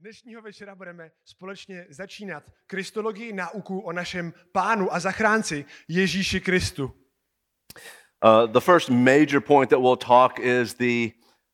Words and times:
Dnešního 0.00 0.42
večera 0.42 0.74
budeme 0.74 1.10
společně 1.24 1.86
začínat 1.90 2.44
kristologii 2.66 3.32
nauku 3.32 3.80
o 3.80 3.92
našem 3.92 4.32
pánu 4.52 4.94
a 4.94 5.00
zachránci 5.00 5.64
Ježíši 5.88 6.40
Kristu. 6.40 6.84
Uh, 6.84 8.52
the 8.52 8.60
first 8.60 8.88
major 8.88 9.40
point 9.40 9.70
that 9.70 9.78
we'll 9.80 9.96
talk 9.96 10.38
is 10.38 10.74
the 10.74 11.10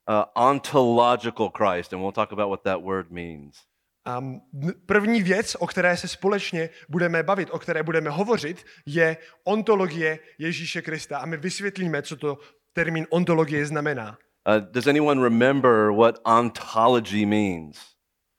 uh, 0.08 0.48
ontological 0.48 1.50
Christ, 1.50 1.92
and 1.92 2.02
we'll 2.02 2.12
talk 2.12 2.32
about 2.32 2.48
what 2.48 2.62
that 2.62 2.82
word 2.82 3.10
means. 3.10 3.56
A 4.04 4.18
m- 4.18 4.40
první 4.86 5.22
věc, 5.22 5.56
o 5.60 5.66
které 5.66 5.96
se 5.96 6.08
společně 6.08 6.70
budeme 6.88 7.22
bavit, 7.22 7.48
o 7.50 7.58
které 7.58 7.82
budeme 7.82 8.10
hovořit, 8.10 8.64
je 8.86 9.16
ontologie 9.44 10.18
Ježíše 10.38 10.82
Krista. 10.82 11.18
A 11.18 11.26
my 11.26 11.36
vysvětlíme, 11.36 12.02
co 12.02 12.16
to 12.16 12.38
termín 12.72 13.06
ontologie 13.10 13.66
znamená. 13.66 14.18
Uh, 14.48 14.54
does 14.70 14.86
anyone 14.86 15.22
remember 15.22 15.90
what 15.90 16.18
ontology 16.24 17.26
means? 17.26 17.95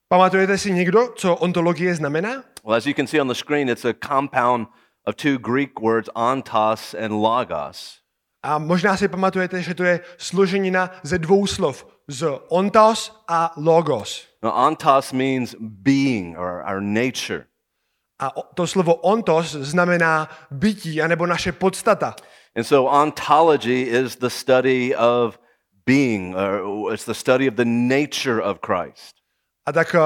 Pamatujete 0.10 0.58
si 0.58 0.72
někdo, 0.72 1.08
co 1.16 1.36
ontologie 1.36 1.96
znamená? 1.96 2.44
Well, 2.64 2.78
as 2.78 2.86
you 2.86 2.94
can 2.94 3.08
see 3.08 3.22
on 3.22 3.28
the 3.28 3.36
screen, 3.36 3.70
it's 3.70 3.86
a 3.86 3.94
compound 3.94 4.68
of 5.06 5.16
two 5.16 5.38
Greek 5.38 5.82
words, 5.82 6.10
ontos 6.16 6.96
and 7.06 7.12
logos. 7.12 8.00
A 8.44 8.60
možná 8.60 8.98
si 8.98 9.08
pamatujete, 9.08 9.62
že 9.62 9.74
to 9.74 9.84
je 9.84 10.00
složenina 10.18 10.90
ze 11.04 11.20
dvou 11.20 11.48
slov. 11.48 11.86
Z 12.08 12.40
ontos 12.50 13.12
a 13.28 13.52
logos. 13.58 14.28
Now, 14.44 14.52
ontos 14.52 15.12
means 15.14 15.56
being 15.60 16.38
or 16.38 16.64
our 16.64 16.82
nature. 16.82 17.48
A 18.20 18.32
to 18.56 18.68
slovo 18.68 18.96
ontos 19.04 19.52
znamená 19.52 20.30
bytí, 20.52 21.02
anebo 21.02 21.26
naše 21.26 21.52
podstata. 21.52 22.16
And 22.56 22.66
so, 22.66 22.88
ontology 22.88 23.84
is 23.84 24.16
the 24.16 24.30
study 24.30 24.96
of 24.96 25.40
being, 25.86 26.36
or 26.36 26.94
it's 26.94 27.06
the 27.06 27.14
study 27.14 27.48
of 27.48 27.56
the 27.56 27.66
nature 27.66 28.42
of 28.42 28.60
Christ. 28.62 29.17
A 29.68 29.72
tak 29.72 29.96
eh, 29.96 30.00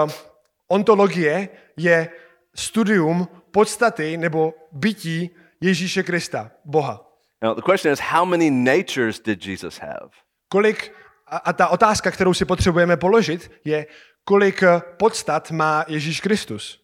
ontologie 0.67 1.49
je 1.77 2.09
studium 2.55 3.27
podstaty 3.51 4.17
nebo 4.17 4.53
bytí 4.71 5.29
Ježíše 5.61 6.03
Krista, 6.03 6.51
Boha. 6.65 7.05
Now, 7.41 7.55
the 7.55 7.61
question 7.61 7.93
is, 7.93 7.99
how 7.99 8.25
many 8.25 8.49
natures 8.49 9.19
did 9.19 9.45
Jesus 9.45 9.77
have? 9.77 10.09
Kolik, 10.49 10.91
a, 11.27 11.37
a 11.37 11.53
ta 11.53 11.67
otázka, 11.67 12.11
kterou 12.11 12.33
si 12.33 12.45
potřebujeme 12.45 12.97
položit, 12.97 13.51
je, 13.65 13.85
kolik 14.23 14.63
eh, 14.63 14.81
podstat 14.97 15.51
má 15.51 15.85
Ježíš 15.87 16.21
Kristus. 16.21 16.81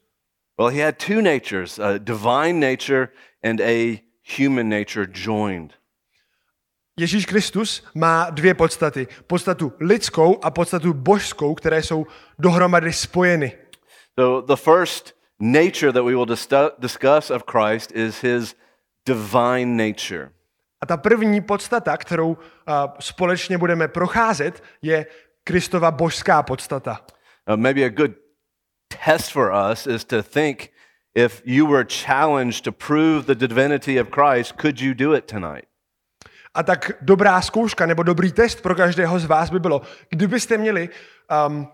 Well, 0.59 0.69
he 0.69 0.85
had 0.85 0.97
two 0.97 1.21
natures 1.21 1.79
a 1.79 1.97
divine 1.97 2.59
nature 2.59 3.09
and 3.43 3.61
a 3.61 4.01
human 4.37 4.69
nature 4.69 5.05
joined. 5.05 5.76
Ježíš 6.99 7.25
Kristus 7.25 7.83
má 7.95 8.29
dvě 8.29 8.53
podstaty. 8.53 9.07
Podstatu 9.27 9.73
lidskou 9.79 10.39
a 10.43 10.51
podstatu 10.51 10.93
božskou, 10.93 11.55
které 11.55 11.83
jsou 11.83 12.05
dohromady 12.39 12.93
spojeny. 12.93 13.57
So, 14.19 14.55
the 14.55 14.61
first 14.61 15.15
nature 15.39 15.93
that 15.93 16.03
we 16.03 16.11
will 16.11 16.25
dis- 16.25 16.71
discuss 16.79 17.29
of 17.29 17.43
Christ 17.51 17.91
is 17.91 18.21
his 18.21 18.55
divine 19.05 19.87
nature. 19.87 20.29
A 20.81 20.85
ta 20.85 20.97
první 20.97 21.41
podstata, 21.41 21.97
kterou 21.97 22.29
uh, 22.29 22.35
společně 22.99 23.57
budeme 23.57 23.87
procházet, 23.87 24.63
je 24.81 25.05
Kristova 25.43 25.91
božská 25.91 26.43
podstata. 26.43 27.05
Uh, 27.49 27.57
maybe 27.57 27.85
a 27.85 27.89
good 27.89 28.11
test 29.05 29.31
for 29.31 29.53
us 29.71 29.87
is 29.87 30.05
to 30.05 30.23
think 30.23 30.69
if 31.15 31.41
you 31.45 31.67
were 31.67 31.85
challenged 32.05 32.63
to 32.63 32.71
prove 32.71 33.25
the 33.25 33.47
divinity 33.47 34.01
of 34.01 34.07
Christ, 34.09 34.51
could 34.61 34.81
you 34.81 34.93
do 34.93 35.13
it 35.13 35.25
tonight? 35.25 35.67
A 36.57 36.63
tak 36.63 36.91
dobrá 37.01 37.41
zkouška 37.41 37.85
nebo 37.85 38.03
dobrý 38.03 38.31
test 38.31 38.61
pro 38.61 38.75
každého 38.75 39.19
z 39.19 39.25
vás 39.25 39.49
by 39.49 39.59
bylo, 39.59 39.81
kdybyste 40.09 40.57
měli 40.57 40.89
um, 41.47 41.67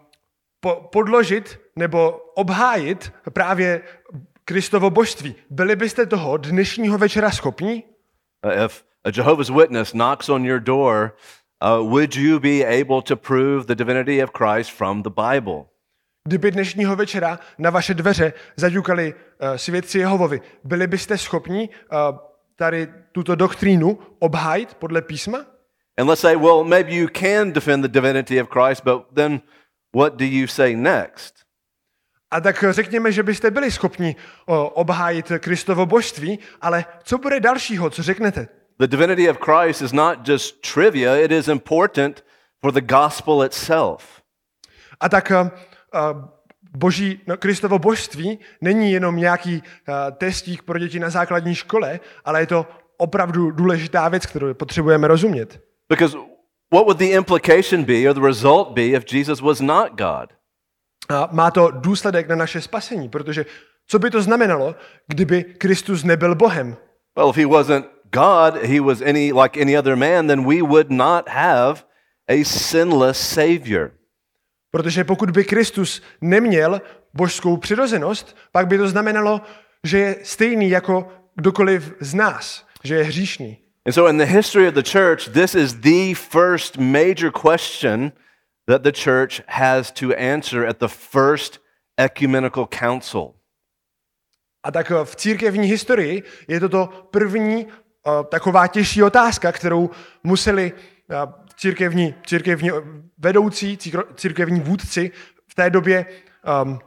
po, 0.59 0.89
podložit 0.91 1.59
nebo 1.75 2.11
obhájit 2.35 3.13
právě 3.33 3.81
Kristovo 4.45 4.89
božství. 4.89 5.35
Byli 5.49 5.75
byste 5.75 6.05
toho 6.05 6.37
dnešního 6.37 6.97
večera 6.97 7.31
schopni? 7.31 7.83
Uh, 8.45 8.65
if 8.65 8.83
a 9.03 9.09
Jehovah's 9.17 9.49
Witness 9.49 9.91
knocks 9.91 10.29
on 10.29 10.45
your 10.45 10.59
door, 10.59 11.15
uh, 11.63 11.89
would 11.89 12.15
you 12.15 12.39
be 12.39 12.81
able 12.81 13.01
to 13.01 13.15
prove 13.15 13.65
the 13.65 13.75
divinity 13.75 14.23
of 14.23 14.31
Christ 14.37 14.71
from 14.71 15.03
the 15.03 15.09
Bible? 15.09 15.63
Kdyby 16.27 16.51
dnešního 16.51 16.95
večera 16.95 17.39
na 17.57 17.69
vaše 17.69 17.93
dveře 17.93 18.33
zaďukali 18.55 19.13
uh, 19.13 19.55
svědci 19.55 19.99
Jehovovi, 19.99 20.41
byli 20.63 20.87
byste 20.87 21.17
schopni 21.17 21.69
uh, 21.69 22.17
tady 22.55 22.93
tuto 23.11 23.35
doktrínu 23.35 23.99
obhájit 24.19 24.73
podle 24.73 25.01
písma? 25.01 25.45
And 25.97 26.09
let's 26.09 26.21
say, 26.21 26.35
well, 26.35 26.63
maybe 26.63 26.91
you 26.91 27.07
can 27.07 27.51
defend 27.51 27.83
the 27.83 27.91
divinity 27.91 28.41
of 28.41 28.49
Christ, 28.49 28.83
but 28.83 29.13
then 29.13 29.41
what 29.95 30.15
do 30.17 30.25
you 30.25 30.47
say 30.47 30.75
next? 30.75 31.43
A 32.31 32.41
tak 32.41 32.63
řekněme, 32.69 33.11
že 33.11 33.23
byste 33.23 33.51
byli 33.51 33.71
schopni 33.71 34.15
obhájit 34.73 35.31
Kristovo 35.39 35.85
božství, 35.85 36.39
ale 36.61 36.85
co 37.03 37.17
bude 37.17 37.39
dalšího, 37.39 37.89
co 37.89 38.03
řeknete? 38.03 38.47
The 38.79 38.87
divinity 38.87 39.29
of 39.29 39.37
Christ 39.37 39.81
is 39.81 39.91
not 39.91 40.27
just 40.27 40.73
trivia, 40.73 41.15
it 41.15 41.31
is 41.31 41.47
important 41.47 42.23
for 42.61 42.71
the 42.71 42.81
gospel 42.81 43.45
itself. 43.45 44.21
A 44.99 45.09
tak 45.09 45.31
uh, 45.31 45.49
boží, 46.77 47.21
no, 47.27 47.37
Kristovo 47.37 47.79
božství 47.79 48.39
není 48.61 48.91
jenom 48.91 49.15
nějaký 49.15 49.63
uh, 49.63 49.95
testík 50.17 50.61
pro 50.61 50.79
děti 50.79 50.99
na 50.99 51.09
základní 51.09 51.55
škole, 51.55 51.99
ale 52.25 52.39
je 52.39 52.47
to 52.47 52.67
opravdu 52.97 53.51
důležitá 53.51 54.09
věc, 54.09 54.25
kterou 54.25 54.53
potřebujeme 54.53 55.07
rozumět. 55.07 55.61
Because 55.89 56.17
what 56.73 56.85
would 56.85 56.97
the 56.97 57.05
implication 57.05 57.83
be 57.83 58.09
or 58.09 58.13
the 58.13 58.27
result 58.27 58.69
be 58.69 58.81
if 58.81 59.13
Jesus 59.13 59.41
was 59.41 59.61
not 59.61 59.89
God? 59.89 60.29
A 61.09 61.29
má 61.31 61.51
to 61.51 61.71
důsledek 61.71 62.27
na 62.27 62.35
naše 62.35 62.61
spasení, 62.61 63.09
protože 63.09 63.45
co 63.87 63.99
by 63.99 64.09
to 64.09 64.21
znamenalo, 64.21 64.75
kdyby 65.07 65.43
Kristus 65.43 66.03
nebyl 66.03 66.35
Bohem? 66.35 66.77
Well, 67.17 67.29
if 67.29 67.37
he 67.37 67.45
wasn't 67.45 67.85
God, 68.11 68.63
he 68.63 68.81
was 68.81 69.01
any 69.01 69.33
like 69.33 69.61
any 69.61 69.77
other 69.77 69.95
man, 69.95 70.27
then 70.27 70.45
we 70.45 70.61
would 70.61 70.91
not 70.91 71.29
have 71.29 71.83
a 72.27 72.43
sinless 72.43 73.17
savior. 73.17 73.91
Protože 74.73 75.03
pokud 75.03 75.31
by 75.31 75.43
Kristus 75.43 76.01
neměl 76.21 76.81
božskou 77.13 77.57
přirozenost, 77.57 78.37
pak 78.51 78.67
by 78.67 78.77
to 78.77 78.87
znamenalo, 78.87 79.41
že 79.83 79.97
je 79.97 80.15
stejný 80.23 80.69
jako 80.69 81.07
kdokoliv 81.35 81.93
z 81.99 82.13
nás, 82.13 82.65
že 82.83 82.95
je 82.95 83.03
hříšný. 83.03 83.57
And 83.85 83.93
so 83.93 84.09
in 84.09 84.17
the 84.17 84.25
history 84.25 84.67
of 84.67 84.73
the 84.73 84.91
church, 84.91 85.29
this 85.33 85.55
is 85.55 85.73
the 85.73 86.13
first 86.13 86.77
major 86.77 87.31
question 87.31 88.11
that 88.67 88.81
the 88.81 88.91
church 88.91 89.41
has 89.47 89.91
to 89.91 90.07
answer 90.17 90.65
at 90.65 90.77
the 90.77 90.87
first 90.87 91.59
ecumenical 91.97 92.67
council. 92.79 93.33
A 94.63 94.71
tak 94.71 94.91
eh, 94.91 95.05
v 95.05 95.15
církevní 95.15 95.67
historii 95.67 96.23
je 96.47 96.59
toto 96.59 96.89
první 97.11 97.65
uh, 97.65 97.71
taková 98.29 98.67
těžší 98.67 99.03
otázka, 99.03 99.51
kterou 99.51 99.89
museli 100.23 100.73
uh, 100.73 101.42
církevní, 101.57 102.15
církevní 102.25 102.69
vedoucí, 103.17 103.77
církevní 104.15 104.59
vůdci 104.59 105.11
v 105.47 105.55
té 105.55 105.69
době 105.69 106.05
um, 106.63 106.79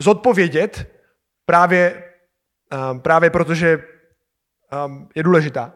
zodpovědět 0.00 0.92
právě, 1.46 2.12
um, 2.90 3.00
právě 3.00 3.30
protože 3.30 3.84
um, 4.86 5.08
je 5.14 5.22
důležitá. 5.22 5.72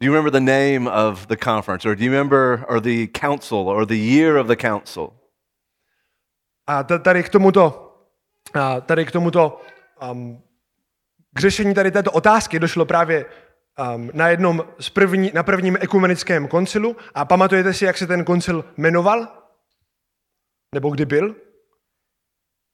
Do 0.00 0.06
you 0.06 0.14
remember 0.14 0.32
the 0.32 0.40
name 0.40 0.90
of 1.10 1.26
the 1.26 1.36
conference, 1.36 1.88
or 1.88 1.94
do 1.94 2.04
you 2.04 2.10
remember, 2.10 2.64
or 2.68 2.80
the 2.80 3.06
council, 3.06 3.68
or 3.68 3.86
the 3.86 3.94
year 3.94 4.36
of 4.36 4.46
the 4.46 4.56
council? 4.56 5.12
A 6.66 6.82
ta- 6.82 6.98
tady 6.98 7.22
k 7.22 7.28
tomuto, 7.28 7.96
a 8.54 8.80
tady 8.80 9.06
k 9.06 9.10
tomuto, 9.10 9.60
um, 10.10 10.42
k 11.34 11.40
řešení 11.40 11.74
tady 11.74 11.90
této 11.90 12.12
otázky 12.12 12.58
došlo 12.58 12.84
právě 12.84 13.26
um, 13.94 14.10
na 14.14 14.28
jednom 14.28 14.64
z 14.80 14.90
první, 14.90 15.30
na 15.34 15.42
prvním 15.42 15.78
ekumenickém 15.80 16.48
koncilu. 16.48 16.96
A 17.14 17.24
pamatujete 17.24 17.74
si, 17.74 17.84
jak 17.84 17.98
se 17.98 18.06
ten 18.06 18.24
koncil 18.24 18.64
jmenoval? 18.76 19.28
Nebo 20.74 20.90
kdy 20.90 21.04
byl? 21.04 21.36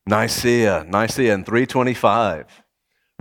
Nicaea, 0.08 0.82
Nicaea 0.84 1.34
in 1.34 1.44
325. 1.44 2.46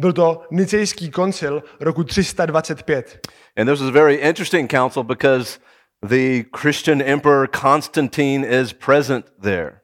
Byl 0.02 0.14
to 0.14 0.46
Nicejský 0.52 1.12
koncil 1.12 1.64
roku 1.80 2.04
325. 2.04 3.28
And 3.58 3.68
this 3.68 3.80
was 3.80 3.90
a 3.90 3.92
very 3.92 4.16
interesting 4.16 4.72
council 4.72 5.04
because 5.04 5.60
the 6.08 6.44
Christian 6.62 7.02
emperor 7.02 7.48
Constantine 7.48 8.46
is 8.62 8.74
present 8.74 9.26
there. 9.42 9.82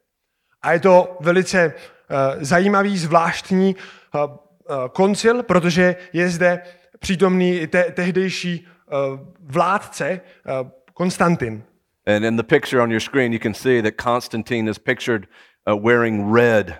A 0.61 0.73
je 0.73 0.79
to 0.79 1.17
velice 1.19 1.73
uh, 1.73 2.43
zajímavý, 2.43 2.97
zvláštní 2.97 3.75
uh, 3.75 4.21
uh, 4.21 4.87
koncil, 4.87 5.43
protože 5.43 5.95
je 6.13 6.29
zde 6.29 6.61
přítomný 7.01 7.67
te- 7.67 7.91
tehdejší 7.91 8.65
uh, 8.65 9.19
vládce 9.39 10.21
uh, 10.61 10.69
Konstantin. 10.93 11.63
And 12.07 12.23
in 12.25 12.37
the 12.37 12.43
picture 12.43 12.83
on 12.83 12.91
your 12.91 13.01
screen, 13.01 13.33
you 13.33 13.39
can 13.39 13.53
see 13.53 13.81
that 13.81 13.93
Constantine 13.97 14.69
is 14.69 14.79
pictured 14.79 15.27
uh, 15.67 15.75
wearing 15.75 16.33
red. 16.35 16.75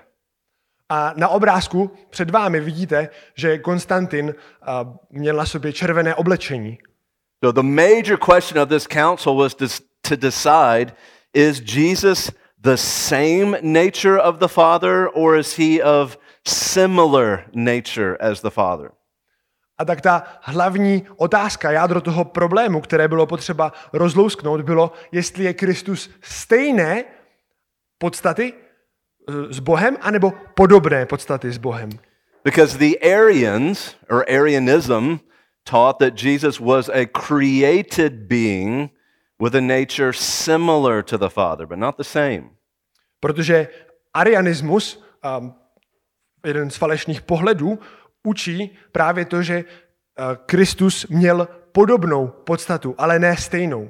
A 0.90 1.14
na 1.16 1.28
obrázku 1.28 1.92
před 2.10 2.30
vámi 2.30 2.60
vidíte, 2.60 3.10
že 3.36 3.58
Konstantin 3.58 4.26
uh, 4.26 4.94
měl 5.10 5.36
na 5.36 5.46
sobě 5.46 5.74
červené 5.74 6.16
oblečení. 6.16 6.78
So 7.44 7.62
the 7.62 7.68
major 7.68 8.18
question 8.18 8.62
of 8.62 8.70
this 8.70 8.88
council 8.88 9.36
was 9.36 9.56
to, 9.56 9.66
to 10.02 10.16
decide 10.16 10.94
is 11.34 11.62
Jesus 11.62 12.32
the 12.62 12.78
same 12.78 13.58
nature 13.62 14.20
of 14.20 14.40
the 14.40 14.48
Father, 14.48 15.08
or 15.14 15.38
is 15.38 15.58
he 15.58 15.82
of 15.82 16.18
similar 16.44 17.46
nature 17.54 18.18
as 18.20 18.42
the 18.42 18.50
Father? 18.50 18.92
A 19.82 19.86
tak 19.86 20.02
ta 20.02 20.24
hlavní 20.42 21.08
otázka, 21.18 21.72
jádro 21.72 22.02
toho 22.02 22.26
problému, 22.26 22.82
které 22.82 23.08
bylo 23.08 23.26
potřeba 23.26 23.74
rozlousknout, 23.94 24.62
bylo, 24.62 24.92
jestli 25.12 25.44
je 25.44 25.54
Kristus 25.54 26.10
stejné 26.22 27.04
podstaty 27.98 28.54
eh, 28.54 29.54
s 29.54 29.60
Bohem, 29.60 29.98
anebo 30.02 30.34
podobné 30.56 31.06
podstaty 31.06 31.52
s 31.52 31.58
Bohem. 31.58 31.90
Because 32.44 32.78
the 32.78 32.94
Arians, 33.02 33.96
or 34.10 34.26
Arianism, 34.30 35.16
taught 35.64 35.98
that 36.00 36.24
Jesus 36.24 36.60
was 36.60 36.90
a 36.90 37.06
created 37.06 38.14
being 38.28 38.90
with 39.44 39.56
a 39.56 39.62
nature 39.62 40.14
similar 40.14 41.04
to 41.04 41.18
the 41.18 41.30
Father, 41.30 41.66
but 41.66 41.80
not 41.80 41.98
the 41.98 42.04
same. 42.04 42.44
Protože 43.20 43.68
arianismus, 44.14 45.04
um, 45.40 45.54
jeden 46.46 46.70
z 46.70 46.76
falešných 46.76 47.22
pohledů, 47.22 47.80
učí 48.24 48.78
právě 48.92 49.26
to, 49.26 49.44
že 49.44 49.64
uh, 49.64 50.36
Kristus 50.46 51.08
měl 51.08 51.48
podobnou 51.72 52.28
podstatu, 52.28 52.96
ale 52.98 53.20
ne 53.20 53.38
stejnou. 53.38 53.82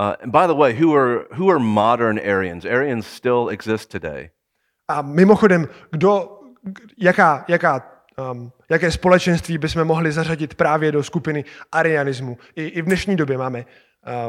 Uh, 0.00 0.14
and 0.22 0.32
by 0.32 0.46
the 0.46 0.54
way, 0.54 0.72
who 0.72 0.96
are, 0.96 1.26
who 1.30 1.50
are 1.50 1.58
modern 1.58 2.18
Arians? 2.18 2.64
Arians 2.64 3.06
still 3.06 3.48
exist 3.50 3.90
today. 3.90 4.30
A 4.88 5.02
mimochodem, 5.02 5.68
kdo, 5.90 6.40
jaká, 6.98 7.44
jaká, 7.48 8.02
um, 8.32 8.52
jaké 8.70 8.90
společenství 8.90 9.58
bychom 9.58 9.84
mohli 9.84 10.12
zařadit 10.12 10.54
právě 10.54 10.92
do 10.92 11.02
skupiny 11.02 11.44
arianismu? 11.72 12.38
I, 12.56 12.66
i 12.66 12.82
v 12.82 12.84
dnešní 12.84 13.16
době 13.16 13.38
máme 13.38 13.64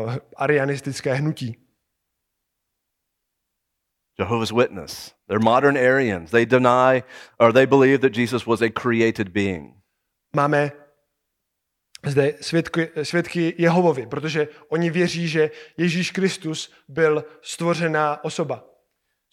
uh, 0.05 0.15
arianistické 0.37 1.13
hnutí. 1.13 1.60
Jehovah's 4.19 4.51
Witness. 4.51 5.13
They're 5.27 5.39
modern 5.39 5.77
Arians. 5.77 6.31
They 6.31 6.45
deny 6.45 7.03
or 7.39 7.51
they 7.51 7.65
believe 7.65 8.01
that 8.01 8.13
Jesus 8.13 8.45
was 8.45 8.61
a 8.61 8.69
created 8.69 9.33
being. 9.33 9.73
Máme 10.35 10.71
zde 12.05 12.33
svědky, 12.41 12.89
svědky 13.03 13.53
Jehovovi, 13.57 14.07
protože 14.07 14.47
oni 14.69 14.89
věří, 14.89 15.27
že 15.27 15.51
Ježíš 15.77 16.11
Kristus 16.11 16.71
byl 16.87 17.25
stvořená 17.41 18.23
osoba. 18.23 18.63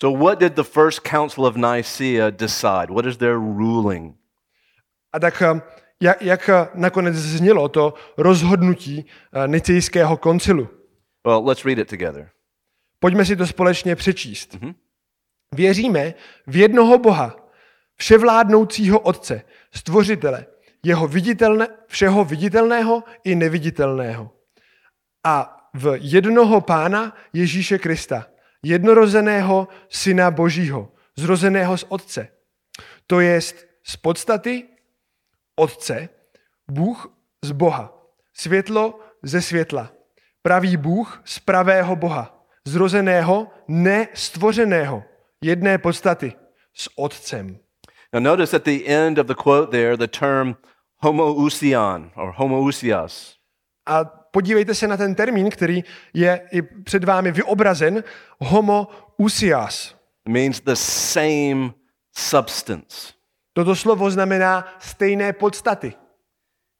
So, 0.00 0.24
what 0.24 0.38
did 0.38 0.54
the 0.54 0.62
first 0.62 1.00
council 1.00 1.44
of 1.44 1.56
Nicaea 1.56 2.30
decide? 2.30 2.86
What 2.90 3.06
is 3.06 3.16
their 3.16 3.34
ruling? 3.34 4.14
A 5.12 5.18
tak 5.18 5.42
um, 5.52 5.62
jak, 6.00 6.22
jak 6.22 6.48
uh, 6.48 6.80
nakonec 6.80 7.16
znělo 7.16 7.68
to 7.68 7.94
rozhodnutí 8.18 9.06
uh, 9.36 9.46
nicejského 9.46 10.16
koncilu? 10.16 10.68
Well, 11.26 11.44
let's 11.44 11.64
read 11.64 11.78
it 11.78 11.88
together. 11.88 12.30
Pojďme 13.00 13.24
si 13.24 13.36
to 13.36 13.46
společně 13.46 13.96
přečíst. 13.96 14.56
Věříme 15.54 16.14
v 16.46 16.56
jednoho 16.56 16.98
Boha, 16.98 17.36
vševládnoucího 17.96 19.00
Otce, 19.00 19.42
stvořitele, 19.74 20.46
jeho 20.82 21.08
viditelné, 21.08 21.68
všeho 21.86 22.24
viditelného 22.24 23.04
i 23.24 23.34
neviditelného. 23.34 24.30
A 25.24 25.54
v 25.74 25.98
jednoho 26.00 26.60
Pána 26.60 27.16
Ježíše 27.32 27.78
Krista, 27.78 28.26
jednorozeného 28.62 29.68
Syna 29.88 30.30
Božího, 30.30 30.92
zrozeného 31.16 31.78
z 31.78 31.84
Otce. 31.88 32.28
To 33.06 33.20
jest 33.20 33.66
z 33.84 33.96
podstaty 33.96 34.64
Otce, 35.56 36.08
Bůh 36.70 37.18
z 37.42 37.52
Boha, 37.52 38.06
světlo 38.32 39.00
ze 39.22 39.42
světla, 39.42 39.92
pravý 40.42 40.76
Bůh 40.76 41.22
z 41.24 41.38
pravého 41.38 41.96
Boha, 41.96 42.37
zrozeného, 42.68 43.48
nestvořeného, 43.68 45.04
jedné 45.42 45.78
podstaty, 45.78 46.32
s 46.74 46.88
Otcem. 46.96 47.58
Now, 48.12 48.22
notice 48.22 48.56
at 48.56 48.64
the 48.64 48.86
end 48.86 49.18
of 49.18 49.26
the 49.26 49.34
quote 49.34 49.70
there 49.70 49.96
the 49.96 50.06
term 50.06 50.56
homoousion 50.96 52.10
or 52.16 52.32
homoousios. 52.36 53.36
A 53.86 54.04
podívejte 54.04 54.74
se 54.74 54.86
na 54.86 54.96
ten 54.96 55.14
termín, 55.14 55.50
který 55.50 55.84
je 56.14 56.48
i 56.52 56.62
před 56.62 57.04
vámi 57.04 57.32
vyobrazen, 57.32 58.04
homoousias. 58.38 59.94
It 60.26 60.32
means 60.32 60.60
the 60.60 60.76
same 60.76 61.72
substance. 62.16 63.12
Toto 63.52 63.76
slovo 63.76 64.10
znamená 64.10 64.76
stejné 64.78 65.32
podstaty. 65.32 65.94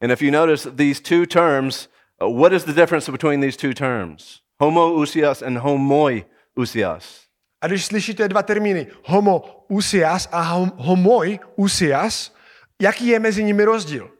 And 0.03 0.13
if 0.13 0.23
you 0.23 0.31
notice 0.31 0.71
these 0.71 1.03
two 1.03 1.27
terms, 1.27 1.89
uh, 2.23 2.41
what 2.41 2.53
is 2.53 2.65
the 2.65 2.73
difference 2.73 3.13
between 3.13 3.41
these 3.41 3.57
two 3.57 3.75
terms? 3.75 4.43
Homoousios 4.61 5.43
and 5.43 5.59
homoiousios. 5.59 7.29
A 7.61 7.67
když 7.67 7.85
slyšíte 7.87 8.29
dva 8.29 8.43
termíny 8.43 8.87
homoousias 9.05 10.29
a 10.33 10.43
hom- 10.43 10.73
homoiousias, 10.77 12.35
jaký 12.83 13.07
je 13.07 13.19
mezi 13.19 13.45
nimi 13.45 13.65
rozdíl? 13.65 14.11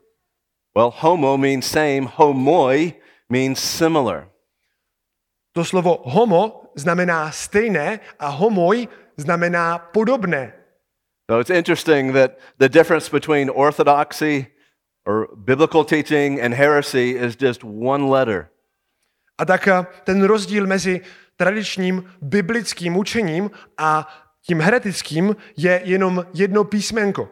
Well, 0.77 0.93
homo 0.97 1.37
means 1.37 1.67
same, 1.67 2.01
homoi 2.17 2.93
means 3.29 3.59
similar. 3.59 4.29
To 5.53 5.65
slovo 5.65 6.03
homo 6.05 6.71
znamená 6.77 7.31
stejné 7.31 8.01
a 8.19 8.29
homoj 8.29 8.89
znamená 9.17 9.79
podobné. 9.79 10.53
So 11.31 11.41
it's 11.41 11.51
interesting 11.51 12.13
that 12.15 12.39
the 12.59 12.69
difference 12.69 13.11
between 13.11 13.51
orthodoxy 13.51 14.47
or 15.07 15.27
biblical 15.37 15.85
teaching 15.85 16.41
and 16.41 16.55
heresy 16.55 17.11
is 17.19 17.37
just 17.37 17.65
one 17.65 18.07
letter. 18.11 18.51
A 19.39 19.45
tak 19.45 19.69
eh, 19.69 19.87
ten 20.05 20.25
rozdíl 20.25 20.67
mezi 20.67 21.01
tradičním 21.37 22.05
biblickým 22.23 22.97
učením 22.97 23.51
a 23.79 24.09
tím 24.47 24.61
heretickým 24.61 25.37
je 25.57 25.81
jenom 25.85 26.27
jedno 26.35 26.65
písmenko. 26.65 27.29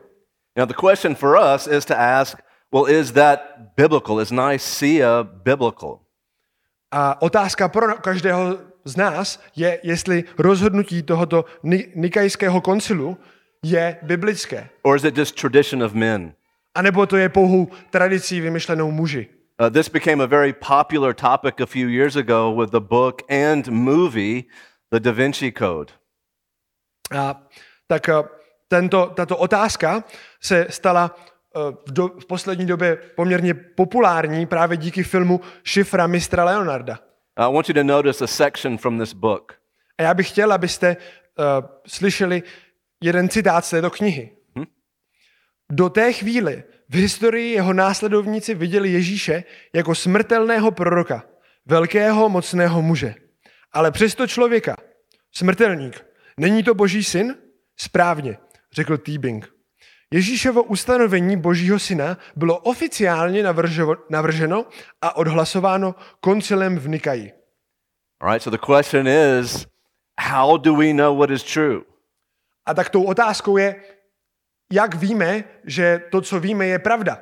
Now, 0.56 0.66
the 0.66 0.74
question 0.74 1.14
for 1.14 1.36
us 1.54 1.66
is 1.66 1.84
to 1.84 1.94
ask 1.98 2.38
well, 2.72 2.86
is 2.88 3.12
that 3.12 3.40
biblical? 3.76 4.20
Is 4.20 4.30
Nicaea 4.30 5.22
biblical? 5.22 6.00
A 6.90 7.22
otázka 7.22 7.68
pro 7.68 7.94
každého 7.94 8.58
z 8.84 8.96
nás 8.96 9.40
je, 9.56 9.80
jestli 9.82 10.24
rozhodnutí 10.38 11.02
tohoto 11.02 11.44
Ni- 11.62 11.92
nikajského 11.94 12.60
koncilu 12.60 13.16
je 13.64 13.98
biblické. 14.02 14.68
Or 14.82 14.96
is 14.96 15.04
it 15.04 15.18
just 15.18 15.40
tradition 15.40 15.82
of 15.82 15.92
men? 15.92 16.32
A 16.74 16.82
nebo 16.82 17.06
to 17.06 17.16
je 17.16 17.28
pouhou 17.28 17.68
tradicí 17.90 18.40
vymyšlenou 18.40 18.90
muži. 18.90 19.28
Uh, 19.58 19.70
this 19.70 19.88
became 19.88 20.20
a 20.20 20.26
very 20.26 20.52
popular 20.52 21.14
topic 21.14 21.60
a 21.60 21.66
few 21.66 21.88
years 21.88 22.16
ago 22.16 22.50
with 22.50 22.70
the 22.70 22.80
book 22.80 23.22
and 23.30 23.70
movie, 23.70 24.48
The 24.90 25.00
Da 25.00 25.12
Vinci 25.12 25.50
Code. 25.50 25.92
A 27.10 27.42
tak 27.86 28.08
eh, 28.08 28.22
tento, 28.68 29.06
tato 29.14 29.36
otázka 29.36 30.04
se 30.40 30.66
stala 30.70 31.16
eh, 31.56 31.60
v, 31.86 31.92
do, 31.92 32.08
v 32.08 32.26
poslední 32.26 32.66
době 32.66 32.96
poměrně 32.96 33.54
populární 33.54 34.46
právě 34.46 34.76
díky 34.76 35.02
filmu 35.02 35.40
Šifra 35.64 36.06
mistra 36.06 36.44
Leonarda. 36.44 36.98
I 37.36 37.52
want 37.52 37.68
you 37.68 37.74
to 37.74 37.82
notice 37.82 38.24
a 38.24 38.26
section 38.26 38.78
from 38.78 38.98
this 38.98 39.12
book. 39.12 39.52
A 39.98 40.02
já 40.02 40.14
bych 40.14 40.28
chtěl, 40.28 40.52
abyste 40.52 40.96
uh, 40.96 41.44
slyšeli 41.86 42.42
jeden 43.00 43.28
citát 43.28 43.64
z 43.64 43.70
této 43.70 43.90
knihy. 43.90 44.36
Do 45.70 45.88
té 45.88 46.12
chvíli 46.12 46.64
v 46.88 46.94
historii 46.94 47.52
jeho 47.52 47.72
následovníci 47.72 48.54
viděli 48.54 48.92
Ježíše 48.92 49.44
jako 49.72 49.94
smrtelného 49.94 50.70
proroka, 50.70 51.24
velkého 51.66 52.28
mocného 52.28 52.82
muže. 52.82 53.14
Ale 53.72 53.90
přesto 53.90 54.26
člověka, 54.26 54.76
smrtelník, 55.32 56.06
není 56.38 56.62
to 56.62 56.74
boží 56.74 57.04
syn? 57.04 57.34
Správně, 57.76 58.38
řekl 58.72 58.98
Týbing. 58.98 59.52
Ježíšovo 60.10 60.62
ustanovení 60.62 61.36
božího 61.36 61.78
syna 61.78 62.18
bylo 62.36 62.58
oficiálně 62.58 63.42
navrženo, 64.10 64.66
a 65.02 65.16
odhlasováno 65.16 65.94
koncilem 66.20 66.78
v 66.78 66.88
Nikaji. 66.88 67.32
All 68.20 68.32
right, 68.32 68.42
so 68.42 68.58
the 68.58 68.66
question 68.66 69.08
is 69.08 69.66
how 70.20 70.56
do 70.56 70.74
we 70.74 70.92
know 70.92 71.18
what 71.18 71.30
is 71.30 71.42
true? 71.42 71.82
A 72.66 72.74
tak 72.74 72.90
tou 72.90 73.04
otázkou 73.04 73.56
je, 73.56 73.76
jak 74.72 74.94
víme, 74.94 75.44
že 75.64 76.02
to, 76.10 76.20
co 76.20 76.40
víme, 76.40 76.66
je 76.66 76.78
pravda. 76.78 77.18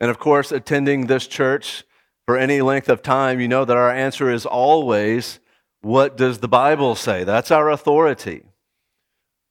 And 0.00 0.10
of 0.10 0.18
course, 0.18 0.56
attending 0.56 1.08
this 1.08 1.28
church 1.28 1.84
for 2.26 2.38
any 2.38 2.62
length 2.62 2.88
of 2.88 3.00
time, 3.00 3.40
you 3.40 3.48
know 3.48 3.64
that 3.64 3.76
our 3.76 3.90
answer 3.90 4.30
is 4.30 4.46
always 4.46 5.40
what 5.82 6.16
does 6.16 6.38
the 6.38 6.48
Bible 6.48 6.94
say? 6.94 7.24
That's 7.24 7.50
our 7.50 7.70
authority. 7.70 8.42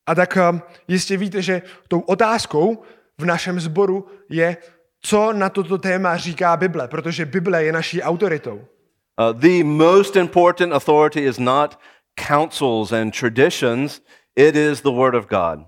A 0.08 0.15
tak 0.15 0.38
um, 0.38 0.62
jistě 0.88 1.17
víte, 1.17 1.41
že 1.41 1.62
tou 1.88 2.00
otázkou 2.00 2.84
v 3.17 3.25
našem 3.25 3.60
sboru 3.60 4.08
je, 4.29 4.58
co 5.01 5.34
na 5.34 5.50
toto 5.50 5.77
téma 5.77 6.17
říká 6.17 6.58
Bible, 6.58 6.88
protože 6.88 7.25
Bible 7.25 7.63
je 7.63 7.72
naší 7.72 8.01
autoritou. 8.01 8.67
Uh, 9.17 9.39
the 9.39 9.63
most 9.63 10.15
important 10.15 10.74
authority 10.74 11.25
is 11.25 11.39
not 11.39 11.79
councils 12.27 12.91
and 12.91 13.20
traditions, 13.20 14.01
it 14.36 14.55
is 14.55 14.82
the 14.82 14.91
Word 14.91 15.15
of 15.15 15.27
God. 15.27 15.65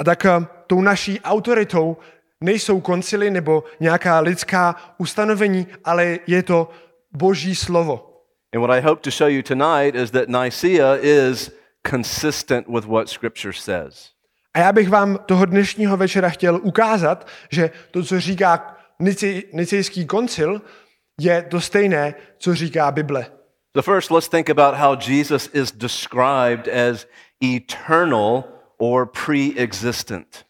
A 0.00 0.04
tak 0.04 0.24
um, 0.24 0.48
tou 0.66 0.80
naší 0.80 1.20
autoritou 1.20 1.96
nejsou 2.40 2.80
koncily 2.80 3.30
nebo 3.30 3.64
nějaká 3.80 4.20
lidská 4.20 4.76
ustanovení, 4.98 5.66
ale 5.84 6.18
je 6.26 6.42
to 6.42 6.70
Boží 7.12 7.54
slovo. 7.54 8.22
And 8.54 8.60
what 8.60 8.70
I 8.70 8.80
hope 8.80 9.02
to 9.02 9.10
show 9.10 9.28
you 9.28 9.42
tonight 9.42 9.94
is 9.94 10.10
that 10.10 10.28
Nicaea 10.28 10.96
is 11.02 11.50
consistent 11.90 12.66
with 12.68 12.84
what 12.84 13.08
Scripture 13.08 13.52
says. 13.52 14.10
A 14.54 14.58
já 14.58 14.72
bych 14.72 14.88
vám 14.88 15.18
toho 15.26 15.44
dnešního 15.44 15.96
večera 15.96 16.28
chtěl 16.28 16.60
ukázat, 16.62 17.26
že 17.50 17.70
to, 17.90 18.02
co 18.02 18.20
říká 18.20 18.76
Nicejský 19.52 20.06
koncil, 20.06 20.62
je 21.20 21.42
to 21.42 21.60
stejné, 21.60 22.14
co 22.38 22.54
říká 22.54 22.90
Bible. 22.90 23.26
So, 23.76 23.92
first, 23.92 24.10
let's 24.10 24.28
think 24.28 24.50
about 24.50 24.74
how 24.74 24.96
Jesus 25.08 25.50
is 25.52 25.72
described 25.72 26.68
as 26.68 27.06
eternal 27.44 28.44
or 28.80 29.06
pre 29.06 29.48
existent. 29.56 30.46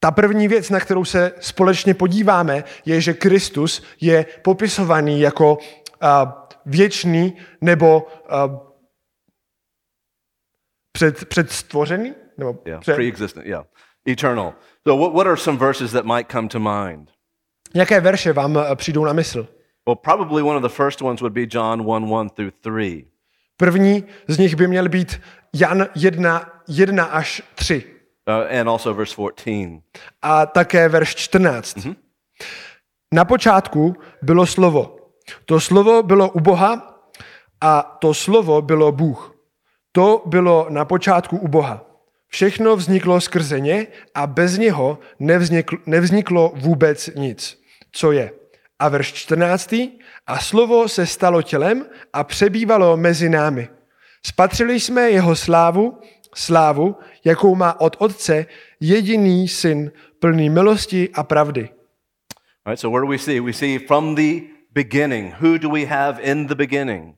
Ta 0.00 0.10
první 0.10 0.48
věc, 0.48 0.70
na 0.70 0.80
kterou 0.80 1.04
se 1.04 1.32
společně 1.40 1.94
podíváme, 1.94 2.64
je, 2.84 3.00
že 3.00 3.14
Kristus 3.14 3.82
je 4.00 4.26
popisovaný 4.42 5.20
jako 5.20 5.54
uh, 5.54 5.60
věčný 6.66 7.36
nebo 7.60 8.06
uh, 8.46 8.56
před, 10.92 11.28
předstvořený? 11.28 12.14
Nebo 12.38 12.58
Yeah, 12.66 12.80
před, 12.80 12.94
pre 12.94 13.06
existent, 13.06 13.46
yeah. 13.46 13.66
Eternal. 14.08 14.54
So, 14.86 15.02
what, 15.02 15.14
what 15.14 15.26
are 15.26 15.36
some 15.36 15.58
verses 15.58 15.92
that 15.92 16.04
might 16.04 16.32
come 16.32 16.48
to 16.48 16.60
mind? 16.60 17.10
jaké 17.74 18.00
verše 18.00 18.32
vám 18.32 18.58
přijdou 18.74 19.04
na 19.04 19.12
mysl? 19.12 19.48
Well, 19.86 19.96
probably 19.96 20.42
one 20.42 20.56
of 20.56 20.62
the 20.62 20.68
first 20.68 21.02
ones 21.02 21.20
would 21.20 21.32
be 21.32 21.46
John 21.50 21.80
1 21.80 22.18
1 22.18 22.28
through 22.28 22.52
3. 22.60 23.06
První 23.56 24.04
z 24.28 24.38
nich 24.38 24.56
by 24.56 24.66
měl 24.66 24.88
být 24.88 25.20
Jan 25.54 25.86
1, 25.94 26.53
1 26.68 27.04
až 27.04 27.42
3 27.54 27.94
Uh, 28.28 28.60
and 28.60 28.68
also 28.68 28.94
verse 28.94 29.14
14. 29.14 29.82
a 30.22 30.46
také 30.46 30.88
verš 30.88 31.14
14. 31.14 31.88
Na 33.14 33.24
počátku 33.24 33.96
bylo 34.22 34.46
slovo. 34.46 34.96
To 35.44 35.60
slovo 35.60 36.02
bylo 36.02 36.30
u 36.30 36.40
Boha 36.40 37.00
a 37.60 37.96
to 38.00 38.14
slovo 38.14 38.62
bylo 38.62 38.92
Bůh. 38.92 39.34
To 39.92 40.22
bylo 40.26 40.66
na 40.70 40.84
počátku 40.84 41.36
u 41.36 41.48
Boha. 41.48 41.84
Všechno 42.28 42.76
vzniklo 42.76 43.20
skrze 43.20 43.60
ně 43.60 43.86
a 44.14 44.26
bez 44.26 44.58
něho 44.58 44.98
nevzniklo, 45.18 45.78
nevzniklo 45.86 46.52
vůbec 46.56 47.10
nic, 47.16 47.62
co 47.92 48.12
je. 48.12 48.32
A 48.78 48.88
verš 48.88 49.12
14. 49.12 49.72
A 50.26 50.38
slovo 50.38 50.88
se 50.88 51.06
stalo 51.06 51.42
tělem 51.42 51.86
a 52.12 52.24
přebývalo 52.24 52.96
mezi 52.96 53.28
námi. 53.28 53.68
Spatřili 54.26 54.80
jsme 54.80 55.10
jeho 55.10 55.36
slávu, 55.36 55.98
slávu, 56.34 56.96
jakou 57.24 57.54
má 57.54 57.80
od 57.80 57.96
Otce 57.98 58.46
jediný 58.80 59.48
syn, 59.48 59.92
plný 60.18 60.50
milosti 60.50 61.08
a 61.14 61.22
pravdy. 61.22 61.68
All 62.64 62.72
right, 62.72 62.80
so 62.80 62.90
where 62.90 63.04
do 63.04 63.10
we 63.10 63.18
see? 63.18 63.40
We 63.40 63.52
see 63.52 63.78
from 63.78 64.14
the 64.14 64.42
beginning. 64.72 65.34
Who 65.40 65.58
do 65.58 65.68
we 65.68 65.84
have 65.84 66.18
in 66.22 66.46
the 66.46 66.54
beginning? 66.54 67.14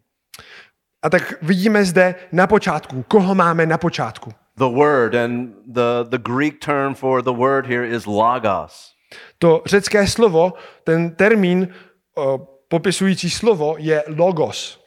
A 1.02 1.10
tak 1.10 1.42
vidíme 1.42 1.84
zde 1.84 2.14
na 2.32 2.46
počátku, 2.46 3.02
koho 3.08 3.34
máme 3.34 3.66
na 3.66 3.78
počátku. 3.78 4.32
The 4.58 4.64
Word, 4.64 5.14
and 5.14 5.54
the, 5.66 6.04
the 6.08 6.18
Greek 6.18 6.58
term 6.58 6.94
for 6.94 7.22
the 7.22 7.32
word 7.32 7.66
here 7.66 7.84
is 7.84 8.06
logos. 8.06 8.92
To 9.38 9.62
řecké 9.66 10.06
slovo, 10.06 10.52
ten 10.84 11.10
termín 11.10 11.68
o, 12.14 12.38
popisující 12.68 13.30
slovo 13.30 13.76
je 13.78 14.04
logos. 14.06 14.80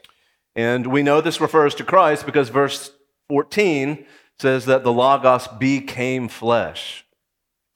And 0.56 0.88
we 0.88 1.04
know 1.04 1.22
this 1.22 1.42
refers 1.42 1.76
to 1.76 1.84
Christ 1.84 2.26
because 2.26 2.52
verse 2.52 2.92
14 3.32 3.98
says 4.42 4.66
that 4.66 4.84
the 4.84 4.92
logos 4.92 5.48
became 5.48 6.28
flesh. 6.28 7.06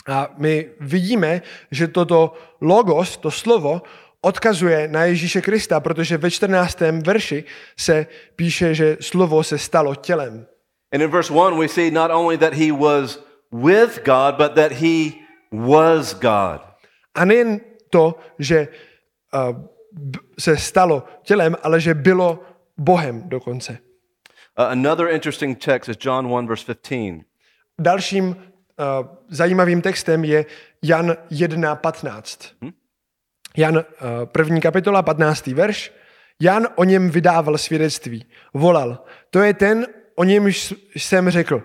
A 0.07 0.29
my 0.37 0.69
vidíme, 0.79 1.41
že 1.71 1.87
toto 1.87 2.33
logos, 2.61 3.17
to 3.17 3.31
slovo, 3.31 3.81
odkazuje 4.21 4.87
na 4.87 5.03
Ježíše 5.03 5.41
Krista, 5.41 5.79
protože 5.79 6.17
ve 6.17 6.31
14. 6.31 6.79
verši 7.05 7.43
se 7.79 8.07
píše, 8.35 8.75
že 8.75 8.97
slovo 8.99 9.43
se 9.43 9.57
stalo 9.57 9.95
tělem. 9.95 10.47
And 10.93 11.01
in 11.01 11.09
verse 11.09 11.33
1, 11.33 11.59
we 11.59 11.67
see 11.67 11.91
not 11.91 12.11
only 12.11 12.37
that 12.37 12.53
he 12.53 12.71
was 12.71 13.19
with 13.51 14.03
God, 14.05 14.35
but 14.37 14.55
that 14.55 14.71
he 14.71 15.11
was 15.51 16.13
God. 16.13 16.61
A 17.15 17.25
nejen 17.25 17.61
to, 17.89 18.15
že 18.39 18.67
uh, 19.33 19.55
se 20.39 20.57
stalo 20.57 21.03
tělem, 21.23 21.55
ale 21.63 21.79
že 21.79 21.93
bylo 21.93 22.39
Bohem 22.77 23.29
dokonce. 23.29 23.77
Uh, 24.59 24.65
another 24.69 25.09
interesting 25.09 25.55
text 25.55 25.89
is 25.89 25.97
John 26.05 26.29
1, 26.29 26.47
verse 26.47 26.63
15. 26.63 27.25
Dalším 27.79 28.27
uh, 28.27 28.35
zajímavým 29.29 29.81
textem 29.81 30.23
je 30.23 30.45
Jan 30.83 31.11
1.15. 31.31 32.73
Jan, 33.57 33.75
uh, 33.75 33.81
první 34.25 34.61
kapitola, 34.61 35.01
15. 35.01 35.47
verš. 35.47 35.93
Jan 36.41 36.67
o 36.75 36.83
něm 36.83 37.09
vydával 37.09 37.57
svědectví. 37.57 38.25
Volal, 38.53 39.03
to 39.29 39.39
je 39.39 39.53
ten, 39.53 39.87
o 40.15 40.23
němž 40.23 40.73
jsem 40.95 41.29
řekl. 41.29 41.63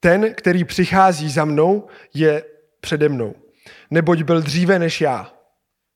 Ten, 0.00 0.34
který 0.34 0.64
přichází 0.64 1.30
za 1.30 1.44
mnou, 1.44 1.88
je 2.14 2.44
přede 2.80 3.08
mnou. 3.08 3.34
Neboť 3.90 4.22
byl 4.22 4.42
dříve 4.42 4.78
než 4.78 5.00
já. 5.00 5.32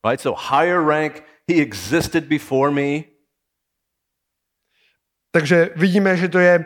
Right? 0.09 0.21
So 0.21 0.41
higher 0.51 0.85
rank, 0.87 1.25
he 1.49 1.63
existed 1.63 2.25
before 2.25 2.71
me. 2.71 3.12
Takže 5.33 5.71
vidíme, 5.77 6.17
že 6.17 6.29
to 6.29 6.39
je 6.39 6.65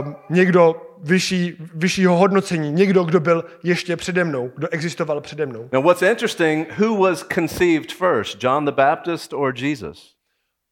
um, 0.00 0.16
někdo 0.30 0.94
vyšší, 1.02 1.56
vyššího 1.74 2.16
hodnocení, 2.16 2.72
někdo, 2.72 3.04
kdo 3.04 3.20
byl 3.20 3.44
ještě 3.62 3.96
přede 3.96 4.24
mnou, 4.24 4.52
kdo 4.56 4.68
existoval 4.68 5.20
přede 5.20 5.46
mnou. 5.46 5.68
Now, 5.72 5.84
what's 5.84 6.02
interesting, 6.02 6.78
who 6.78 6.96
was 6.96 7.26
conceived 7.34 7.92
first, 7.92 8.42
John 8.44 8.64
the 8.64 8.72
Baptist 8.72 9.32
or 9.32 9.54
Jesus? 9.56 10.14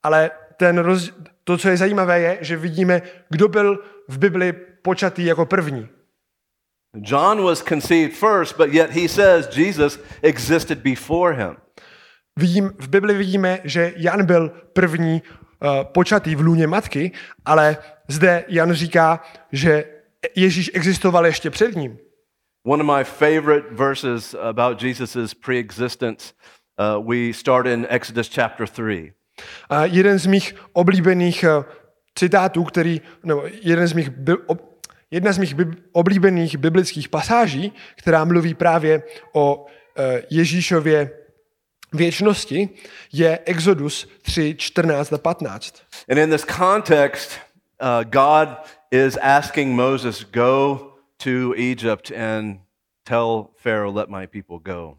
Ale 0.03 0.31
ten 0.57 0.79
roz, 0.79 1.11
to, 1.45 1.59
co 1.59 1.69
je 1.69 1.77
zajímavé, 1.77 2.21
je, 2.21 2.39
že 2.41 2.57
vidíme, 2.57 3.03
kdo 3.31 3.49
byl 3.49 3.85
v 4.09 4.19
Bibli 4.19 4.53
počatý 4.83 5.25
jako 5.25 5.47
první. 5.47 5.89
John 6.95 7.43
was 7.43 7.63
conceived 7.63 8.17
first, 8.17 8.57
but 8.57 8.73
yet 8.73 8.91
he 8.91 9.09
says 9.09 9.57
Jesus 9.57 10.01
existed 10.23 10.79
before 10.79 11.35
him. 11.35 11.57
Vidím, 12.39 12.73
v 12.79 12.89
Bibli 12.89 13.15
vidíme, 13.15 13.59
že 13.65 13.93
Jan 13.97 14.27
byl 14.27 14.49
první 14.73 15.23
počatý 15.83 16.35
v 16.35 16.41
lůně 16.41 16.67
matky, 16.67 17.13
ale 17.45 17.77
zde 18.09 18.45
Jan 18.49 18.73
říká, 18.73 19.23
že 19.53 19.85
Ježíš 20.37 20.71
existoval 20.75 21.27
ještě 21.27 21.51
před 21.51 21.77
ním. 21.77 21.99
One 22.67 22.83
of 22.83 22.97
my 22.97 23.05
favorite 23.05 23.67
verses 23.71 24.35
about 24.35 24.83
Jesus' 24.83 25.35
pre-existence, 25.35 26.35
uh, 26.79 27.11
we 27.11 27.33
start 27.33 27.67
in 27.67 27.87
Exodus 27.91 28.35
chapter 28.35 28.69
3. 28.69 29.13
A 29.71 29.85
jeden 29.85 30.19
z 30.19 30.27
mých 30.27 30.55
oblíbených 30.73 31.45
uh, 31.45 31.65
citátů, 32.15 32.65
který, 32.65 33.01
nebo 33.25 33.45
jeden 33.63 33.87
z 33.87 33.93
mých, 33.93 34.11
jedna 35.11 35.33
z 35.33 35.39
mých 35.39 35.55
oblíbených 35.93 36.57
biblických 36.57 37.09
pasáží, 37.09 37.73
která 37.97 38.25
mluví 38.25 38.55
právě 38.55 39.03
o 39.33 39.67
Ježíšově 40.31 41.11
věčnosti, 41.93 42.69
je 43.13 43.39
Exodus 43.45 44.09
3, 44.23 44.55
14 44.59 45.13
a 45.13 45.19
15. 45.19 45.83
And 46.11 46.19
in 46.19 46.31
this 46.31 46.45
context, 46.45 47.39
uh, 47.81 48.11
God 48.11 48.49
is 48.91 49.17
asking 49.17 49.77
Moses, 49.77 50.25
go 50.25 50.81
to 51.25 51.55
Egypt 51.57 52.13
and 52.17 52.61
tell 53.05 53.51
Pharaoh, 53.57 53.97
let 53.97 54.09
my 54.09 54.27
people 54.27 54.59
go. 54.59 54.99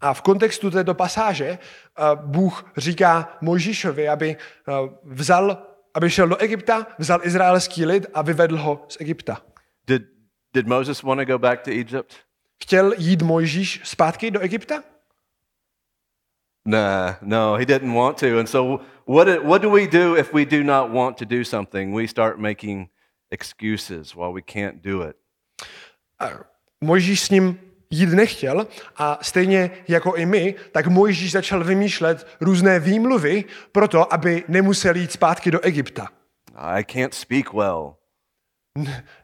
A 0.00 0.14
v 0.14 0.22
kontextu 0.22 0.70
této 0.70 0.94
pasáže 0.94 1.58
uh, 1.98 2.26
Bůh 2.26 2.72
říká 2.76 3.38
Mojžíšovi, 3.40 4.08
aby 4.08 4.36
uh, 4.68 4.88
vzal, 5.04 5.66
aby 5.94 6.10
šel 6.10 6.28
do 6.28 6.36
Egypta, 6.36 6.86
vzal 6.98 7.20
izraelský 7.22 7.86
lid 7.86 8.06
a 8.14 8.22
vyvedl 8.22 8.56
ho 8.56 8.84
z 8.88 8.96
Egypta. 9.00 9.40
Did, 9.86 10.02
did 10.54 10.66
Moses 10.66 11.02
want 11.02 11.20
to 11.20 11.24
go 11.24 11.38
back 11.38 11.62
to 11.62 11.70
Egypt? 11.70 12.14
Chtěl 12.62 12.92
jít 12.98 13.22
Mojžíš 13.22 13.80
zpátky 13.84 14.30
do 14.30 14.40
Egypta? 14.40 14.82
Nah, 16.66 17.14
no, 17.22 17.56
he 17.56 17.64
didn't 17.66 17.92
want 17.94 18.18
to. 18.18 18.38
And 18.38 18.48
so, 18.48 18.80
what, 19.06 19.24
do- 19.26 19.42
what 19.42 19.62
do 19.62 19.70
we 19.70 19.86
do 19.86 20.16
if 20.16 20.32
we 20.32 20.44
do 20.44 20.62
not 20.62 20.90
want 20.90 21.16
to 21.18 21.24
do 21.24 21.44
something? 21.44 21.94
We 21.94 22.08
start 22.08 22.38
making 22.38 22.88
excuses 23.30 24.14
while 24.16 24.32
we 24.32 24.40
can't 24.42 24.82
do 24.82 25.02
it. 25.02 25.16
Mojžíš 26.80 27.20
s 27.20 27.30
ním 27.30 27.60
jít 27.90 28.08
nechtěl 28.08 28.66
a 28.96 29.18
stejně 29.22 29.70
jako 29.88 30.14
i 30.14 30.26
my, 30.26 30.54
tak 30.72 30.86
Mojžíš 30.86 31.32
začal 31.32 31.64
vymýšlet 31.64 32.26
různé 32.40 32.78
výmluvy 32.78 33.44
pro 33.72 33.88
to, 33.88 34.12
aby 34.14 34.44
nemusel 34.48 34.96
jít 34.96 35.12
zpátky 35.12 35.50
do 35.50 35.60
Egypta. 35.60 36.08
I 36.56 36.84
can't 36.84 37.14
speak 37.14 37.52
well. 37.52 37.96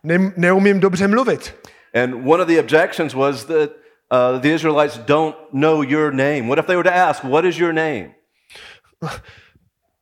Ne, 0.02 0.32
neumím 0.36 0.80
dobře 0.80 1.08
mluvit. 1.08 1.54
And 2.02 2.14
one 2.14 2.42
of 2.42 2.48
the 2.48 2.60
objections 2.60 3.14
was 3.14 3.44
that 3.44 3.70
uh, 4.10 4.38
the 4.40 4.48
Israelites 4.54 4.98
don't 4.98 5.36
know 5.52 5.82
your 5.82 6.12
name. 6.14 6.48
What 6.48 6.58
if 6.58 6.66
they 6.66 6.76
were 6.76 6.90
to 6.90 6.94
ask, 6.96 7.22
What 7.24 7.44
is 7.44 7.58
your 7.58 7.72
name? 7.72 8.14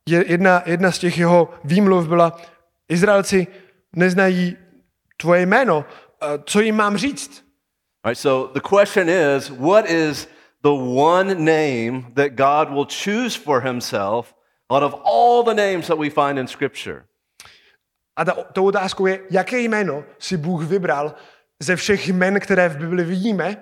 Je- 0.09 0.31
Jedna, 0.31 0.63
jedna 0.65 0.91
z 0.91 0.99
těch 0.99 1.17
jeho 1.17 1.49
výmluv 1.63 2.07
byla, 2.07 2.41
Izraelci 2.89 3.47
neznají 3.95 4.57
tvoje 5.17 5.41
jméno, 5.45 5.85
a 6.21 6.25
co 6.45 6.61
jim 6.61 6.75
mám 6.75 6.97
říct? 6.97 7.43
All 8.03 8.09
right, 8.11 8.19
so 8.21 8.53
the 8.53 8.61
question 8.69 9.09
is 9.09 9.49
what 9.49 9.89
is 9.89 10.27
the 10.63 10.69
one 11.01 11.35
name 11.35 12.03
that 12.15 12.31
God 12.35 12.69
will 12.73 12.85
choose 13.03 13.37
for 13.39 13.61
himself 13.61 14.33
out 14.71 14.83
of 14.83 14.93
all 15.05 15.43
the 15.43 15.53
names 15.53 15.87
that 15.87 15.97
we 15.97 16.09
find 16.09 16.37
in 16.39 16.47
Scripture? 16.47 17.03
A 18.15 18.25
ta, 18.25 18.31
tou 18.53 18.65
otázkou 18.65 19.05
je, 19.05 19.19
jaké 19.31 19.59
jméno 19.59 20.03
si 20.19 20.37
Bůh 20.37 20.63
vybral 20.65 21.13
ze 21.59 21.75
všech 21.75 22.07
jmen, 22.07 22.39
které 22.39 22.69
v 22.69 22.77
Bibli 22.77 23.03
vidíme, 23.03 23.57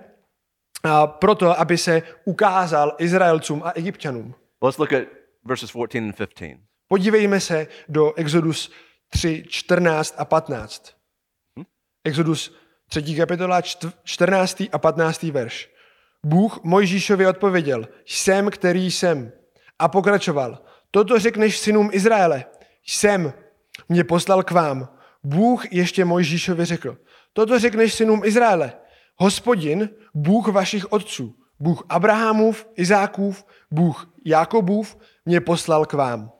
proto, 1.08 1.60
aby 1.60 1.78
se 1.78 2.02
ukázal 2.26 2.96
Izraelcům 3.00 3.62
a 3.66 3.72
Egyptianům. 3.72 4.36
Let's 4.62 4.78
look 4.78 4.94
at 4.94 5.04
verses 5.46 5.70
14 5.70 5.96
and 5.96 6.16
15. 6.16 6.60
Podívejme 6.88 7.40
se 7.40 7.68
do 7.90 8.14
Exodus 8.14 8.72
3, 9.10 9.44
14 9.50 10.16
a 10.18 10.26
15. 10.26 10.94
Exodus 12.04 12.56
3. 12.90 13.16
kapitola, 13.16 13.62
čtv- 13.62 13.94
14. 14.04 14.70
a 14.72 14.78
15. 14.78 15.32
verš. 15.32 15.70
Bůh 16.26 16.64
Mojžíšovi 16.64 17.28
odpověděl, 17.28 17.88
jsem, 18.06 18.50
který 18.50 18.92
jsem. 18.92 19.32
A 19.80 19.88
pokračoval, 19.88 20.60
toto 20.92 21.20
řekneš 21.20 21.58
synům 21.58 21.90
Izraele, 21.94 22.46
jsem, 22.86 23.34
mě 23.90 24.04
poslal 24.04 24.44
k 24.44 24.52
vám. 24.52 24.90
Bůh 25.24 25.74
ještě 25.74 26.06
Mojžíšovi 26.06 26.66
řekl, 26.66 26.98
toto 27.34 27.60
řekneš 27.60 27.94
synům 27.94 28.22
Izraele, 28.26 28.74
hospodin, 29.18 29.90
Bůh 30.14 30.48
vašich 30.48 30.92
otců, 30.92 31.36
Bůh 31.60 31.84
Abrahamův, 31.90 32.68
Izákův, 32.76 33.46
Bůh 33.72 34.14
Jakobův, 34.26 34.98
mě 35.26 35.42
poslal 35.42 35.86
k 35.86 35.94
vám. 35.94 36.32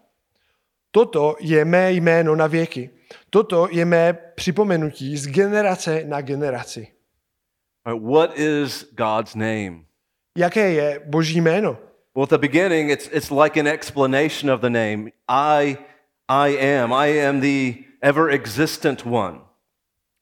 Toto 0.92 1.36
je 1.40 1.66
mé 1.66 1.92
jméno 1.92 2.36
na 2.36 2.48
věky. 2.48 2.90
Toto 3.30 3.68
je 3.72 3.86
mé 3.86 4.14
připomenutí 4.14 5.18
z 5.18 5.28
generace 5.28 6.04
na 6.06 6.22
generaci. 6.22 6.88
What 7.86 8.40
is 8.40 8.86
God's 8.92 9.36
name? 9.36 9.84
Jaké 10.38 10.72
je 10.72 11.02
Boží 11.06 11.42
jméno? 11.42 11.78
Well, 12.16 12.24
at 12.24 12.30
the 12.30 12.38
beginning, 12.38 12.90
it's, 12.90 13.10
it's 13.12 13.32
like 13.32 13.60
an 13.60 13.68
explanation 13.68 14.52
of 14.52 14.62
the 14.62 14.70
name. 14.70 15.12
I, 15.28 15.78
I 16.28 16.78
am. 16.78 16.94
I 16.94 17.26
am 17.26 17.42
the 17.42 17.74
ever 18.02 18.30
existent 18.30 19.06
one. 19.06 19.40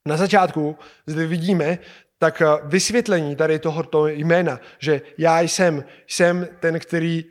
Na 0.06 0.16
začátku 0.16 0.76
zde 1.06 1.26
vidíme 1.26 1.78
tak 2.18 2.42
eh, 2.42 2.46
vysvětlení 2.64 3.36
tady 3.36 3.58
tohoto 3.58 4.06
jména, 4.06 4.60
že 4.78 5.02
já 5.18 5.40
jsem, 5.40 5.84
jsem 6.06 6.48
ten, 6.60 6.78
který 6.78 7.24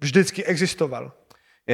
vždycky 0.00 0.44
existoval. 0.44 1.12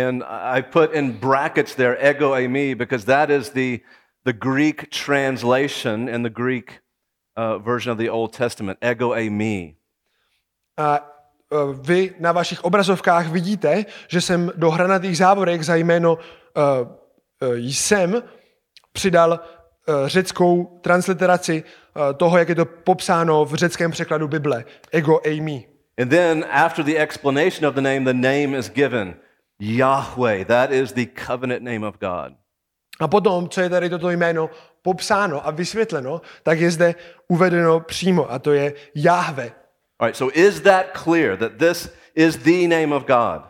And 0.09 0.23
I 0.29 0.63
put 0.63 0.93
in 0.93 1.13
brackets 1.13 1.75
there, 1.75 1.97
ego 2.01 2.33
eimi, 2.33 2.75
because 2.75 3.07
that 3.07 3.31
is 3.31 3.51
the, 3.51 3.79
the 4.25 4.33
Greek 4.33 4.91
translation 4.91 6.09
in 6.09 6.23
the 6.23 6.31
Greek 6.31 6.81
uh, 7.37 7.63
version 7.63 7.93
of 7.93 7.99
the 7.99 8.11
Old 8.11 8.37
Testament, 8.37 8.79
ego 8.81 9.13
eimi. 9.13 9.77
A 10.77 10.99
eh, 11.53 11.57
vy 11.81 12.15
na 12.19 12.33
vašich 12.33 12.65
obrazovkách 12.65 13.29
vidíte, 13.29 13.85
že 14.09 14.21
jsem 14.21 14.53
do 14.57 14.71
hranatých 14.71 15.17
závorek 15.17 15.63
za 15.63 15.75
jméno 15.75 16.15
uh, 16.15 16.23
uh, 17.49 17.55
jsem 17.57 18.23
přidal 18.93 19.41
řeckou 20.07 20.79
transliteraci 20.81 21.65
uh, 21.65 22.03
toho, 22.17 22.39
jak 22.39 22.49
je 22.49 22.55
to 22.55 22.65
popsáno 22.65 23.45
v 23.45 23.55
řeckém 23.55 23.91
překladu 23.91 24.29
Bible. 24.29 24.65
Ego 24.93 25.21
eimi. 25.25 25.69
And 26.01 26.09
then 26.09 26.45
after 26.51 26.85
the 26.85 26.97
explanation 26.97 27.67
of 27.67 27.75
the 27.75 27.81
name, 27.81 28.05
the 28.05 28.29
name 28.29 28.59
is 28.59 28.71
given 28.71 29.15
Yahweh. 29.61 30.45
That 30.47 30.73
is 30.73 30.93
the 30.93 31.07
covenant 31.27 31.63
name 31.63 31.87
of 31.87 31.99
God. 32.01 32.37
A 33.01 33.09
potom, 33.09 33.49
co 33.49 33.61
je 33.61 33.69
tady 33.69 33.91
toto 33.91 34.11
jméno 34.11 34.51
popsáno 34.83 35.47
a 35.47 35.51
vysvětleno, 35.51 36.21
tak 36.43 36.61
je 36.61 36.71
zde 36.71 36.95
uvedeno 37.29 37.81
přímo 37.81 38.33
a 38.33 38.39
to 38.39 38.53
je 38.53 38.75
Jahve. 38.95 39.53
All 39.99 40.09
right, 40.09 40.17
so 40.17 40.33
is 40.35 40.61
that 40.61 40.87
clear 41.05 41.37
that 41.37 41.53
this 41.59 41.91
is 42.15 42.37
the 42.37 42.69
name 42.69 42.95
of 42.95 43.05
God? 43.07 43.43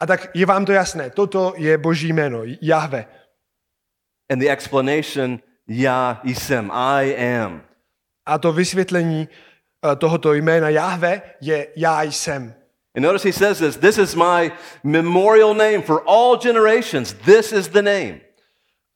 A 0.00 0.06
tak 0.06 0.30
je 0.34 0.46
vám 0.46 0.64
to 0.64 0.72
jasné, 0.72 1.10
toto 1.10 1.54
je 1.56 1.78
boží 1.78 2.12
jméno, 2.12 2.40
Jahve. 2.60 3.06
And 4.32 4.38
the 4.38 4.48
explanation, 4.48 5.38
Yah 5.68 6.20
Isim, 6.24 6.70
I 6.72 7.16
am. 7.38 7.62
A 8.26 8.38
to 8.38 8.52
vysvětlení 8.52 9.28
eh, 9.92 9.96
tohoto 9.96 10.34
jména 10.34 10.68
Jahve 10.68 11.22
je 11.40 11.66
Já 11.76 12.02
jsem. 12.02 12.54
And 12.96 13.02
notice 13.02 13.28
he 13.28 13.32
says 13.32 13.58
this 13.58 13.76
this 13.76 13.98
is 13.98 14.14
my 14.14 14.52
memorial 14.84 15.54
name 15.54 15.82
for 15.82 16.02
all 16.06 16.36
generations. 16.36 17.12
This 17.12 17.52
is 17.52 17.68
the 17.68 17.82
name. 17.82 18.20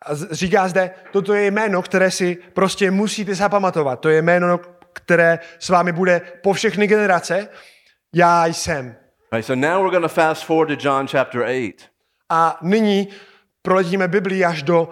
A 0.06 0.14
říká 0.30 0.68
zde, 0.68 0.90
toto 1.12 1.34
je 1.34 1.50
jméno, 1.50 1.82
které 1.82 2.10
si 2.10 2.38
prostě 2.52 2.90
musíte 2.90 3.34
zapamatovat. 3.34 4.00
To 4.00 4.08
je 4.08 4.22
jméno, 4.22 4.60
které 4.92 5.38
s 5.58 5.68
vámi 5.68 5.92
bude 5.92 6.20
po 6.42 6.52
všechny 6.52 6.86
generace. 6.86 7.48
Já 8.14 8.46
jsem. 8.46 8.96
Right, 9.32 9.46
so 9.46 9.68
now 9.68 9.82
we're 9.82 9.90
going 9.90 10.02
to 10.02 10.08
fast 10.08 10.44
forward 10.44 10.68
to 10.68 10.88
John 10.88 11.06
chapter 11.06 11.42
8. 11.42 11.72
A 12.28 12.58
nyní 12.62 13.08
proletíme 13.62 14.08
Biblii 14.08 14.44
až 14.44 14.62
do 14.62 14.82
uh, 14.82 14.90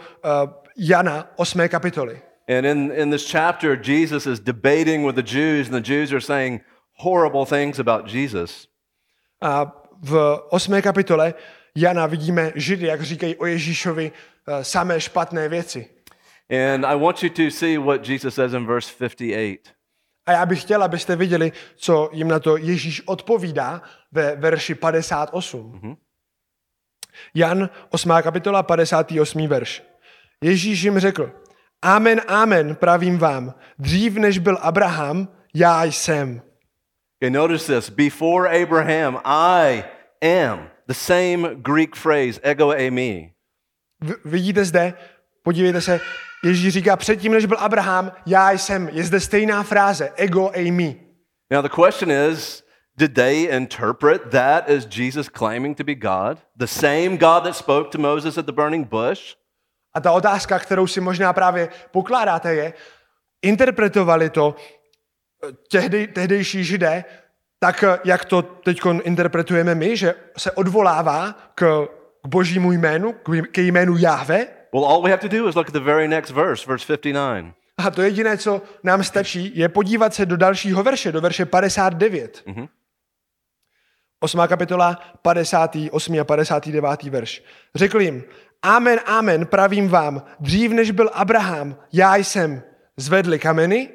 Jana 0.78 1.28
8. 1.36 1.68
kapitoly. 1.68 2.20
And 2.48 2.64
in, 2.64 2.92
in 2.92 3.10
this 3.10 3.26
chapter, 3.26 3.76
Jesus 3.76 4.26
is 4.26 4.40
debating 4.40 5.04
with 5.04 5.16
the 5.16 5.22
Jews, 5.22 5.66
and 5.66 5.74
the 5.74 5.80
Jews 5.80 6.12
are 6.12 6.20
saying 6.20 6.60
horrible 6.92 7.44
things 7.44 7.78
about 7.78 8.06
Jesus. 8.06 8.68
A 9.40 9.72
v 10.02 10.40
8. 10.50 10.82
kapitole 10.82 11.34
Jana 11.76 12.06
vidíme 12.06 12.52
Židy, 12.54 12.86
jak 12.86 13.02
říkají 13.02 13.36
o 13.36 13.46
Ježíšovi 13.46 14.12
uh, 14.12 14.60
samé 14.62 15.00
špatné 15.00 15.48
věci. 15.48 15.90
And 16.50 16.86
I 16.86 16.96
want 16.96 17.22
you 17.22 17.30
to 17.30 17.50
see 17.50 17.78
what 17.78 18.08
Jesus 18.08 18.34
says 18.34 18.52
in 18.52 18.66
verse 18.66 18.90
58. 18.98 19.58
A 20.26 20.32
já 20.32 20.46
bych 20.46 20.62
chtěl, 20.62 20.82
abyste 20.82 21.16
viděli, 21.16 21.52
co 21.76 22.10
jim 22.12 22.28
na 22.28 22.38
to 22.38 22.56
Ježíš 22.56 23.02
odpovídá 23.06 23.82
ve 24.12 24.36
verši 24.36 24.74
58. 24.74 25.96
Jan 27.34 27.70
8. 27.90 28.10
kapitola 28.22 28.62
58. 28.62 29.46
verš. 29.46 29.87
Ježíš 30.44 30.82
jim 30.82 30.98
řekl, 30.98 31.32
Amen, 31.82 32.20
amen, 32.28 32.74
pravím 32.74 33.18
vám, 33.18 33.54
dřív 33.78 34.16
než 34.16 34.38
byl 34.38 34.58
Abraham, 34.60 35.28
já 35.54 35.84
jsem. 35.84 36.42
Okay, 37.22 37.30
notice 37.30 37.74
this. 37.74 37.90
Before 37.90 38.62
Abraham, 38.62 39.20
I 39.24 39.84
am. 40.22 40.70
The 40.86 40.94
same 40.94 41.54
Greek 41.54 41.96
phrase, 41.96 42.40
ego 42.42 42.70
eimi. 42.70 43.32
Vidíte 44.24 44.64
zde, 44.64 44.94
podívejte 45.42 45.80
se, 45.80 46.00
Ježíš 46.44 46.74
říká, 46.74 46.96
předtím, 46.96 47.32
než 47.32 47.46
byl 47.46 47.56
Abraham, 47.60 48.12
já 48.26 48.50
jsem. 48.50 48.88
Je 48.88 49.04
zde 49.04 49.20
stejná 49.20 49.62
fráze, 49.62 50.12
ego 50.16 50.50
eimi. 50.52 51.00
Now, 51.50 51.62
the 51.62 51.68
question 51.68 52.10
is 52.10 52.62
did 52.96 53.14
they 53.14 53.44
interpret 53.44 54.30
that 54.30 54.70
as 54.70 54.86
Jesus 54.98 55.28
claiming 55.28 55.76
to 55.76 55.84
be 55.84 55.94
God? 55.94 56.38
The 56.56 56.66
same 56.66 57.16
God 57.16 57.44
that 57.44 57.56
spoke 57.56 57.90
to 57.90 57.98
Moses 57.98 58.38
at 58.38 58.46
the 58.46 58.52
burning 58.52 58.88
bush? 58.88 59.37
A 59.98 60.00
ta 60.00 60.12
otázka, 60.12 60.58
kterou 60.58 60.86
si 60.86 61.00
možná 61.00 61.32
právě 61.32 61.68
pokládáte, 61.90 62.54
je, 62.54 62.72
interpretovali 63.42 64.30
to 64.30 64.54
eh, 64.54 65.52
tehdy, 65.70 66.06
tehdejší 66.06 66.64
židé, 66.64 67.04
tak 67.58 67.84
jak 68.04 68.24
to 68.24 68.42
teď 68.42 68.80
interpretujeme 69.02 69.74
my, 69.74 69.96
že 69.96 70.14
se 70.36 70.52
odvolává 70.52 71.34
k, 71.54 71.88
k 72.24 72.28
božímu 72.28 72.72
jménu, 72.72 73.12
k, 73.12 73.48
k 73.52 73.58
jménu 73.58 73.96
Jahve. 73.96 74.46
Well, 74.74 74.86
all 74.86 75.02
we 75.02 75.10
have 75.10 75.28
to 75.28 75.36
do 75.36 75.48
is 75.48 75.54
look 75.54 75.68
at 75.68 75.72
the 75.72 75.80
very 75.80 76.08
next 76.08 76.30
verse, 76.30 76.66
verse 76.66 76.86
59. 76.86 77.54
A 77.78 77.90
to 77.90 78.02
jediné, 78.02 78.38
co 78.38 78.62
nám 78.82 79.04
stačí, 79.04 79.52
je 79.54 79.68
podívat 79.68 80.14
se 80.14 80.26
do 80.26 80.36
dalšího 80.36 80.82
verše, 80.82 81.12
do 81.12 81.20
verše 81.20 81.46
59. 81.46 82.42
Mm-hmm. 82.46 82.68
8. 84.20 84.40
kapitola, 84.48 85.00
58. 85.22 86.20
a 86.20 86.24
59. 86.24 87.02
verš. 87.02 87.42
Řekl 87.74 88.00
jim, 88.00 88.24
Amen, 88.62 89.00
amen, 89.06 89.46
pravím 89.46 89.88
vám, 89.88 90.22
dřív 90.40 90.72
než 90.72 90.90
byl 90.90 91.10
Abraham, 91.14 91.76
já 91.92 92.16
jsem. 92.16 92.62
Zvedli 92.96 93.38
kameny, 93.38 93.88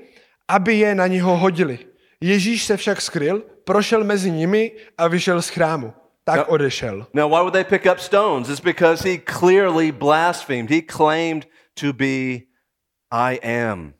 aby 0.47 0.73
je 0.73 0.95
na 0.95 1.08
něho 1.08 1.38
hodili. 1.38 1.80
Ježíš 2.21 2.65
se 2.65 2.78
však 2.78 3.02
skryl, 3.02 3.43
prošel 3.63 4.04
mezi 4.04 4.32
nimi 4.32 4.71
a 4.97 5.08
vyšel 5.08 5.41
z 5.41 5.49
chrámu. 5.49 5.93
Tak 6.23 6.47
odešel. 6.47 7.08
Now, 7.13 7.30
why 7.30 7.38
would 7.38 7.54
they 7.54 7.63
pick 7.63 7.86
up 7.91 7.99
stones? 7.99 8.49
It's 8.49 8.62
because 8.62 9.10
he 9.10 9.17
clearly 9.39 9.91
blasphemed. 9.91 10.69
He 10.69 10.82
claimed 10.82 11.47
to 11.82 11.93
be 11.93 12.47
I 13.12 13.39
am. 13.43 13.93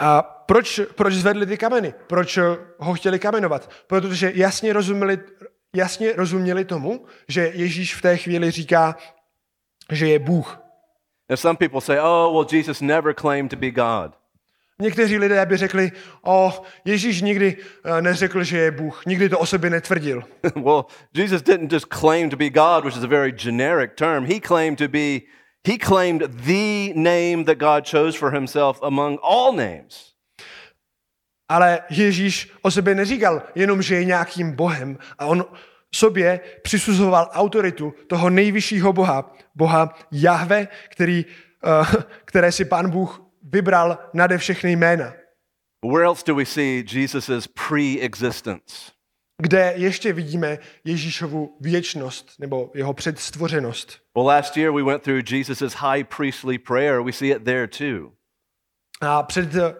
A 0.00 0.22
proč, 0.22 0.80
proč 0.94 1.14
zvedli 1.14 1.46
ty 1.46 1.56
kameny? 1.56 1.94
Proč 2.06 2.36
eh, 2.36 2.42
ho 2.78 2.94
chtěli 2.94 3.18
kamenovat? 3.18 3.70
Protože 3.86 4.32
jasně 4.34 4.72
rozuměli, 4.72 5.18
jasně 5.76 6.12
rozuměli 6.16 6.64
tomu, 6.64 7.06
že 7.28 7.50
Ježíš 7.54 7.94
v 7.94 8.02
té 8.02 8.16
chvíli 8.16 8.50
říká, 8.50 8.96
že 9.92 10.08
je 10.08 10.18
Bůh. 10.18 10.60
Now, 11.28 11.36
some 11.36 11.56
people 11.56 11.80
say, 11.80 11.98
oh, 12.00 12.32
well, 12.32 12.46
Jesus 12.52 12.80
never 12.80 13.14
claimed 13.14 13.50
to 13.50 13.56
be 13.56 13.70
God. 13.70 14.14
Někteří 14.80 15.18
lidé 15.18 15.46
by 15.46 15.56
řekli, 15.56 15.92
o, 16.26 16.62
Ježíš 16.84 17.22
nikdy 17.22 17.56
eh, 17.84 18.02
neřekl, 18.02 18.44
že 18.44 18.58
je 18.58 18.70
Bůh. 18.70 19.06
Nikdy 19.06 19.28
to 19.28 19.38
o 19.38 19.46
sobě 19.46 19.70
netvrdil. 19.70 20.22
well, 20.54 20.86
Jesus 21.14 21.42
didn't 21.42 21.72
just 21.72 21.86
claim 21.86 22.30
to 22.30 22.36
be 22.36 22.50
God, 22.50 22.84
which 22.84 22.96
is 22.96 23.04
a 23.04 23.06
very 23.06 23.32
generic 23.32 23.90
term. 23.94 24.26
He 24.26 24.40
claimed 24.40 24.78
to 24.78 24.88
be, 24.88 25.20
he 25.66 25.78
claimed 25.78 26.22
the 26.22 26.92
name 26.94 27.44
that 27.44 27.58
God 27.58 27.86
chose 27.86 28.18
for 28.18 28.30
himself 28.32 28.82
among 28.82 29.18
all 29.22 29.52
names. 29.52 30.14
Ale 31.48 31.80
Ježíš 31.90 32.50
o 32.62 32.70
sobě 32.70 32.94
neříkal 32.94 33.42
jenom, 33.54 33.82
že 33.82 33.94
je 33.94 34.04
nějakým 34.04 34.52
bohem. 34.52 34.98
A 35.18 35.26
on 35.26 35.44
sobě 35.94 36.40
přisuzoval 36.62 37.30
autoritu 37.32 37.94
toho 38.06 38.30
nejvyššího 38.30 38.92
boha, 38.92 39.34
boha 39.54 39.94
Jahve, 40.12 40.68
který 40.88 41.24
uh, 41.64 41.94
které 42.24 42.52
si 42.52 42.64
pán 42.64 42.90
Bůh 42.90 43.22
vybral 43.42 43.98
nade 44.12 44.38
všechny 44.38 44.72
jména. 44.72 45.12
Where 45.92 46.04
else 46.04 46.24
do 46.26 46.34
we 46.34 46.46
see 46.46 46.84
Jesus' 46.92 47.46
pre-existence? 47.46 48.92
Kde 49.42 49.72
ještě 49.76 50.12
vidíme 50.12 50.58
Ježíšovu 50.84 51.56
věčnost 51.60 52.32
nebo 52.38 52.70
jeho 52.74 52.94
předstvořenost. 52.94 53.98
Well, 54.16 54.26
last 54.26 54.56
year 54.56 54.72
we 54.72 54.82
went 54.82 55.02
through 55.02 55.32
Jesus' 55.32 55.74
high 55.74 56.04
priestly 56.16 56.58
prayer. 56.58 57.02
We 57.02 57.12
see 57.12 57.30
it 57.30 57.44
there 57.44 57.68
too. 57.68 58.12
A 59.00 59.22
před 59.22 59.54
eh, 59.54 59.74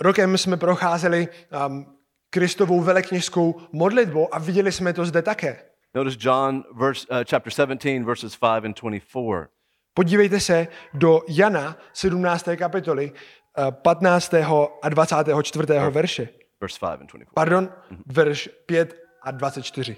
rokem 0.00 0.38
jsme 0.38 0.56
procházeli 0.56 1.28
um, 1.66 1.99
Kristovou 2.30 2.80
velekněžskou 2.80 3.60
modlitbou 3.72 4.34
a 4.34 4.38
viděli 4.38 4.72
jsme 4.72 4.92
to 4.92 5.04
zde 5.04 5.22
také. 5.22 5.62
Notice 5.94 6.16
John 6.20 6.64
verse, 6.74 7.06
uh, 7.10 7.16
chapter 7.30 7.52
17, 7.52 8.04
verses 8.04 8.36
5 8.36 8.64
and 8.64 8.80
24. 8.80 9.48
Podívejte 9.94 10.40
se 10.40 10.68
do 10.94 11.20
Jana 11.28 11.76
17. 11.92 12.48
kapitoly 12.56 13.12
eh, 13.58 13.72
15. 13.72 14.34
a 14.82 14.88
24. 14.88 15.66
verše. 15.90 16.28
Verse 16.60 16.78
5 16.80 17.00
and 17.00 17.06
24. 17.06 17.24
Pardon, 17.34 17.72
verš 18.06 18.48
5 18.66 18.94
a 19.22 19.30
24. 19.30 19.96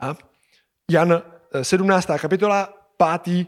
A 0.00 0.14
Jan 0.90 1.12
eh, 1.12 1.64
17. 1.64 2.10
kapitola, 2.18 2.68
5. 2.96 3.46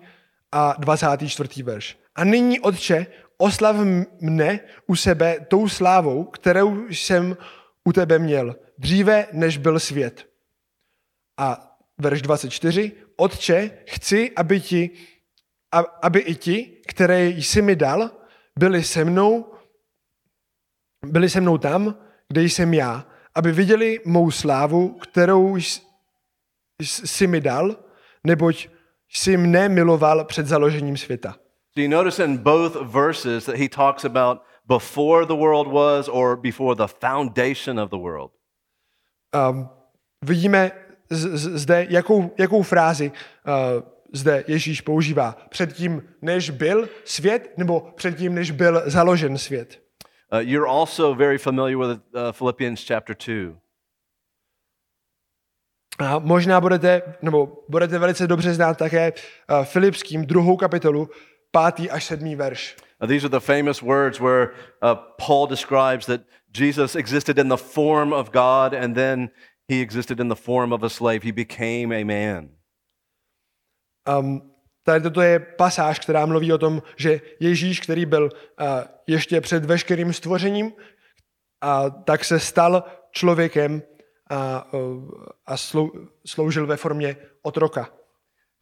a 0.52 0.74
24. 0.78 1.62
verš. 1.62 1.98
A 2.18 2.24
nyní, 2.24 2.60
Otče, 2.60 3.06
oslav 3.38 3.76
mne 4.20 4.60
u 4.86 4.96
sebe 4.96 5.46
tou 5.48 5.68
slávou, 5.68 6.24
kterou 6.24 6.88
jsem 6.88 7.36
u 7.84 7.92
tebe 7.92 8.18
měl, 8.18 8.56
dříve 8.78 9.26
než 9.32 9.56
byl 9.56 9.80
svět. 9.80 10.26
A 11.38 11.76
verš 11.98 12.22
24. 12.22 12.92
Otče, 13.16 13.70
chci, 13.86 14.32
aby, 14.36 14.60
ti, 14.60 14.90
aby 16.02 16.20
i 16.20 16.34
ti, 16.34 16.82
které 16.88 17.28
jsi 17.28 17.62
mi 17.62 17.76
dal, 17.76 18.10
byli 18.58 18.84
se 18.84 19.04
mnou, 19.04 19.54
byli 21.06 21.30
se 21.30 21.40
mnou 21.40 21.58
tam, 21.58 21.98
kde 22.28 22.42
jsem 22.42 22.74
já, 22.74 23.06
aby 23.34 23.52
viděli 23.52 24.00
mou 24.04 24.30
slávu, 24.30 24.88
kterou 24.88 25.56
jsi 26.82 27.26
mi 27.26 27.40
dal, 27.40 27.76
neboť 28.24 28.68
jsi 29.08 29.36
mne 29.36 29.68
miloval 29.68 30.24
před 30.24 30.46
založením 30.46 30.96
světa. 30.96 31.36
So 31.74 31.82
you 31.82 31.88
notice 31.88 32.24
in 32.24 32.38
both 32.38 32.74
verses 32.82 33.44
that 33.44 33.56
he 33.56 33.68
talks 33.68 34.04
about 34.04 34.42
before 34.66 35.26
the 35.26 35.34
world 35.34 35.68
was 35.68 36.08
or 36.08 36.36
before 36.36 36.74
the 36.74 36.88
foundation 36.88 37.78
of 37.78 37.90
the 37.90 37.98
world. 37.98 38.30
Um, 39.34 39.68
vidíme 40.24 40.70
zde, 41.10 41.86
jakou, 41.90 42.34
jakou 42.38 42.62
frázi 42.62 43.12
uh, 43.12 43.82
zde 44.12 44.44
Ježíš 44.48 44.80
používá. 44.80 45.36
Předtím, 45.48 46.08
než 46.22 46.50
byl 46.50 46.88
svět, 47.04 47.52
nebo 47.56 47.80
předtím, 47.80 48.34
než 48.34 48.50
byl 48.50 48.82
založen 48.86 49.38
svět. 49.38 49.82
Uh, 50.32 50.38
you're 50.38 50.70
also 50.70 51.14
very 51.14 51.38
familiar 51.38 51.78
with 51.78 52.00
uh, 52.14 52.32
Philippians 52.32 52.86
chapter 52.86 53.16
2. 53.26 53.56
A 55.98 56.18
možná 56.18 56.60
budete, 56.60 57.02
nebo 57.22 57.64
budete 57.68 57.98
velice 57.98 58.26
dobře 58.26 58.54
znát 58.54 58.78
také 58.78 59.12
uh, 59.12 59.64
Filipským 59.64 60.26
druhou 60.26 60.56
kapitolu, 60.56 61.08
pátý 61.50 61.90
až 61.90 62.04
sedmý 62.04 62.36
verš. 62.36 62.76
These 63.06 63.26
are 63.26 63.30
the 63.30 63.40
famous 63.40 63.82
words 63.82 64.20
where 64.20 64.50
uh, 64.82 64.94
Paul 65.26 65.46
describes 65.46 66.06
that 66.06 66.20
Jesus 66.50 66.96
existed 66.96 67.38
in 67.38 67.48
the 67.48 67.56
form 67.56 68.12
of 68.12 68.30
God 68.32 68.74
and 68.74 68.94
then 68.94 69.30
he 69.68 69.80
existed 69.80 70.20
in 70.20 70.28
the 70.28 70.34
form 70.34 70.72
of 70.72 70.82
a 70.82 70.88
slave. 70.88 71.22
He 71.22 71.32
became 71.32 71.92
a 71.92 72.04
man. 72.04 72.48
Um, 74.08 74.54
tady 74.82 75.00
toto 75.00 75.20
je 75.20 75.38
pasáž, 75.38 75.98
která 75.98 76.26
mluví 76.26 76.52
o 76.52 76.58
tom, 76.58 76.82
že 76.96 77.20
Ježíš, 77.40 77.80
který 77.80 78.06
byl 78.06 78.24
uh, 78.24 78.66
ještě 79.06 79.40
před 79.40 79.64
veškerým 79.64 80.12
stvořením, 80.12 80.72
a 81.60 81.90
tak 81.90 82.24
se 82.24 82.40
stal 82.40 82.84
člověkem 83.10 83.82
a, 84.30 84.72
uh, 84.72 85.10
a 85.46 85.56
slou, 85.56 85.90
sloužil 86.26 86.66
ve 86.66 86.76
formě 86.76 87.16
otroka. 87.42 87.97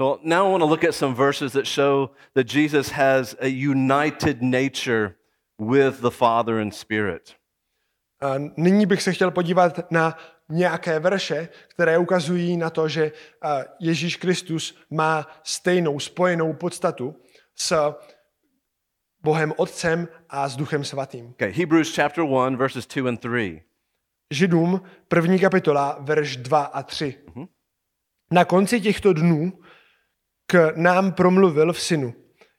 So 0.02 0.20
now 0.22 0.46
I 0.46 0.50
want 0.50 0.60
to 0.60 0.66
look 0.66 0.84
at 0.84 0.94
some 0.94 1.14
verses 1.14 1.52
that 1.52 1.66
show 1.66 2.10
that 2.34 2.44
Jesus 2.44 2.90
has 2.90 3.34
a 3.40 3.48
united 3.48 4.42
nature 4.42 5.16
with 5.58 6.00
the 6.00 6.10
Father 6.10 6.58
and 6.60 6.74
Spirit. 6.74 7.34
A 8.22 8.34
nyní 8.56 8.86
bych 8.86 9.02
se 9.02 9.12
chtěl 9.12 9.30
podívat 9.30 9.90
na 9.90 10.18
nějaké 10.48 10.98
verše, 10.98 11.48
které 11.68 11.98
ukazují 11.98 12.56
na 12.56 12.70
to, 12.70 12.88
že 12.88 13.12
Ježíš 13.80 14.16
Kristus 14.16 14.78
má 14.90 15.26
stejnou 15.42 16.00
spojenou 16.00 16.52
podstatu 16.52 17.14
s 17.54 17.94
Bohem 19.22 19.52
Otcem 19.56 20.08
a 20.28 20.48
s 20.48 20.56
Duchem 20.56 20.84
Svatým. 20.84 21.30
Okay, 21.30 21.52
Hebrews 21.52 21.94
chapter 21.94 22.24
1, 22.24 22.56
verses 22.56 22.86
2 22.86 23.08
and 23.08 23.20
3. 23.20 23.62
Židům, 24.30 24.80
první 25.08 25.38
kapitola, 25.38 25.96
verš 26.00 26.36
2 26.36 26.64
a 26.64 26.82
3. 26.82 27.14
Na 28.30 28.44
konci 28.44 28.80
těchto 28.80 29.12
dnů 29.12 29.52
k 30.46 30.72
nám 30.76 31.12
promluvil 31.12 31.72
v 31.72 31.80
synu, 31.80 32.14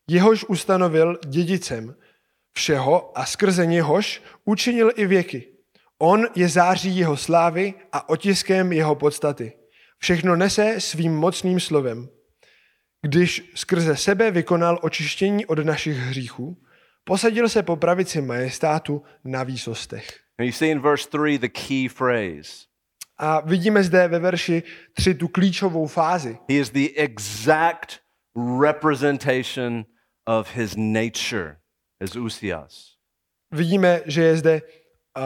jehož 0.10 0.44
ustanovil 0.44 1.20
dědicem 1.26 1.96
všeho 2.54 3.18
a 3.18 3.26
skrze 3.26 3.66
něhož 3.66 4.22
učinil 4.46 4.92
i 4.96 5.06
věky. 5.06 5.48
On 6.00 6.26
je 6.36 6.50
září 6.50 6.98
jeho 6.98 7.18
slávy 7.18 7.74
a 7.92 8.10
otiskem 8.10 8.74
jeho 8.74 8.96
podstaty. 8.96 9.54
Všechno 10.00 10.36
nese 10.36 10.76
svým 10.82 11.16
mocným 11.16 11.60
slovem. 11.60 12.10
Když 13.02 13.52
skrze 13.56 13.96
sebe 13.98 14.32
vykonal 14.32 14.80
očištění 14.82 15.46
od 15.46 15.60
našich 15.60 15.98
hříchů, 15.98 16.58
posadil 17.04 17.50
se 17.50 17.64
po 17.64 17.76
pravici 17.76 18.22
majestátu 18.22 19.04
na 19.24 19.44
výsostech. 19.44 20.20
And 20.40 20.46
you 20.46 20.52
see 20.52 20.70
in 20.70 20.80
verse 20.80 21.10
3 21.10 21.38
the 21.38 21.50
key 21.50 21.90
phrase. 21.90 22.67
A 23.18 23.40
vidíme 23.40 23.84
zde 23.84 24.08
ve 24.08 24.20
verši 24.20 24.64
3 24.94 25.14
tu 25.14 25.28
klíčovou 25.28 25.88
fázi. 25.88 26.38
He 26.50 26.56
is 26.56 26.70
the 26.70 26.90
exact 26.96 28.00
representation 28.60 29.86
of 30.28 30.56
his 30.56 30.76
nature, 30.76 31.58
his 32.00 32.16
usias. 32.16 32.98
Vidíme, 33.52 34.02
že 34.06 34.24
je 34.24 34.38
zde 34.38 34.62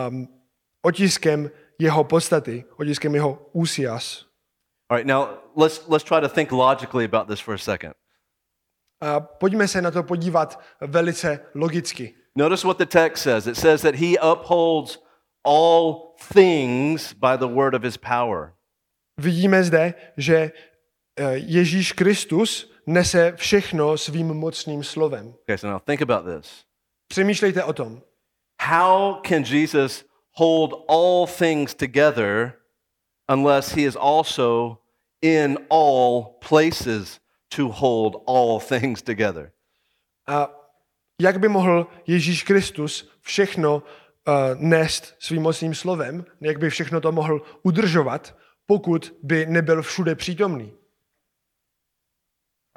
um, 0.07 0.27
otiskem 0.81 1.51
jeho 1.79 2.03
podstaty, 2.03 2.65
otiskem 2.77 3.15
jeho 3.15 3.49
úsias. 3.53 4.25
All 4.89 4.97
right, 4.97 5.07
now 5.07 5.39
let's, 5.55 5.87
let's 5.87 6.03
try 6.03 6.21
to 6.21 6.29
think 6.29 6.51
logically 6.51 7.05
about 7.05 7.27
this 7.27 7.39
for 7.39 7.53
a 7.53 7.57
second. 7.57 7.93
A 9.01 9.19
pojďme 9.19 9.67
se 9.67 9.81
na 9.81 9.91
to 9.91 10.03
podívat 10.03 10.59
velice 10.81 11.39
logicky. 11.55 12.13
Notice 12.35 12.67
what 12.67 12.77
the 12.77 12.85
text 12.85 13.23
says. 13.23 13.47
It 13.47 13.57
says 13.57 13.81
that 13.81 13.95
he 13.95 14.17
upholds 14.21 14.99
all 15.43 16.15
things 16.33 17.13
by 17.13 17.37
the 17.37 17.47
word 17.47 17.73
of 17.73 17.83
his 17.83 17.97
power. 17.97 18.53
Vidíme 19.17 19.63
zde, 19.63 19.93
že 20.17 20.51
eh, 21.15 21.33
Ježíš 21.35 21.91
Kristus 21.91 22.71
nese 22.85 23.33
všechno 23.35 23.97
svým 23.97 24.33
mocným 24.33 24.83
slovem. 24.83 25.33
Okay, 25.43 25.57
so 25.57 25.67
now 25.67 25.79
think 25.79 26.01
about 26.01 26.25
this. 26.25 26.65
Přemýšlejte 27.07 27.63
o 27.63 27.73
tom. 27.73 28.01
How 28.61 29.21
can 29.27 29.43
Jesus 29.43 30.05
hold 30.31 30.85
all 30.87 31.27
things 31.27 31.73
together 31.73 32.53
unless 33.27 33.73
he 33.73 33.85
is 33.85 33.95
also 33.95 34.77
in 35.21 35.57
all 35.69 36.37
places 36.39 37.19
to 37.49 37.69
hold 37.69 38.23
all 38.27 38.59
things 38.59 39.01
together? 39.01 39.51
A 40.27 40.49
jak 41.21 41.39
by 41.39 41.49
mohl 41.49 41.87
Ježíš 42.07 42.43
Kristus 42.43 43.09
všechno 43.21 43.83
nést 44.55 45.15
svým 45.19 45.41
mocným 45.41 45.75
slovem, 45.75 46.25
jak 46.41 46.59
by 46.59 46.69
všechno 46.69 47.01
to 47.01 47.11
mohl 47.11 47.41
udržovat, 47.63 48.35
pokud 48.65 49.15
by 49.23 49.45
nebyl 49.45 49.81
všude 49.81 50.15
přítomný? 50.15 50.73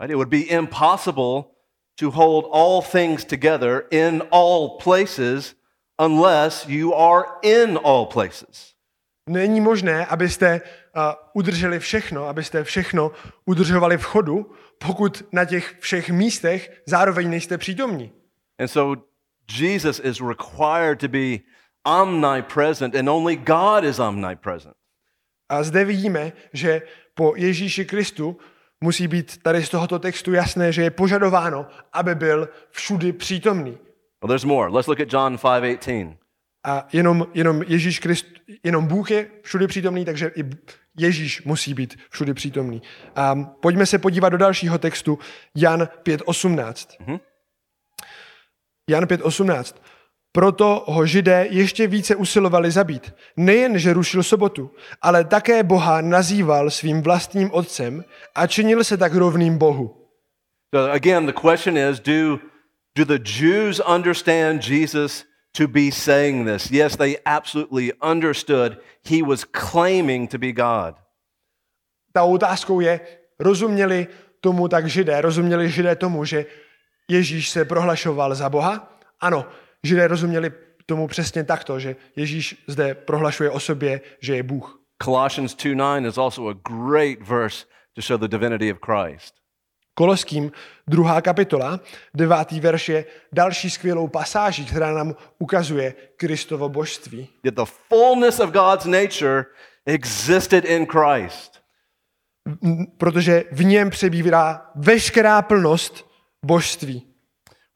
Right? 0.01 0.11
It 0.11 0.15
would 0.15 0.29
be 0.29 0.39
impossible 0.39 1.45
to 1.95 2.11
hold 2.11 2.47
all 2.53 2.83
things 2.83 3.25
together 3.25 3.87
in 3.91 4.23
all 4.31 4.69
places 4.69 5.55
unless 5.99 6.67
you 6.67 6.95
are 6.95 7.25
in 7.43 7.79
all 7.85 8.07
places. 8.07 8.75
Není 9.29 9.61
možné, 9.61 10.07
abyste 10.07 10.61
uh, 10.61 11.03
udrželi 11.35 11.79
všechno, 11.79 12.25
abyste 12.29 12.65
všechno 12.65 13.13
udržovali 13.45 13.99
v 13.99 14.03
chodu, 14.03 14.55
pokud 14.79 15.23
na 15.33 15.45
těch 15.45 15.77
všech 15.81 16.11
místech 16.11 16.83
zároveň 16.87 17.31
nejste 17.31 17.59
přítomní. 17.59 18.13
And 18.59 18.69
so 18.69 19.03
Jesus 19.49 20.01
is 20.05 20.21
required 20.21 21.01
to 21.01 21.09
be 21.09 21.39
omnipresent, 21.85 22.95
and 22.95 23.09
only 23.09 23.37
God 23.37 23.85
is 23.85 23.99
omnipresent. 23.99 24.75
A 25.49 25.63
zde 25.63 25.85
vidíme, 25.85 26.33
že 26.53 26.83
po 27.15 27.33
Ježíši 27.37 27.85
Kristu 27.85 28.39
musí 28.81 29.09
být 29.09 29.43
tady 29.43 29.65
z 29.65 29.69
tohoto 29.69 29.99
textu 29.99 30.33
jasné, 30.33 30.73
že 30.73 30.83
je 30.83 30.91
požadováno, 30.91 31.67
aby 31.93 32.15
byl 32.15 32.49
všudy 32.71 33.13
přítomný. 33.13 33.79
Well, 34.23 34.29
there's 34.29 34.45
more. 34.45 34.73
Let's 34.73 34.87
look 34.87 35.01
at 35.01 35.13
John 35.13 35.37
5:18. 35.37 36.17
A 36.65 36.89
jenom, 36.93 37.27
jenom 37.35 37.63
Ježíš 37.67 37.99
Krist, 37.99 38.27
jenom 38.63 38.87
Bůh 38.87 39.11
je 39.11 39.31
všude 39.43 39.67
přítomný, 39.67 40.05
takže 40.05 40.31
i 40.37 40.45
Ježíš 40.99 41.43
musí 41.45 41.75
být 41.75 41.99
všudy 42.11 42.35
přítomný. 42.35 42.83
A 43.17 43.35
pojďme 43.35 43.87
se 43.87 43.99
podívat 43.99 44.29
do 44.29 44.39
dalšího 44.39 44.79
textu, 44.79 45.19
Jan 45.55 45.89
5.18. 46.03 47.21
Jan 48.91 49.05
5.18. 49.05 49.75
Proto 50.33 50.85
ho 50.87 51.07
židé 51.07 51.47
ještě 51.51 51.87
více 51.87 52.17
usilovali 52.17 52.71
zabít. 52.71 53.15
Nejen, 53.37 53.79
že 53.79 53.93
rušil 53.93 54.23
sobotu, 54.23 54.71
ale 55.03 55.25
také 55.25 55.63
Boha 55.63 56.01
nazýval 56.01 56.71
svým 56.71 57.03
vlastním 57.03 57.51
otcem 57.53 58.05
a 58.35 58.47
činil 58.47 58.85
se 58.85 58.97
tak 58.97 59.15
rovným 59.15 59.59
Bohu. 59.59 59.97
So 60.75 60.93
again, 60.93 61.27
the 61.27 61.33
question 61.33 61.79
is 61.79 62.01
do, 62.01 62.39
do 62.97 63.05
the 63.05 63.23
Jews 63.23 63.81
understand 63.81 64.69
Jesus 64.69 65.25
to 65.57 65.69
be 65.69 65.91
saying 65.93 66.47
this? 66.47 66.71
Yes, 66.71 66.97
they 66.97 67.17
absolutely 67.25 67.93
understood 68.03 68.79
he 69.09 69.23
was 69.23 69.45
claiming 69.45 70.31
to 70.31 70.39
be 70.39 70.53
God. 70.53 70.95
Ta 72.13 72.25
otázkou 72.25 72.81
je, 72.81 73.01
rozuměli 73.39 74.07
tomu 74.41 74.69
tak 74.69 74.87
židé, 74.87 75.21
rozuměli 75.21 75.71
židé 75.71 75.97
tomu, 75.97 76.25
že 76.25 76.47
Ježíš 77.11 77.51
se 77.51 77.65
prohlašoval 77.65 78.35
za 78.35 78.51
Boha? 78.51 78.99
Ano, 79.21 79.47
židé 79.83 80.09
rozuměli 80.09 80.53
tomu 80.87 81.09
přesně 81.09 81.45
takto, 81.45 81.79
že 81.81 81.97
Ježíš 82.17 82.65
zde 82.67 82.95
prohlašuje 82.95 83.51
o 83.51 83.61
sobě, 83.61 84.01
že 84.21 84.37
je 84.37 84.43
Bůh. 84.43 84.81
Colossians 85.03 85.55
2:9 85.57 86.09
is 86.09 86.19
also 86.19 86.49
a 86.49 86.53
great 86.53 87.19
verse 87.21 87.67
to 87.93 88.01
show 88.01 88.21
the 88.21 88.29
divinity 88.29 88.73
of 88.73 88.79
Christ. 88.87 89.35
Koloským, 89.95 90.53
druhá 90.87 91.21
kapitola, 91.21 91.81
devátý 92.15 92.61
verš 92.61 92.89
je 92.89 93.05
další 93.33 93.71
skvělou 93.71 94.09
pasáží, 94.09 94.67
která 94.67 94.93
nám 94.93 95.15
ukazuje 95.39 95.95
Kristovo 96.17 96.69
božství. 96.69 97.29
Yet 97.45 97.55
the 97.55 97.65
fullness 97.89 98.41
of 98.41 98.51
God's 98.51 98.85
nature 98.85 99.45
existed 99.87 100.65
in 100.65 100.87
Christ. 100.87 101.61
Protože 102.99 103.45
v 103.53 103.65
něm 103.65 103.91
přebývá 103.91 104.71
veškerá 104.75 105.43
plnost 105.43 106.14
božství. 106.45 107.07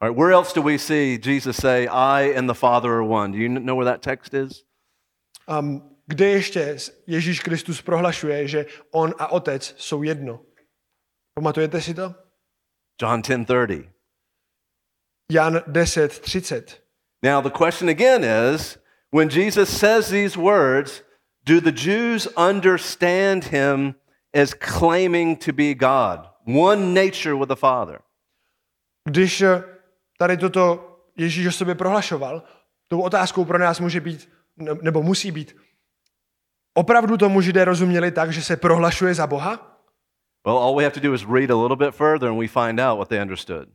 All 0.01 0.09
right, 0.09 0.17
where 0.17 0.31
else 0.31 0.53
do 0.53 0.61
we 0.61 0.77
see 0.77 1.17
Jesus 1.17 1.57
say, 1.57 1.87
I 1.87 2.33
and 2.37 2.47
the 2.47 2.53
Father 2.53 2.89
are 2.93 3.03
one? 3.03 3.31
Do 3.31 3.37
you 3.37 3.49
know 3.49 3.75
where 3.75 3.85
that 3.85 4.01
text 4.01 4.33
is? 4.33 4.63
Um, 5.47 5.81
kde 6.07 6.25
ještě 6.25 6.77
Ježíš 7.07 7.39
Kristus 7.39 7.81
prohlašuje, 7.81 8.47
že 8.47 8.65
on 8.91 9.13
a 9.19 9.27
otec 9.27 9.75
jsou 9.77 10.03
jedno? 10.03 10.39
Pamatujete 11.33 11.81
si 11.81 11.93
to? 11.93 12.15
John 13.01 13.21
10:30. 13.21 13.89
Jan 15.31 15.61
10.30. 15.67 16.79
Now 17.21 17.41
the 17.41 17.51
question 17.51 17.89
again 17.89 18.23
is, 18.23 18.77
when 19.11 19.29
Jesus 19.29 19.69
says 19.69 20.09
these 20.09 20.37
words, 20.37 21.03
do 21.45 21.59
the 21.59 21.71
Jews 21.71 22.27
understand 22.35 23.45
him 23.45 23.95
as 24.33 24.53
claiming 24.53 25.37
to 25.37 25.53
be 25.53 25.73
God, 25.73 26.27
one 26.45 26.93
nature 26.93 27.35
with 27.35 27.49
the 27.49 27.55
Father? 27.55 28.01
Když 29.09 29.41
eh, 29.41 29.63
tady 30.17 30.37
toto 30.37 30.85
Ježíš 31.17 31.47
o 31.47 31.51
sobě 31.51 31.75
prohlašoval, 31.75 32.43
tou 32.87 33.01
otázkou 33.01 33.45
pro 33.45 33.57
nás 33.57 33.79
může 33.79 34.01
být, 34.01 34.29
ne- 34.57 34.77
nebo 34.81 35.03
musí 35.03 35.31
být, 35.31 35.55
opravdu 36.73 37.17
tomu 37.17 37.41
židé 37.41 37.65
rozuměli 37.65 38.11
tak, 38.11 38.33
že 38.33 38.41
se 38.41 38.57
prohlašuje 38.57 39.13
za 39.13 39.27
Boha? 39.27 39.81
Well, 40.45 40.57
all 40.57 40.75
we 40.75 40.83
have 40.83 40.93
to 40.93 40.99
do 40.99 41.13
is 41.13 41.25
read 41.25 41.51
a 41.51 41.61
little 41.61 41.75
bit 41.77 41.95
further 41.95 42.29
and 42.29 42.39
we 42.39 42.47
find 42.47 42.79
out 42.79 42.97
what 42.97 43.09
they 43.09 43.21
understood. 43.21 43.69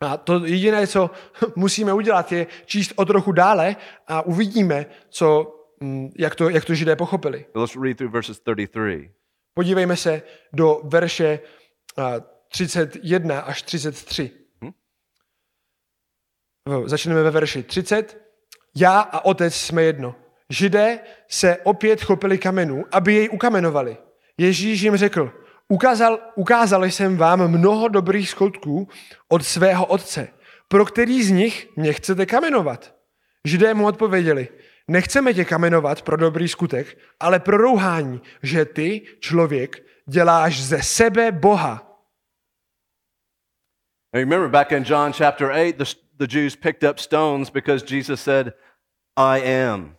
A 0.00 0.16
to 0.16 0.46
jediné, 0.46 0.86
co 0.86 1.10
musíme 1.56 1.92
udělat, 1.92 2.32
je 2.32 2.46
číst 2.64 2.92
o 2.96 3.04
trochu 3.04 3.32
dále 3.32 3.76
a 4.08 4.22
uvidíme, 4.22 4.86
co, 5.10 5.56
mm, 5.80 6.10
jak, 6.18 6.34
to, 6.34 6.50
jak 6.50 6.64
to 6.64 6.74
židé 6.74 6.96
pochopili. 6.96 7.46
Let's 7.54 7.76
read 7.76 7.96
through 7.96 8.12
verses 8.12 8.40
33. 8.40 9.10
Podívejme 9.54 9.96
se 9.96 10.22
do 10.52 10.80
verše 10.84 11.40
a, 11.96 12.32
31 12.52 13.40
až 13.40 13.62
33. 13.62 14.41
Začneme 16.84 17.22
ve 17.22 17.30
verši 17.30 17.62
30. 17.62 18.22
Já 18.76 19.00
a 19.00 19.24
otec 19.24 19.54
jsme 19.54 19.82
jedno. 19.82 20.14
Židé 20.50 21.00
se 21.28 21.56
opět 21.64 22.02
chopili 22.02 22.38
kamenů, 22.38 22.84
aby 22.92 23.14
jej 23.14 23.28
ukamenovali. 23.32 23.96
Ježíš 24.38 24.80
jim 24.80 24.96
řekl, 24.96 25.32
ukázal, 25.68 26.18
ukázal 26.34 26.84
jsem 26.84 27.16
vám 27.16 27.48
mnoho 27.48 27.88
dobrých 27.88 28.28
skutků 28.28 28.88
od 29.28 29.44
svého 29.44 29.86
otce. 29.86 30.28
Pro 30.68 30.84
který 30.84 31.22
z 31.22 31.30
nich 31.30 31.68
mě 31.76 31.92
chcete 31.92 32.26
kamenovat? 32.26 32.94
Židé 33.44 33.74
mu 33.74 33.86
odpověděli, 33.86 34.48
nechceme 34.88 35.34
tě 35.34 35.44
kamenovat 35.44 36.02
pro 36.02 36.16
dobrý 36.16 36.48
skutek, 36.48 36.98
ale 37.20 37.40
pro 37.40 37.56
rouhání, 37.56 38.20
že 38.42 38.64
ty, 38.64 39.02
člověk, 39.20 39.82
děláš 40.08 40.62
ze 40.62 40.82
sebe 40.82 41.32
Boha. 41.32 41.92
Now 44.14 44.20
remember 44.20 44.48
back 44.48 44.72
in 44.72 44.84
John 44.86 45.12
chapter 45.12 45.50
8, 45.50 45.72
the, 45.72 45.84
the 46.22 46.38
Jews 46.38 46.56
picked 46.56 46.90
up 46.90 46.98
stones 46.98 47.50
because 47.50 47.82
Jesus 47.82 48.20
said, 48.20 48.52
I 49.16 49.64
am. 49.64 49.96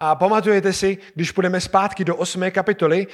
A 0.00 0.14
pamatujete 0.14 0.72
si, 0.72 0.98
když 1.14 1.32
půjdeme 1.32 1.60
zpátky 1.60 2.04
do 2.04 2.16
8. 2.16 2.50
kapitoly 2.50 3.06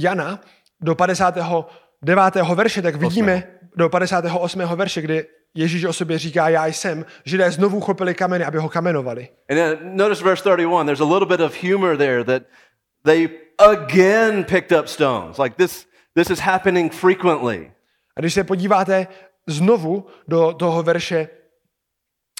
Jana, 0.00 0.40
do 0.80 0.94
59. 0.94 2.44
verše, 2.54 2.82
tak 2.82 2.96
vidíme 2.96 3.42
do 3.76 3.88
58. 3.88 4.60
verše, 4.60 5.02
kde 5.02 5.24
Ježíš 5.54 5.84
o 5.84 5.92
sobě 5.92 6.18
říká, 6.18 6.48
já 6.48 6.66
jsem, 6.66 7.04
židé 7.24 7.50
znovu 7.50 7.80
chopili 7.80 8.14
kameny, 8.14 8.44
aby 8.44 8.58
ho 8.58 8.68
kamenovali. 8.68 9.28
And 9.50 9.56
then 9.56 9.96
notice 9.96 10.24
verse 10.24 10.42
31, 10.42 10.84
there's 10.84 11.00
a 11.00 11.04
little 11.04 11.26
bit 11.26 11.40
of 11.40 11.62
humor 11.62 11.96
there 11.96 12.24
that 12.24 12.42
they 13.04 13.28
again 13.58 14.44
picked 14.44 14.78
up 14.78 14.88
stones. 14.88 15.38
Like 15.38 15.56
this, 15.56 15.86
this 16.14 16.30
is 16.30 16.38
happening 16.38 16.92
frequently. 16.92 17.72
A 18.16 18.20
když 18.20 18.34
se 18.34 18.44
podíváte 18.44 19.06
znovu 19.46 20.06
do 20.28 20.52
toho 20.52 20.82
verše 20.82 21.28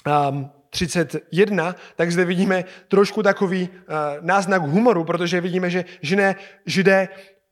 um, 0.05 0.51
31, 0.69 1.75
tak 1.95 2.11
zde 2.11 2.25
vidíme 2.25 2.63
trošku 2.87 3.23
takový 3.23 3.69
uh, 3.69 3.95
náznak 4.21 4.61
humoru, 4.61 5.03
protože 5.03 5.41
vidíme, 5.41 5.69
že 5.69 5.85
židé, 6.01 6.35
židé 6.65 7.07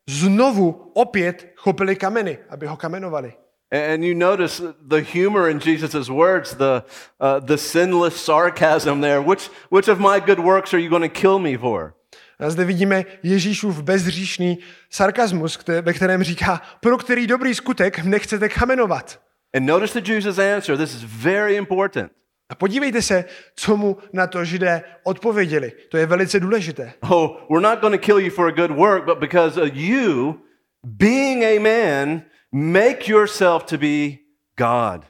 znovu 0.10 0.92
opět 0.94 1.54
chopili 1.56 1.96
kameny, 1.96 2.38
aby 2.50 2.68
ho 2.68 2.78
kamenovali. 2.78 3.34
And 3.72 4.04
you 4.04 4.14
notice 4.14 4.64
the 4.82 5.02
humor 5.02 5.50
in 5.50 5.60
Jesus' 5.60 6.10
words, 6.10 6.54
the, 6.54 6.84
uh, 7.20 7.46
the 7.46 7.58
sinless 7.58 8.16
sarcasm 8.16 9.02
there. 9.02 9.20
Which, 9.20 9.52
which 9.70 9.90
of 9.90 10.00
my 10.00 10.22
good 10.26 10.40
works 10.40 10.74
are 10.74 10.84
you 10.84 10.90
going 10.90 11.14
to 11.14 11.20
kill 11.20 11.40
me 11.40 11.58
for? 11.58 11.94
A 12.40 12.50
zde 12.50 12.66
vidíme 12.66 13.06
Ježíšův 13.24 13.82
bezříšný 13.82 14.58
sarkazmus, 14.90 15.60
ve 15.82 15.94
kterém 15.94 16.24
říká, 16.24 16.62
pro 16.80 16.98
který 16.98 17.28
dobrý 17.28 17.56
skutek 17.56 18.04
mne 18.04 18.20
chcete 18.20 18.50
kamenovat. 18.50 19.20
And 19.56 19.66
notice 19.66 20.02
the 20.02 20.12
Jews' 20.12 20.56
answer. 20.56 20.78
This 20.78 20.96
is 20.96 21.04
very 21.04 21.56
important. 21.56 22.12
A 22.50 22.56
podívejte 22.56 23.02
se, 23.02 23.26
co 23.56 23.78
mu 23.78 23.98
na 24.14 24.28
to 24.28 24.46
židé 24.46 24.84
odpověděli. 25.04 25.72
To 25.90 25.98
je 25.98 26.06
velice 26.06 26.40
důležité. 26.40 26.94
Oh, 27.10 27.38
we're 27.50 27.70
not 27.70 27.80
going 27.80 28.02
to 28.02 28.06
kill 28.06 28.20
you 28.20 28.30
for 28.30 28.48
a 28.48 28.52
good 28.52 28.72
work, 28.72 29.06
but 29.06 29.18
because 29.18 29.62
of 29.62 29.70
you, 29.74 30.36
being 30.84 31.44
a 31.44 31.60
man, 31.60 32.22
make 32.52 33.12
yourself 33.12 33.64
to 33.64 33.78
be 33.78 34.18
God. 34.58 35.06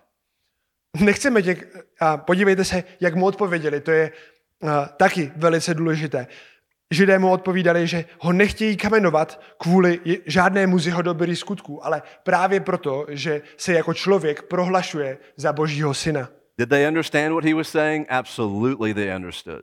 Nechceme 1.00 1.41
tě... 1.41 1.56
A 2.00 2.17
podívejte 2.17 2.65
se, 2.65 2.84
jak 3.00 3.15
mu 3.15 3.26
odpověděli. 3.26 3.82
To 3.82 3.91
je 3.91 4.12
a, 4.67 4.86
taky 4.86 5.32
velice 5.36 5.73
důležité. 5.73 6.28
Židé 6.91 7.19
mu 7.19 7.32
odpovídali, 7.32 7.88
že 7.88 8.06
ho 8.19 8.34
nechtějí 8.34 8.78
kamenovat 8.78 9.41
kvůli 9.58 10.00
žádnému 10.26 10.80
z 10.80 10.88
jeho 10.88 11.02
dobrých 11.02 11.39
skutků, 11.39 11.86
ale 11.86 12.02
právě 12.23 12.60
proto, 12.60 13.06
že 13.10 13.41
se 13.58 13.73
jako 13.73 13.93
člověk 13.93 14.41
prohlašuje 14.43 15.17
za 15.36 15.54
božího 15.54 15.93
syna. 15.93 16.30
Did 16.60 16.70
they 16.70 16.88
understand 16.88 17.32
what 17.32 17.43
he 17.46 17.54
was 17.54 17.67
saying? 17.67 18.06
Absolutely, 18.10 18.93
they 18.93 19.15
understood. 19.15 19.62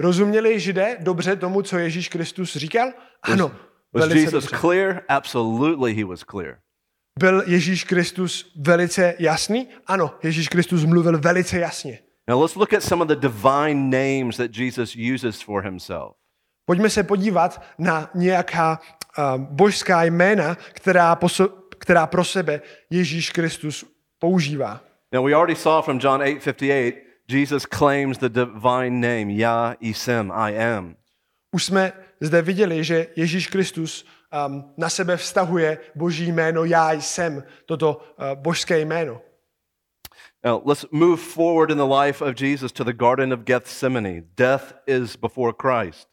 Rozuměli 0.00 0.60
židé 0.60 0.96
dobře 1.00 1.36
tomu, 1.36 1.62
co 1.62 1.78
Ježíš 1.78 2.08
Kristus 2.08 2.56
říkal? 2.56 2.92
Ano, 3.22 3.48
Was 3.48 4.08
velice 4.08 4.20
Jesus 4.20 4.44
dobře. 4.44 4.58
clear? 4.60 5.02
Absolutely, 5.08 5.94
he 5.94 6.04
was 6.04 6.20
clear. 6.30 6.58
Byl 7.18 7.42
Ježíš 7.46 7.84
Kristus 7.84 8.52
velice 8.56 9.14
jasný? 9.18 9.68
Ano, 9.86 10.14
Ježíš 10.22 10.48
Kristus 10.48 10.84
mluvil 10.84 11.18
velice 11.18 11.58
jasně. 11.58 11.98
Now 12.28 12.42
let's 12.42 12.54
look 12.56 12.72
at 12.72 12.82
some 12.82 13.02
of 13.02 13.08
the 13.08 13.28
divine 13.28 13.90
names 13.90 14.36
that 14.36 14.56
Jesus 14.56 14.96
uses 15.14 15.42
for 15.42 15.62
himself. 15.64 16.16
Pojďme 16.64 16.90
se 16.90 17.02
podívat 17.02 17.62
na 17.78 18.10
nějaká 18.14 18.80
uh, 19.18 19.40
božská 19.40 20.04
jména, 20.04 20.54
která, 20.54 21.16
poso- 21.16 21.52
která 21.78 22.06
pro 22.06 22.24
sebe 22.24 22.60
Ježíš 22.90 23.30
Kristus 23.30 23.84
používá. 24.18 24.80
Now 25.12 25.22
we 25.22 25.34
already 25.34 25.56
saw 25.56 25.82
from 25.82 25.98
John 25.98 26.20
8:58, 26.20 26.94
Jesus 27.28 27.66
claims 27.66 28.18
the 28.18 28.28
divine 28.28 29.00
name, 29.00 29.30
Yah 29.30 29.74
Isem, 29.80 30.30
I 30.30 30.50
am. 30.50 30.96
Už 31.52 31.64
jsme 31.64 31.92
zde 32.20 32.42
viděli, 32.42 32.84
že 32.84 33.06
Ježíš 33.16 33.46
Kristus 33.46 34.04
um, 34.46 34.72
na 34.76 34.90
sebe 34.90 35.16
vztahuje 35.16 35.78
boží 35.94 36.32
jméno 36.32 36.64
Já 36.64 36.92
jsem, 36.92 37.44
toto 37.66 37.96
uh, 37.96 38.24
božské 38.34 38.80
jméno. 38.80 39.20
Now 40.44 40.62
let's 40.64 40.86
move 40.90 41.16
forward 41.16 41.70
in 41.70 41.76
the 41.76 41.94
life 41.94 42.24
of 42.24 42.40
Jesus 42.40 42.72
to 42.72 42.84
the 42.84 42.92
Garden 42.92 43.32
of 43.32 43.40
Gethsemane. 43.40 44.22
Death 44.36 44.74
is 44.86 45.16
before 45.16 45.52
Christ. 45.62 46.08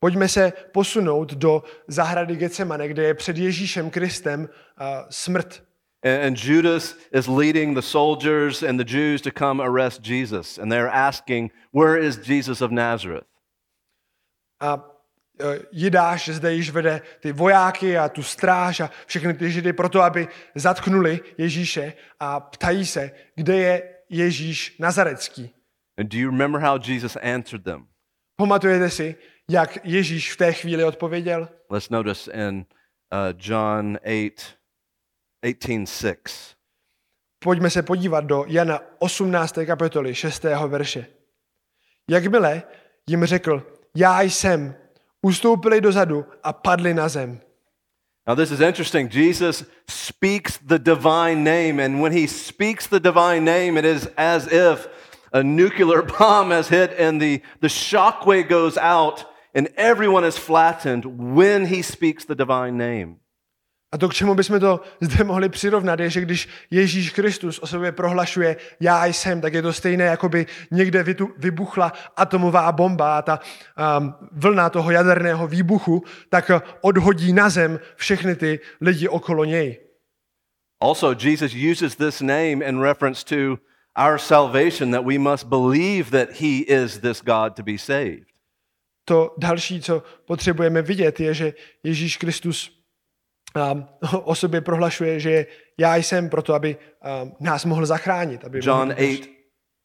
Pojďme 0.00 0.28
se 0.28 0.52
posunout 0.72 1.34
do 1.34 1.62
zahrady 1.88 2.36
Getsemane, 2.36 2.88
kde 2.88 3.02
je 3.02 3.14
před 3.14 3.38
Ježíšem 3.38 3.90
Kristem 3.90 4.40
uh, 4.40 4.86
smrt. 5.10 5.67
And, 6.04 6.36
Judas 6.36 6.94
is 7.12 7.28
leading 7.28 7.74
the 7.74 7.82
soldiers 7.82 8.62
and 8.62 8.78
the 8.78 8.84
Jews 8.84 9.20
to 9.22 9.32
come 9.32 9.60
arrest 9.60 10.00
Jesus. 10.00 10.56
And 10.56 10.70
they're 10.70 10.88
asking, 10.88 11.50
Where 11.72 11.96
is 11.96 12.16
Jesus 12.16 12.60
of 12.60 12.70
Nazareth? 12.70 13.26
A 14.60 14.78
Jidáš 15.72 16.28
zde 16.28 16.54
již 16.54 16.70
vede 16.70 17.00
ty 17.20 17.32
vojáky 17.32 17.98
a 17.98 18.08
tu 18.08 18.22
stráž 18.22 18.80
a 18.80 18.90
všechny 19.06 19.34
ty 19.34 19.50
židy 19.50 19.72
proto, 19.72 20.02
aby 20.02 20.28
zatknuli 20.54 21.20
Ježíše 21.38 21.92
a 22.20 22.40
ptají 22.40 22.86
se, 22.86 23.10
kde 23.34 23.56
je 23.56 23.82
Ježíš 24.10 24.76
Nazarecký. 24.78 25.54
And 25.98 26.08
do 26.08 26.18
you 26.18 26.30
remember 26.30 26.60
how 26.60 26.78
Jesus 26.78 27.16
answered 27.16 27.64
them? 27.64 27.86
Pamatujete 28.36 28.90
si, 28.90 29.16
jak 29.50 29.78
Ježíš 29.84 30.32
v 30.32 30.36
té 30.36 30.52
chvíli 30.52 30.84
odpověděl? 30.84 31.48
Let's 31.70 31.90
notice 31.90 32.32
in 32.32 32.66
uh, 33.12 33.18
John 33.38 33.98
8, 34.04 34.57
18:6. 35.44 36.54
Pojďme 37.38 37.70
se 37.70 37.82
podívat 37.82 38.24
do 38.24 38.44
Jana 38.46 38.80
18. 38.98 39.66
kapitoly 39.66 40.14
6. 40.14 40.44
verše. 40.66 41.06
Jakmile 42.10 42.62
jim 43.06 43.24
řekl, 43.24 43.66
já 43.96 44.22
jsem, 44.22 44.74
ustoupili 45.22 45.80
dozadu 45.80 46.24
a 46.42 46.52
padli 46.52 46.94
na 46.94 47.08
zem. 47.08 47.40
Now, 48.26 48.36
this 48.36 48.50
is 48.50 48.60
interesting. 48.60 49.14
Jesus 49.14 49.64
speaks 49.88 50.58
the 50.58 50.78
divine 50.78 51.44
name, 51.44 51.84
and 51.84 52.02
when 52.02 52.12
he 52.12 52.28
speaks 52.28 52.86
the 52.86 53.00
divine 53.00 53.44
name, 53.44 53.78
it 53.78 53.86
is 53.86 54.06
as 54.16 54.46
if 54.52 54.86
a 55.32 55.42
nuclear 55.42 56.02
bomb 56.18 56.50
has 56.50 56.68
hit 56.68 56.90
and 56.98 57.20
the, 57.20 57.40
the 57.60 57.68
shockwave 57.68 58.48
goes 58.48 58.76
out 58.76 59.24
and 59.54 59.68
everyone 59.76 60.24
is 60.24 60.36
flattened 60.36 61.04
when 61.34 61.66
he 61.66 61.82
speaks 61.82 62.26
the 62.26 62.34
divine 62.34 62.76
name. 62.76 63.16
A 63.92 63.98
to, 63.98 64.08
k 64.08 64.14
čemu 64.14 64.34
bychom 64.34 64.60
to 64.60 64.80
zde 65.00 65.24
mohli 65.24 65.48
přirovnat, 65.48 66.00
je, 66.00 66.10
že 66.10 66.20
když 66.20 66.48
Ježíš 66.70 67.10
Kristus 67.10 67.58
o 67.58 67.66
sobě 67.66 67.92
prohlašuje 67.92 68.56
já 68.80 69.06
jsem, 69.06 69.40
tak 69.40 69.54
je 69.54 69.62
to 69.62 69.72
stejné, 69.72 70.04
jako 70.04 70.28
by 70.28 70.46
někde 70.70 71.02
vybuchla 71.38 71.92
atomová 72.16 72.72
bomba 72.72 73.18
a 73.18 73.22
ta 73.22 73.40
um, 74.00 74.14
vlna 74.32 74.70
toho 74.70 74.90
jaderného 74.90 75.48
výbuchu, 75.48 76.04
tak 76.28 76.50
odhodí 76.80 77.32
na 77.32 77.48
zem 77.48 77.80
všechny 77.96 78.36
ty 78.36 78.60
lidi 78.80 79.08
okolo 79.08 79.44
něj. 79.44 79.78
Also, 80.80 81.14
Jesus 81.20 81.54
uses 81.54 81.96
this 81.96 82.20
name 82.20 82.62
in 82.62 82.80
reference 82.80 83.24
to 83.24 83.58
our 83.96 84.18
salvation, 84.18 84.92
that 84.92 85.04
we 85.04 85.18
must 85.18 85.46
believe 85.46 86.10
that 86.10 86.40
he 86.40 86.62
is 86.62 86.98
this 86.98 87.20
God 87.22 87.56
to 87.56 87.62
be 87.62 87.78
saved. 87.78 88.28
To 89.04 89.34
další, 89.38 89.80
co 89.80 90.02
potřebujeme 90.26 90.82
vidět, 90.82 91.20
je, 91.20 91.34
že 91.34 91.52
Ježíš 91.82 92.16
Kristus 92.16 92.77
o 94.12 94.34
sobě 94.34 94.60
prohlašuje, 94.60 95.20
že 95.20 95.46
já 95.78 95.96
jsem 95.96 96.30
proto, 96.30 96.54
aby 96.54 96.76
nás 97.40 97.64
mohl 97.64 97.86
zachránit. 97.86 98.44
Aby 98.44 98.60
John 98.62 98.88
mohl 98.88 98.94
být, 98.94 99.30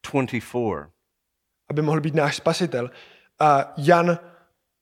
8, 0.08 0.26
24. 0.26 0.92
aby 1.70 1.82
mohl 1.82 2.02
být 2.02 2.16
náš 2.16 2.36
spasitel. 2.36 2.92
A 3.40 3.74
Jan 3.78 4.20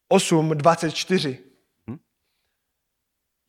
8, 0.10 0.50
24. 0.50 1.40
Hm? 1.90 1.98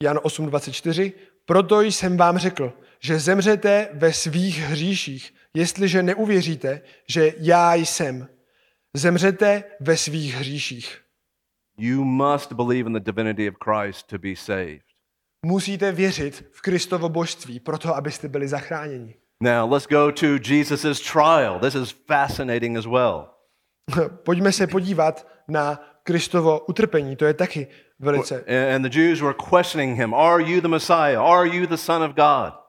Jan 0.02 0.20
8, 0.22 0.46
24. 0.46 1.12
Proto 1.44 1.80
jsem 1.80 2.16
vám 2.16 2.38
řekl, 2.38 2.72
že 3.00 3.18
zemřete 3.18 3.88
ve 3.92 4.12
svých 4.12 4.58
hříších, 4.58 5.34
jestliže 5.54 6.02
neuvěříte, 6.02 6.82
že 7.08 7.32
já 7.38 7.74
jsem. 7.74 8.28
Zemřete 8.96 9.64
ve 9.80 9.96
svých 9.96 10.34
hříších. 10.34 11.02
You 11.78 12.04
must 12.04 12.52
believe 12.52 12.86
in 12.86 12.92
the 12.92 13.00
divinity 13.00 13.50
of 13.50 13.56
Christ 13.64 14.06
to 14.06 14.18
be 14.18 14.36
saved. 14.36 14.91
Musíte 15.46 15.92
věřit 15.92 16.44
v 16.52 16.60
Kristovo 16.60 17.08
božství, 17.08 17.60
proto 17.60 17.96
abyste 17.96 18.28
byli 18.28 18.48
zachráněni. 18.48 19.14
Now, 19.40 19.72
let's 19.72 19.88
go 19.88 20.12
to 20.12 20.26
Jesus' 20.26 21.00
trial. 21.12 21.58
This 21.58 21.74
is 21.74 21.94
fascinating 22.06 22.78
as 22.78 22.86
well. 22.86 23.28
Pojďme 24.24 24.52
se 24.52 24.66
podívat 24.66 25.26
na 25.48 25.80
Kristovo 26.02 26.60
utrpení, 26.60 27.16
to 27.16 27.24
je 27.24 27.34
taky 27.34 27.66
velice. 27.98 28.44
And 28.74 28.82
the 28.82 28.98
Jews 28.98 29.20
were 29.20 29.34
questioning 29.50 29.98
him 29.98 30.14
Are 30.14 30.42
you 30.42 30.60
the 30.60 30.68
Messiah? 30.68 31.20
Are 31.20 31.48
you 31.48 31.66
the 31.66 31.76
Son 31.76 32.02
of 32.02 32.10
God? 32.14 32.62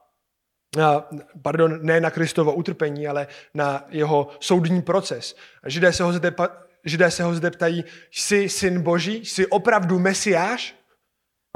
Pardon, 1.42 1.78
ne 1.82 2.00
na 2.00 2.10
Kristovo 2.10 2.54
utrpení, 2.54 3.08
ale 3.08 3.26
na 3.54 3.84
jeho 3.88 4.28
soudní 4.40 4.82
proces. 4.82 5.36
Židé 5.66 5.92
se 5.92 6.02
ho 6.02 6.12
zde, 6.12 6.34
Židé 6.84 7.10
se 7.10 7.22
ho 7.22 7.34
zde 7.34 7.50
ptají, 7.50 7.84
jsi 8.10 8.48
syn 8.48 8.82
Boží, 8.82 9.24
jsi 9.24 9.46
opravdu 9.46 9.98
Mesiáš? 9.98 10.74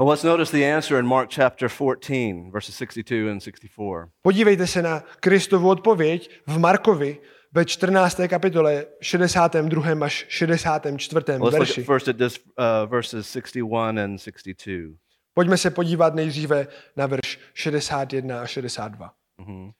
Well, 0.01 0.09
let's 0.09 0.23
notice 0.23 0.51
the 0.51 0.65
answer 0.65 0.99
in 0.99 1.05
Mark 1.05 1.29
chapter 1.29 1.69
14, 1.69 2.51
verses 2.51 2.75
62 2.75 3.29
and 3.31 3.41
64. 3.41 4.09
Podívejte 4.21 4.67
se 4.67 4.81
na 4.81 5.03
Kristovu 5.19 5.69
odpověď 5.69 6.29
v 6.47 6.59
Markovi 6.59 7.17
ve 7.51 7.65
14. 7.65 8.21
kapitole 8.27 8.85
62. 9.01 10.05
až 10.05 10.25
64. 10.29 11.25
Let's 11.27 11.39
look 11.39 11.53
verši. 11.53 11.81
at 11.81 11.87
first 11.87 12.07
at 12.07 12.17
this 12.17 12.39
uh, 12.39 12.89
verses 12.89 13.31
61 13.31 14.03
and 14.03 14.17
62. 14.17 14.97
Pojďme 15.33 15.57
se 15.57 15.69
podívat 15.69 16.15
nejdříve 16.15 16.67
na 16.95 17.05
verš 17.05 17.39
61 17.53 18.41
a 18.41 18.47
62. 18.47 19.11
Mhm. 19.37 19.71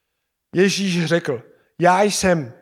Ježíš 0.56 1.06
řekl, 1.06 1.44
já 1.82 2.02
jsem 2.02 2.54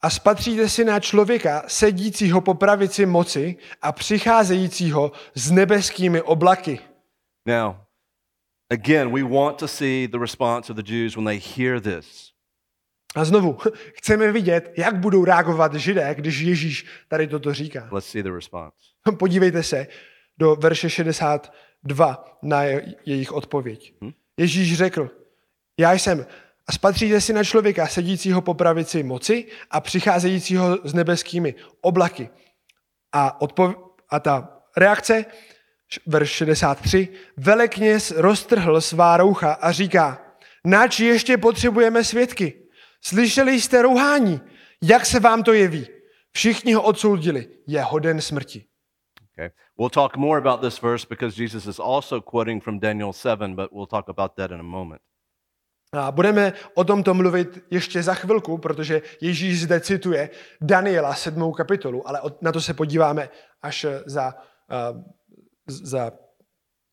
a 0.00 0.10
spatříte 0.10 0.68
si 0.68 0.84
na 0.84 1.00
člověka 1.00 1.64
sedícího 1.66 2.40
po 2.40 2.54
pravici 2.54 3.06
moci 3.06 3.56
a 3.82 3.92
přicházejícího 3.92 5.12
s 5.34 5.50
nebeskými 5.50 6.22
oblaky. 6.22 6.80
Now, 7.48 7.76
again, 8.70 9.10
we 9.12 9.22
want 9.22 9.58
to 9.58 9.68
see 9.68 10.06
the 10.08 10.18
response 10.18 10.72
of 10.72 10.76
the 10.76 10.82
Jews 10.92 11.16
when 11.16 11.24
they 11.24 11.38
hear 11.56 11.80
this. 11.80 12.32
A 13.16 13.24
znovu, 13.24 13.58
chceme 13.94 14.32
vidět, 14.32 14.72
jak 14.76 14.96
budou 14.96 15.24
reagovat 15.24 15.74
židé, 15.74 16.14
když 16.14 16.40
Ježíš 16.40 16.86
tady 17.08 17.26
toto 17.26 17.54
říká. 17.54 17.88
Let's 17.92 18.10
see 18.10 18.22
the 18.22 18.32
response. 18.32 18.76
Podívejte 19.18 19.62
se 19.62 19.86
do 20.38 20.56
verše 20.56 20.90
62 20.90 22.38
na 22.42 22.62
je- 22.62 22.94
jejich 23.06 23.32
odpověď. 23.32 23.94
Ježíš 24.36 24.76
řekl, 24.76 25.10
já 25.80 25.92
jsem 25.92 26.26
a 26.66 26.72
spatříte 26.72 27.20
si 27.20 27.32
na 27.32 27.44
člověka 27.44 27.86
sedícího 27.86 28.42
po 28.42 28.54
pravici 28.54 29.02
moci 29.02 29.46
a 29.70 29.80
přicházejícího 29.80 30.78
s 30.84 30.94
nebeskými 30.94 31.54
oblaky. 31.80 32.30
A, 33.12 33.40
odpov- 33.40 33.74
a 34.10 34.20
ta 34.20 34.60
reakce, 34.76 35.24
verš 36.06 36.30
63, 36.30 37.08
velekněz 37.36 38.10
roztrhl 38.10 38.80
svá 38.80 39.16
roucha 39.16 39.52
a 39.52 39.72
říká, 39.72 40.34
nač 40.64 41.00
ještě 41.00 41.36
potřebujeme 41.36 42.04
svědky. 42.04 42.54
Slyšeli 43.02 43.60
jste 43.60 43.82
rouhání, 43.82 44.40
jak 44.82 45.06
se 45.06 45.20
vám 45.20 45.42
to 45.42 45.52
jeví? 45.52 45.86
Všichni 46.32 46.74
ho 46.74 46.82
odsoudili, 46.82 47.48
je 47.66 47.82
hoden 47.82 48.20
smrti. 48.20 48.64
Okay. 49.32 49.50
We'll 49.78 49.90
talk 49.90 50.16
more 50.16 50.38
about 50.38 50.60
this 50.60 50.82
verse 50.82 51.06
because 51.10 51.42
Jesus 51.42 51.66
is 51.66 51.78
also 51.78 52.20
quoting 52.20 52.64
from 52.64 52.80
Daniel 52.80 53.12
7, 53.12 53.56
but 53.56 53.72
we'll 53.72 53.86
talk 53.86 54.08
about 54.08 54.34
that 54.34 54.50
in 54.50 54.60
a 54.60 54.62
moment. 54.62 55.00
A 55.92 56.12
budeme 56.12 56.52
o 56.74 56.84
tomto 56.84 57.14
mluvit 57.14 57.64
ještě 57.70 58.02
za 58.02 58.14
chvilku, 58.14 58.58
protože 58.58 59.02
Ježíš 59.20 59.62
zde 59.62 59.80
cituje 59.80 60.30
Daniela 60.60 61.14
7. 61.14 61.52
kapitolu, 61.52 62.08
ale 62.08 62.20
na 62.40 62.52
to 62.52 62.60
se 62.60 62.74
podíváme 62.74 63.28
až 63.62 63.84
eh, 63.84 64.02
za, 64.06 64.34
uh, 64.92 65.02
za 65.68 66.12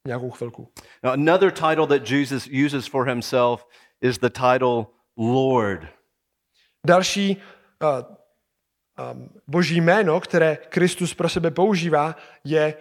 nějakou 0.07 0.31
chvilku. 0.31 0.71
Now, 1.03 1.13
another 1.13 1.51
title 1.51 1.87
that 1.87 2.09
Jesus 2.09 2.47
uses 2.65 2.87
for 2.87 3.07
himself 3.07 3.65
is 4.01 4.17
the 4.17 4.29
title 4.29 4.85
Lord. 5.17 5.87
Další 6.87 7.37
uh, 7.81 8.15
um, 9.11 9.29
boží 9.47 9.81
jméno, 9.81 10.19
které 10.19 10.55
Kristus 10.55 11.13
pro 11.13 11.29
sebe 11.29 11.51
používá, 11.51 12.15
je 12.43 12.77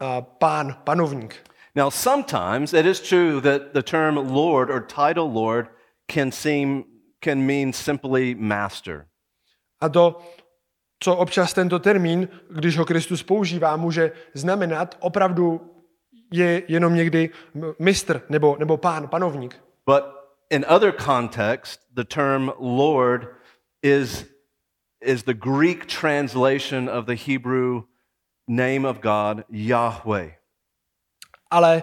uh, 0.00 0.24
pán, 0.38 0.82
panovník. 0.84 1.50
Now, 1.74 1.90
sometimes 1.90 2.72
it 2.72 2.86
is 2.86 3.00
true 3.00 3.40
that 3.40 3.72
the 3.72 3.82
term 3.82 4.16
Lord 4.16 4.70
or 4.70 4.80
title 4.80 5.32
Lord 5.32 5.68
can 6.06 6.32
seem 6.32 6.84
can 7.24 7.46
mean 7.46 7.72
simply 7.72 8.34
master. 8.34 9.06
A 9.80 9.88
to, 9.88 10.20
co 11.02 11.16
občas 11.16 11.52
tento 11.52 11.78
termín, 11.78 12.28
když 12.50 12.78
ho 12.78 12.84
Kristus 12.84 13.22
používá, 13.22 13.76
může 13.76 14.12
znamenat, 14.34 14.96
opravdu 15.00 15.60
je 16.32 16.62
jenom 16.68 16.94
někdy 16.94 17.30
mistr 17.78 18.22
nebo, 18.28 18.56
nebo 18.58 18.76
pán, 18.76 19.08
panovník. 19.08 19.60
But 19.86 20.04
in 20.50 20.64
other 20.68 20.92
context, 20.92 21.80
the 21.94 22.04
term 22.04 22.50
Lord 22.58 23.28
is, 23.82 24.26
is 25.00 25.22
the 25.22 25.34
Greek 25.34 25.86
translation 26.00 26.90
of 26.90 27.06
the 27.06 27.16
Hebrew 27.26 27.82
name 28.48 28.88
of 28.88 29.00
God, 29.00 29.44
Yahweh. 29.50 30.32
Ale 31.50 31.82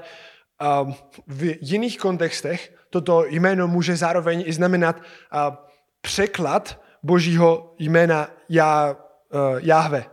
um, 0.61 0.95
v 1.27 1.57
jiných 1.61 1.97
kontextech 1.97 2.75
toto 2.89 3.25
jméno 3.25 3.67
může 3.67 3.95
zároveň 3.95 4.43
i 4.45 4.53
znamenat 4.53 4.97
uh, 4.97 5.55
překlad 6.01 6.81
božího 7.03 7.75
jména 7.79 8.27
Já, 8.49 8.95
uh, 9.33 9.59
Jahve. 9.59 10.05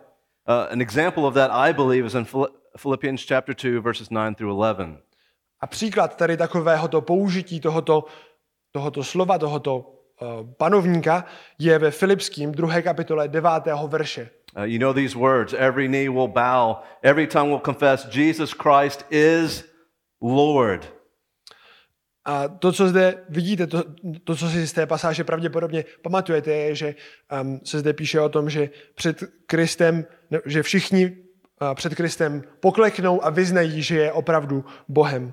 Uh, 0.49 0.67
an 0.71 0.81
example 0.81 1.27
of 1.27 1.35
that, 1.35 1.51
I 1.51 1.73
believe, 1.73 2.07
is 2.07 2.15
in 2.15 2.25
Phil- 2.25 2.49
Philippians 2.77 3.21
chapter 3.21 3.55
2, 3.55 3.81
verses 3.81 4.09
9 4.09 4.35
through 4.35 4.51
11. 4.53 4.99
A 5.61 5.67
příklad 5.67 6.17
tady 6.17 6.37
takového 6.37 6.89
to 6.89 7.01
použití 7.01 7.61
tohoto, 7.61 8.05
tohoto 8.73 9.05
slova, 9.05 9.39
tohoto 9.39 9.79
uh, 9.79 10.29
panovníka 10.57 11.25
je 11.59 11.79
ve 11.79 11.91
Filipským 11.91 12.53
2. 12.53 12.83
kapitole 12.83 13.29
9. 13.29 13.51
verše. 13.87 14.31
Uh, 14.57 14.63
you 14.63 14.79
know 14.79 14.93
these 14.93 15.19
words 15.19 15.53
every 15.53 15.89
knee 15.89 16.09
will 16.09 16.29
bow, 16.29 16.77
every 17.03 17.27
tongue 17.27 17.51
will 17.51 17.61
confess 17.61 18.07
Jesus 18.07 18.55
Christ 18.55 19.05
is 19.11 19.65
Lord. 20.21 20.96
A 22.27 22.49
to, 22.49 22.73
co 22.73 22.89
zde 22.89 23.25
vidíte, 23.29 23.67
to, 23.67 23.85
to 24.25 24.37
co 24.37 24.49
si 24.49 24.67
z 24.67 24.73
té 24.73 24.87
pasáže 24.87 25.25
pravděpodobně 25.25 25.85
pamatujete, 26.03 26.51
je, 26.51 26.75
že 26.75 26.95
um, 27.43 27.61
se 27.65 27.79
zde 27.79 27.93
píše 27.93 28.21
o 28.21 28.29
tom, 28.29 28.51
že 28.51 28.71
před 28.95 29.25
Kristem, 29.47 30.05
ne, 30.31 30.41
že 30.47 30.63
všichni 30.63 31.17
uh, 31.61 31.75
před 31.75 31.95
Kristem 31.95 32.43
pokleknou 32.61 33.25
a 33.25 33.31
vyznají, 33.31 33.83
že 33.83 33.97
je 33.97 34.13
opravdu 34.13 34.65
Bohem. 34.89 35.33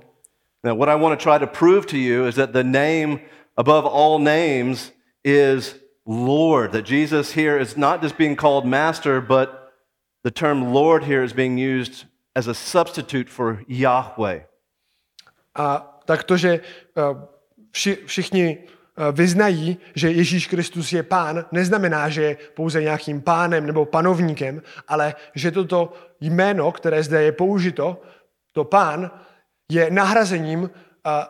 Now, 0.64 0.78
what 0.78 0.90
I 0.90 1.02
want 1.02 1.20
to 1.20 1.30
try 1.30 1.40
to 1.40 1.48
prove 1.48 1.86
to 1.88 1.98
you 1.98 2.28
is 2.28 2.36
that 2.36 2.52
the 2.52 2.64
name 2.64 3.20
above 3.58 3.86
all 3.86 4.20
names 4.20 4.94
is 5.24 5.76
Lord. 6.06 6.72
That 6.72 6.86
Jesus 6.86 7.36
here 7.36 7.62
is 7.62 7.76
not 7.76 8.02
just 8.02 8.18
being 8.18 8.40
called 8.40 8.66
Master, 8.66 9.22
but 9.22 9.74
the 10.24 10.32
term 10.32 10.74
Lord 10.74 11.04
here 11.04 11.24
is 11.24 11.34
being 11.34 11.58
used 11.58 12.06
as 12.36 12.48
a 12.48 12.54
substitute 12.54 13.30
for 13.30 13.64
Yahweh. 13.68 14.40
A 15.56 15.82
tak 16.06 16.24
to, 16.24 16.38
že 16.38 16.60
uh, 16.60 17.22
vši, 17.72 17.98
všichni 18.06 18.58
uh, 18.58 19.16
vyznají, 19.16 19.78
že 19.96 20.12
Ježíš 20.12 20.48
Kristus 20.48 20.94
je 20.94 21.04
pán, 21.04 21.46
neznamená, 21.52 22.10
že 22.10 22.24
je 22.24 22.38
pouze 22.54 22.82
nějakým 22.82 23.22
pánem 23.22 23.66
nebo 23.66 23.86
panovníkem, 23.86 24.62
ale 24.88 25.16
že 25.36 25.52
toto 25.52 25.94
jméno, 26.22 26.72
které 26.72 27.04
zde 27.04 27.24
je 27.24 27.32
použito, 27.32 28.02
to 28.52 28.64
pán, 28.64 29.12
je 29.72 29.92
nahrazením 29.92 30.60
uh, 30.62 30.70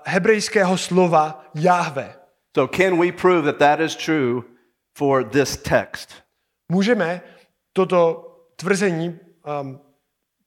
hebrejského 0.06 0.78
slova 0.78 1.46
Jahve. 1.56 2.16
So, 2.56 2.78
can 2.78 3.00
we 3.00 3.12
prove 3.12 3.46
that 3.46 3.58
that 3.58 3.80
is 3.80 3.96
true 3.96 4.44
for 4.98 5.24
this 5.24 5.58
text? 5.58 6.10
Můžeme 6.72 7.22
toto 7.74 8.30
tvrzení 8.56 9.20
um, 9.62 9.80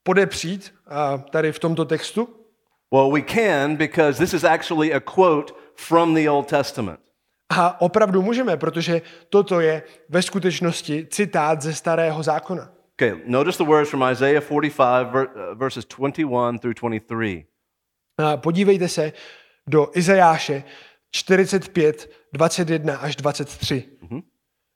podepřít 0.03 0.73
uh, 0.87 1.21
tady 1.21 1.51
v 1.51 1.59
tomto 1.59 1.85
textu? 1.85 2.46
Well, 2.93 3.11
we 3.11 3.21
can 3.21 3.75
because 3.75 4.17
this 4.17 4.33
is 4.33 4.43
actually 4.43 4.93
a 4.93 4.99
quote 4.99 5.53
from 5.75 6.15
the 6.15 6.29
Old 6.29 6.47
Testament. 6.47 6.99
A 7.49 7.81
opravdu 7.81 8.21
můžeme, 8.21 8.57
protože 8.57 9.01
toto 9.29 9.59
je 9.59 9.83
ve 10.09 10.21
skutečnosti 10.21 11.07
citát 11.09 11.61
ze 11.61 11.73
starého 11.73 12.23
zákona. 12.23 12.69
Okay, 12.93 13.21
notice 13.25 13.57
the 13.57 13.69
words 13.69 13.89
from 13.89 14.03
Isaiah 14.11 14.43
45, 14.43 15.07
ver- 15.11 15.27
uh, 15.51 15.57
verses 15.57 15.85
21 15.85 16.59
through 16.59 16.73
23. 16.73 17.45
A 18.17 18.37
podívejte 18.37 18.87
se 18.87 19.13
do 19.67 19.91
Izajáše 19.93 20.63
45, 21.11 22.11
21 22.33 22.97
až 22.97 23.15
23. 23.15 23.83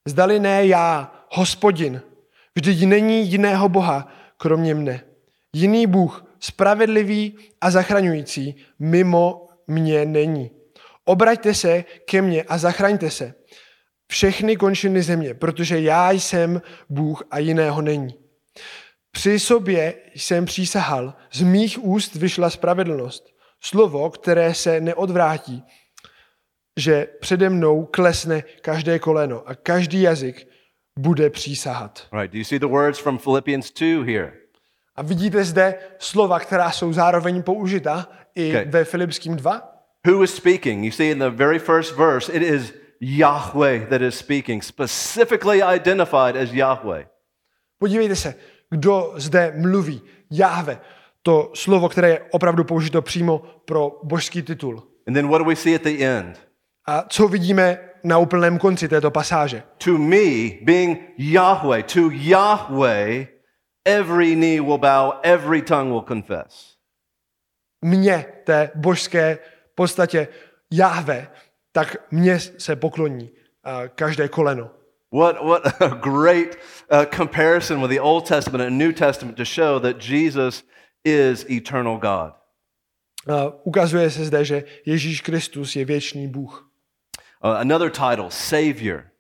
Zdali 0.08 0.40
ne 0.40 0.66
já, 0.68 1.12
hospodin, 1.32 2.02
vždyť 2.56 2.86
není 2.86 3.28
jiného 3.32 3.70
Boha, 3.70 4.08
kromě 4.38 4.76
mne. 4.76 5.04
Jiný 5.54 5.88
Bůh, 5.88 6.26
spravedlivý 6.44 7.38
a 7.62 7.72
zachraňující, 7.72 8.56
mimo 8.80 9.48
mě 9.68 10.06
není. 10.06 10.52
Obraťte 11.06 11.54
se 11.54 11.86
ke 12.06 12.22
mně 12.22 12.44
a 12.44 12.58
zachraňte 12.58 13.10
se. 13.12 13.34
Všechny 14.08 14.58
končiny 14.58 15.02
země, 15.02 15.34
protože 15.34 15.80
já 15.80 16.12
jsem 16.12 16.62
Bůh 16.90 17.24
a 17.32 17.40
jiného 17.40 17.82
není. 17.82 18.16
Při 19.12 19.40
sobě 19.40 19.94
jsem 20.16 20.46
přísahal, 20.46 21.14
z 21.34 21.42
mých 21.42 21.84
úst 21.84 22.16
vyšla 22.16 22.50
spravedlnost. 22.50 23.24
Slovo, 23.64 24.10
které 24.10 24.54
se 24.54 24.82
neodvrátí, 24.82 25.64
že 26.80 27.08
přede 27.22 27.50
mnou 27.50 27.86
klesne 27.86 28.44
každé 28.62 29.00
koleno 29.00 29.48
a 29.48 29.56
každý 29.56 30.02
jazyk 30.02 30.48
bude 31.00 31.30
přísahat. 31.30 32.08
Right, 32.14 32.32
do 32.32 32.38
you 32.38 32.44
see 32.44 32.60
the 32.60 32.66
words 32.66 33.00
from 33.00 33.18
Philippians 33.18 33.72
2 33.72 34.06
here? 34.06 34.41
A 34.96 35.02
vidíte 35.02 35.44
zde 35.44 35.76
slova, 36.00 36.40
která 36.40 36.72
jsou 36.72 36.94
zároveň 36.94 37.44
použita 37.44 38.08
i 38.36 38.50
Okay. 38.50 38.66
ve 38.66 38.84
Filipským 38.86 39.36
2. 39.36 39.62
Who 40.08 40.24
is 40.24 40.36
speaking? 40.36 40.86
You 40.86 40.92
see 40.92 41.12
in 41.12 41.20
the 41.20 41.30
very 41.30 41.60
first 41.60 41.96
verse, 41.96 42.32
it 42.34 42.42
is 42.44 42.74
Yahweh 43.02 43.88
that 43.90 44.02
is 44.02 44.18
speaking, 44.18 44.64
specifically 44.64 45.62
identified 45.76 46.36
as 46.36 46.54
Yahweh. 46.54 47.06
Podívejte 47.80 48.16
se, 48.16 48.36
kdo 48.70 49.14
zde 49.16 49.54
mluví. 49.58 50.02
Jahve. 50.32 50.80
To 51.22 51.52
slovo, 51.54 51.90
které 51.90 52.10
je 52.10 52.22
opravdu 52.32 52.64
použito 52.64 53.02
přímo 53.02 53.42
pro 53.66 54.00
božský 54.04 54.42
titul. 54.42 54.84
And 55.08 55.14
then 55.14 55.28
what 55.28 55.38
do 55.40 55.46
we 55.46 55.56
see 55.56 55.76
at 55.76 55.82
the 55.82 56.04
end? 56.06 56.40
A 56.88 57.04
co 57.10 57.28
vidíme 57.28 57.78
na 58.04 58.18
úplném 58.18 58.58
konci 58.58 58.88
této 58.88 59.12
pasáže? 59.12 59.64
To 59.78 59.98
me, 59.98 60.18
being 60.62 61.00
Yahweh, 61.18 61.84
to 61.94 62.10
Yahweh, 62.12 63.28
every 63.86 64.36
knee 64.36 64.60
will 64.60 64.78
bow, 64.78 65.20
every 65.24 65.62
tongue 65.62 65.92
will 65.92 66.02
confess. 66.02 66.78
Mně, 67.82 68.26
té 68.44 68.72
božské 68.76 69.40
podstatě 69.76 70.28
Jahve, 70.72 71.28
tak 71.72 71.96
mně 72.12 72.40
se 72.40 72.76
pokloní 72.76 73.30
a 73.64 73.88
každé 73.88 74.28
koleno. 74.28 74.72
What, 75.12 75.44
what 75.44 75.82
a 75.82 75.88
great 75.88 76.56
uh, 76.90 77.06
comparison 77.06 77.82
with 77.82 77.92
the 77.92 78.00
Old 78.00 78.28
Testament 78.28 78.64
and 78.64 78.78
New 78.78 78.94
Testament 78.94 79.38
to 79.38 79.46
show 79.46 79.80
that 79.80 80.10
Jesus 80.10 80.64
is 81.04 81.46
eternal 81.50 81.98
God. 81.98 82.34
A 83.28 83.54
ukazuje 83.64 84.10
se 84.10 84.26
zde, 84.26 84.46
že 84.46 84.64
Ježíš 84.86 85.22
Kristus 85.22 85.76
je 85.76 85.86
věčný 85.86 86.28
Bůh. 86.28 86.72
Uh, 87.44 87.52
another 87.52 87.90
title, 87.90 88.26
Savior. 88.30 89.11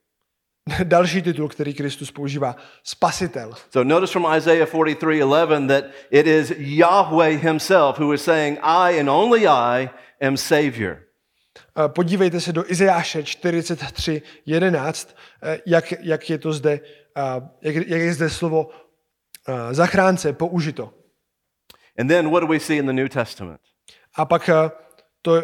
Další 0.84 1.22
titul, 1.22 1.49
který 1.49 1.74
Kristus 1.74 2.12
používá, 2.12 2.55
spasitel. 2.84 3.53
So 3.53 3.84
notice 3.84 4.12
from 4.12 4.26
Isaiah 4.38 4.70
43:11 4.74 5.68
that 5.68 5.84
it 6.12 6.28
is 6.28 6.53
Yahweh 6.57 7.43
himself 7.43 7.99
who 7.99 8.14
is 8.14 8.24
saying, 8.24 8.59
I 8.62 8.99
and 8.99 9.09
only 9.09 9.47
I 9.47 9.89
am 10.22 10.38
Savior. 10.38 10.97
A 11.76 11.88
Podívejte 11.88 12.41
se 12.41 12.53
do 12.53 12.72
Izajáše 12.72 13.24
43, 13.24 14.22
11, 14.45 15.16
eh, 15.43 15.59
jak, 15.66 15.93
jak 15.99 16.30
je 16.30 16.38
to 16.38 16.53
zde, 16.53 16.80
a 17.16 17.41
jak, 17.62 17.76
jak 17.76 18.01
je 18.01 18.14
zde 18.14 18.30
slovo 18.30 18.70
zachránce 19.72 20.34
použito. 20.34 20.93
And 21.99 22.07
then 22.07 22.30
what 22.30 22.41
do 22.41 22.47
we 22.47 22.59
see 22.59 22.78
in 22.78 22.86
the 22.86 22.93
New 22.93 23.09
Testament? 23.09 23.59
A 24.16 24.26
pak 24.26 24.49
to, 25.22 25.43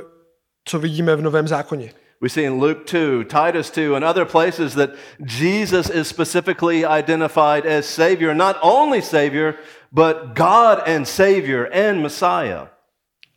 co 0.66 0.80
vidíme 0.80 1.16
v 1.16 1.22
Novém 1.22 1.48
zákoně. 1.48 1.94
We 2.22 2.30
see 2.30 2.46
in 2.46 2.60
Luke 2.60 2.86
2, 2.86 3.26
Titus 3.26 3.70
2, 3.70 3.96
and 3.96 4.04
other 4.04 4.26
places 4.26 4.74
that 4.74 4.96
Jesus 5.24 5.90
is 5.90 6.08
specifically 6.08 6.84
identified 6.84 7.66
as 7.66 7.86
Savior, 7.86 8.34
not 8.34 8.58
only 8.64 9.02
Savior, 9.02 9.56
but 9.92 10.34
God 10.36 10.82
and 10.88 11.08
Savior 11.08 11.70
and 11.72 12.02
Messiah. 12.02 12.68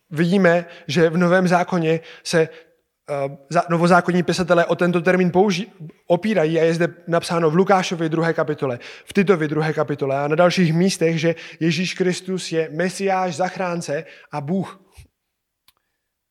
Vidíme, 0.09 0.65
že 0.87 1.09
v 1.09 1.17
Novém 1.17 1.47
zákoně 1.47 1.99
se 2.23 2.49
uh, 2.49 3.59
novozákonní 3.69 4.23
pisatelé 4.23 4.65
o 4.65 4.75
tento 4.75 5.01
termín 5.01 5.29
použi- 5.29 5.67
opírají 6.07 6.59
a 6.59 6.63
je 6.63 6.73
zde 6.73 6.87
napsáno 7.07 7.49
v 7.49 7.55
Lukášově 7.55 8.09
druhé 8.09 8.33
kapitole, 8.33 8.79
v 9.05 9.13
Titovi 9.13 9.47
druhé 9.47 9.73
kapitole 9.73 10.17
a 10.17 10.27
na 10.27 10.35
dalších 10.35 10.73
místech, 10.73 11.19
že 11.19 11.35
Ježíš 11.59 11.93
Kristus 11.93 12.51
je 12.51 12.69
Mesiáš, 12.71 13.35
zachránce 13.35 14.05
a 14.31 14.41
Bůh. 14.41 14.79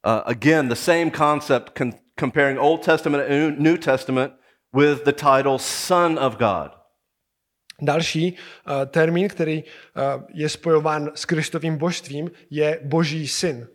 Uh, 0.06 0.12
again, 0.24 0.68
the 0.68 0.74
same 0.74 1.10
concept 1.10 1.78
con- 1.78 1.92
comparing 2.20 2.58
Old 2.58 2.82
Testament 2.82 3.24
and 3.24 3.58
New 3.58 3.76
Testament 3.76 4.32
with 4.72 5.04
the 5.04 5.12
title 5.12 5.58
Son 5.58 6.18
of 6.18 6.36
God. 6.36 6.76
Další 7.82 8.32
uh, 8.32 8.86
termín, 8.86 9.28
který 9.28 9.62
uh, 9.62 10.22
je 10.34 10.48
spojován 10.48 11.10
s 11.14 11.24
Kristovým 11.24 11.76
božstvím, 11.76 12.30
je 12.50 12.80
Boží 12.84 13.28
syn. 13.28 13.68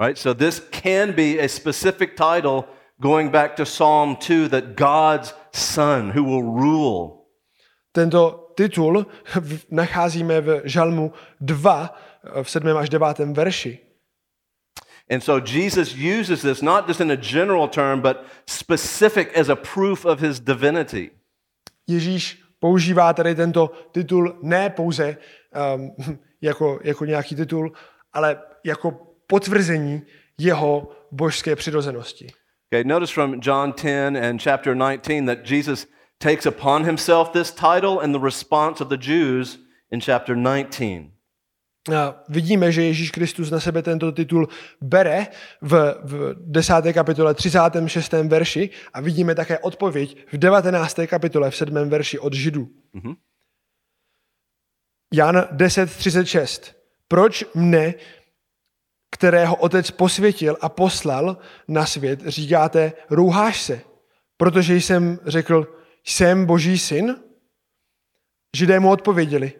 Right? 0.00 0.18
So 0.18 0.34
this 0.34 0.62
can 0.82 1.12
be 1.12 1.38
a 1.38 1.48
specific 1.48 2.10
title 2.16 2.64
going 2.98 3.30
back 3.30 3.54
to 3.54 3.64
Psalm 3.64 4.16
2 4.28 4.48
that 4.48 4.64
God's 4.74 5.34
Son 5.52 6.10
who 6.10 6.24
will 6.24 6.42
rule. 6.42 7.10
Tento 7.92 8.50
titul 8.54 9.06
nacházíme 9.70 10.40
v 10.40 10.62
Žalmu 10.64 11.12
2 11.40 11.80
uh, 11.80 12.42
v 12.42 12.50
7. 12.50 12.76
až 12.76 12.88
9. 12.88 13.18
verši. 13.18 13.83
And 15.10 15.22
so 15.22 15.40
Jesus 15.40 15.94
uses 15.94 16.42
this 16.42 16.62
not 16.62 16.86
just 16.86 17.00
in 17.00 17.10
a 17.10 17.16
general 17.16 17.68
term, 17.68 18.00
but 18.00 18.24
specific 18.46 19.32
as 19.36 19.48
a 19.48 19.56
proof 19.56 20.04
of 20.04 20.20
his 20.20 20.40
divinity. 20.40 21.10
Ježíš 21.86 22.42
používá 22.58 23.12
tady 23.12 23.34
tento 23.34 23.70
titul 23.92 24.38
ne 24.42 24.70
pouze 24.70 25.16
um, 25.76 25.96
jako, 26.42 26.80
jako 26.82 27.04
nějaký 27.04 27.36
titul, 27.36 27.72
ale 28.12 28.42
jako 28.64 28.90
potvrzení 29.26 30.02
jeho 30.38 30.88
božské 31.12 31.56
přirozenosti. 31.56 32.26
Okay, 32.72 32.84
notice 32.84 33.12
from 33.12 33.40
John 33.42 33.72
10 33.72 34.16
and 34.16 34.42
chapter 34.42 34.74
19 34.74 35.26
that 35.26 35.50
Jesus 35.50 35.86
takes 36.18 36.46
upon 36.46 36.84
himself 36.84 37.30
this 37.30 37.50
title 37.50 38.00
and 38.02 38.12
the 38.12 38.20
response 38.20 38.80
of 38.80 38.88
the 38.88 38.96
Jews 38.96 39.58
in 39.90 40.00
chapter 40.00 40.34
19. 40.34 41.13
A 41.92 42.24
vidíme, 42.28 42.72
že 42.72 42.82
Ježíš 42.82 43.10
Kristus 43.10 43.50
na 43.50 43.60
sebe 43.60 43.82
tento 43.82 44.12
titul 44.12 44.48
bere 44.80 45.26
v, 45.60 45.72
v 46.02 46.34
10. 46.38 46.74
kapitole 46.92 47.34
36. 47.34 48.12
verši 48.12 48.70
a 48.92 49.00
vidíme 49.00 49.34
také 49.34 49.58
odpověď 49.58 50.16
v 50.32 50.38
19. 50.38 51.00
kapitole 51.06 51.50
v 51.50 51.56
7. 51.56 51.88
verši 51.88 52.18
od 52.18 52.32
Židů. 52.32 52.68
Mhm. 52.92 53.14
Jan 55.12 55.36
10.36. 55.36 56.72
Proč 57.08 57.44
mne, 57.54 57.94
kterého 59.10 59.56
otec 59.56 59.90
posvětil 59.90 60.56
a 60.60 60.68
poslal 60.68 61.36
na 61.68 61.86
svět, 61.86 62.20
říkáte, 62.26 62.92
rouháš 63.10 63.62
se, 63.62 63.80
protože 64.36 64.76
jsem 64.76 65.18
řekl, 65.26 65.76
jsem 66.04 66.46
boží 66.46 66.78
syn? 66.78 67.16
Židé 68.56 68.80
mu 68.80 68.90
odpověděli, 68.90 69.52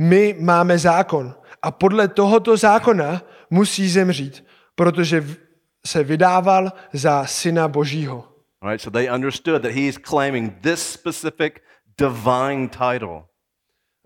my 0.00 0.36
máme 0.40 0.78
zákon 0.78 1.34
a 1.62 1.70
podle 1.70 2.08
tohoto 2.08 2.56
zákona 2.56 3.22
musí 3.50 3.88
zemřít, 3.88 4.44
protože 4.74 5.26
se 5.86 6.04
vydával 6.04 6.72
za 6.92 7.26
syna 7.26 7.68
božího. 7.68 8.26
All 8.62 8.70
right, 8.70 8.82
so 8.82 8.90
they 8.90 9.10
understood 9.10 9.62
that 9.62 9.72
he 9.72 9.80
is 9.80 9.98
claiming 9.98 10.60
this 10.60 10.92
specific 10.92 11.62
divine 11.98 12.68
title. 12.68 13.24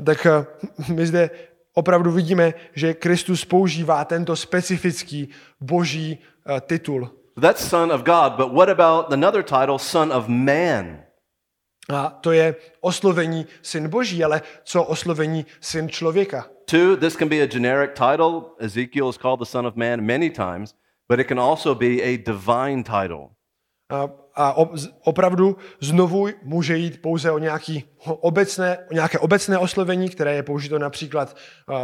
Tak 0.04 0.26
eh, 0.26 0.46
my 0.92 1.06
zde 1.06 1.30
opravdu 1.74 2.10
vidíme, 2.10 2.54
že 2.74 2.94
Kristus 2.94 3.44
používá 3.44 4.04
tento 4.04 4.36
specifický 4.36 5.28
boží 5.60 6.18
eh, 6.18 6.60
titul. 6.60 7.10
That's 7.40 7.68
son 7.68 7.92
of 7.92 8.02
God, 8.02 8.32
but 8.36 8.52
what 8.52 8.68
about 8.68 9.12
another 9.12 9.42
title, 9.42 9.78
son 9.78 10.12
of 10.12 10.28
man? 10.28 11.02
A 11.90 12.10
to 12.20 12.32
je 12.32 12.56
oslovení 12.80 13.46
syn 13.62 13.88
boží, 13.88 14.24
ale 14.24 14.42
co 14.64 14.84
oslovení 14.84 15.46
syn 15.60 15.88
člověka? 15.88 16.46
Two, 16.66 16.96
this 16.96 17.16
can 17.16 17.28
be 17.28 17.40
a 17.40 17.46
generic 17.46 17.94
title. 17.94 18.54
Ezekiel 18.60 19.08
is 19.08 19.18
called 19.18 19.40
the 19.40 19.46
son 19.46 19.66
of 19.66 19.76
man 19.76 20.06
many 20.06 20.30
times, 20.30 20.74
but 21.08 21.20
it 21.20 21.28
can 21.28 21.38
also 21.38 21.74
be 21.74 22.02
a 22.02 22.16
divine 22.16 22.82
title. 22.82 23.30
A, 23.90 24.08
a 24.36 24.54
opravdu 25.04 25.56
znovu 25.80 26.28
může 26.42 26.76
jít 26.76 27.02
pouze 27.02 27.30
o, 27.30 27.38
nějaký 27.38 27.84
obecné, 28.04 28.78
o 28.90 28.94
nějaké 28.94 29.18
obecné 29.18 29.58
oslovení, 29.58 30.08
které 30.08 30.34
je 30.34 30.42
použito 30.42 30.78
například 30.78 31.36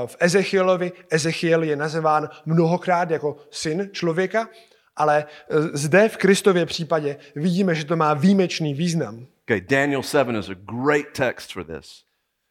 v 0.07 0.17
Ezechielovi. 0.21 0.93
Ezechiel 1.11 1.63
je 1.63 1.77
nazýván 1.77 2.29
mnohokrát 2.47 3.11
jako 3.11 3.37
syn 3.51 3.89
člověka, 3.93 4.49
ale 4.97 5.25
eh, 5.25 5.57
zde 5.73 6.09
v 6.09 6.17
Kristově 6.17 6.67
případě 6.67 7.17
vidíme, 7.35 7.75
že 7.75 7.85
to 7.85 7.97
má 7.97 8.15
výjimečný 8.15 8.75
význam. 8.75 9.27
Okay, 9.43 9.61
Daniel 9.61 10.03
7 10.03 10.37
is 10.37 10.49
a 10.49 10.55
great 10.55 11.07
text 11.13 11.53
for 11.53 11.65
this. 11.65 12.10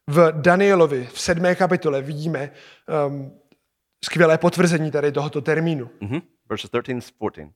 V 0.10 0.32
Danielovi 0.32 1.08
v 1.14 1.22
sedmé 1.22 1.56
kapitole 1.56 2.02
vidíme 2.02 2.52
um, 3.08 3.40
skvělé 4.06 4.38
potvrzení 4.38 4.92
tady 4.92 5.12
tohoto 5.12 5.42
termínu. 5.42 5.90
hmm 6.02 6.22
Verses 6.50 6.72
13 6.72 6.90
and 6.90 7.02
14. 7.02 7.54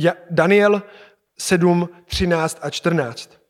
Ja, 0.00 0.12
Daniel 0.30 0.82
7, 1.38 1.88
13 2.06 2.58
a 2.62 2.70
14. 2.70 3.40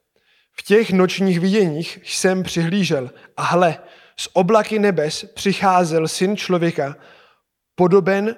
V 0.52 0.62
těch 0.62 0.92
nočních 0.92 1.40
viděních 1.40 1.98
jsem 2.04 2.42
přihlížel 2.42 3.10
a 3.36 3.42
hle, 3.42 3.78
z 4.16 4.28
oblaky 4.32 4.78
nebes 4.78 5.24
přicházel 5.24 6.08
syn 6.08 6.36
člověka, 6.36 6.96
podoben, 7.74 8.36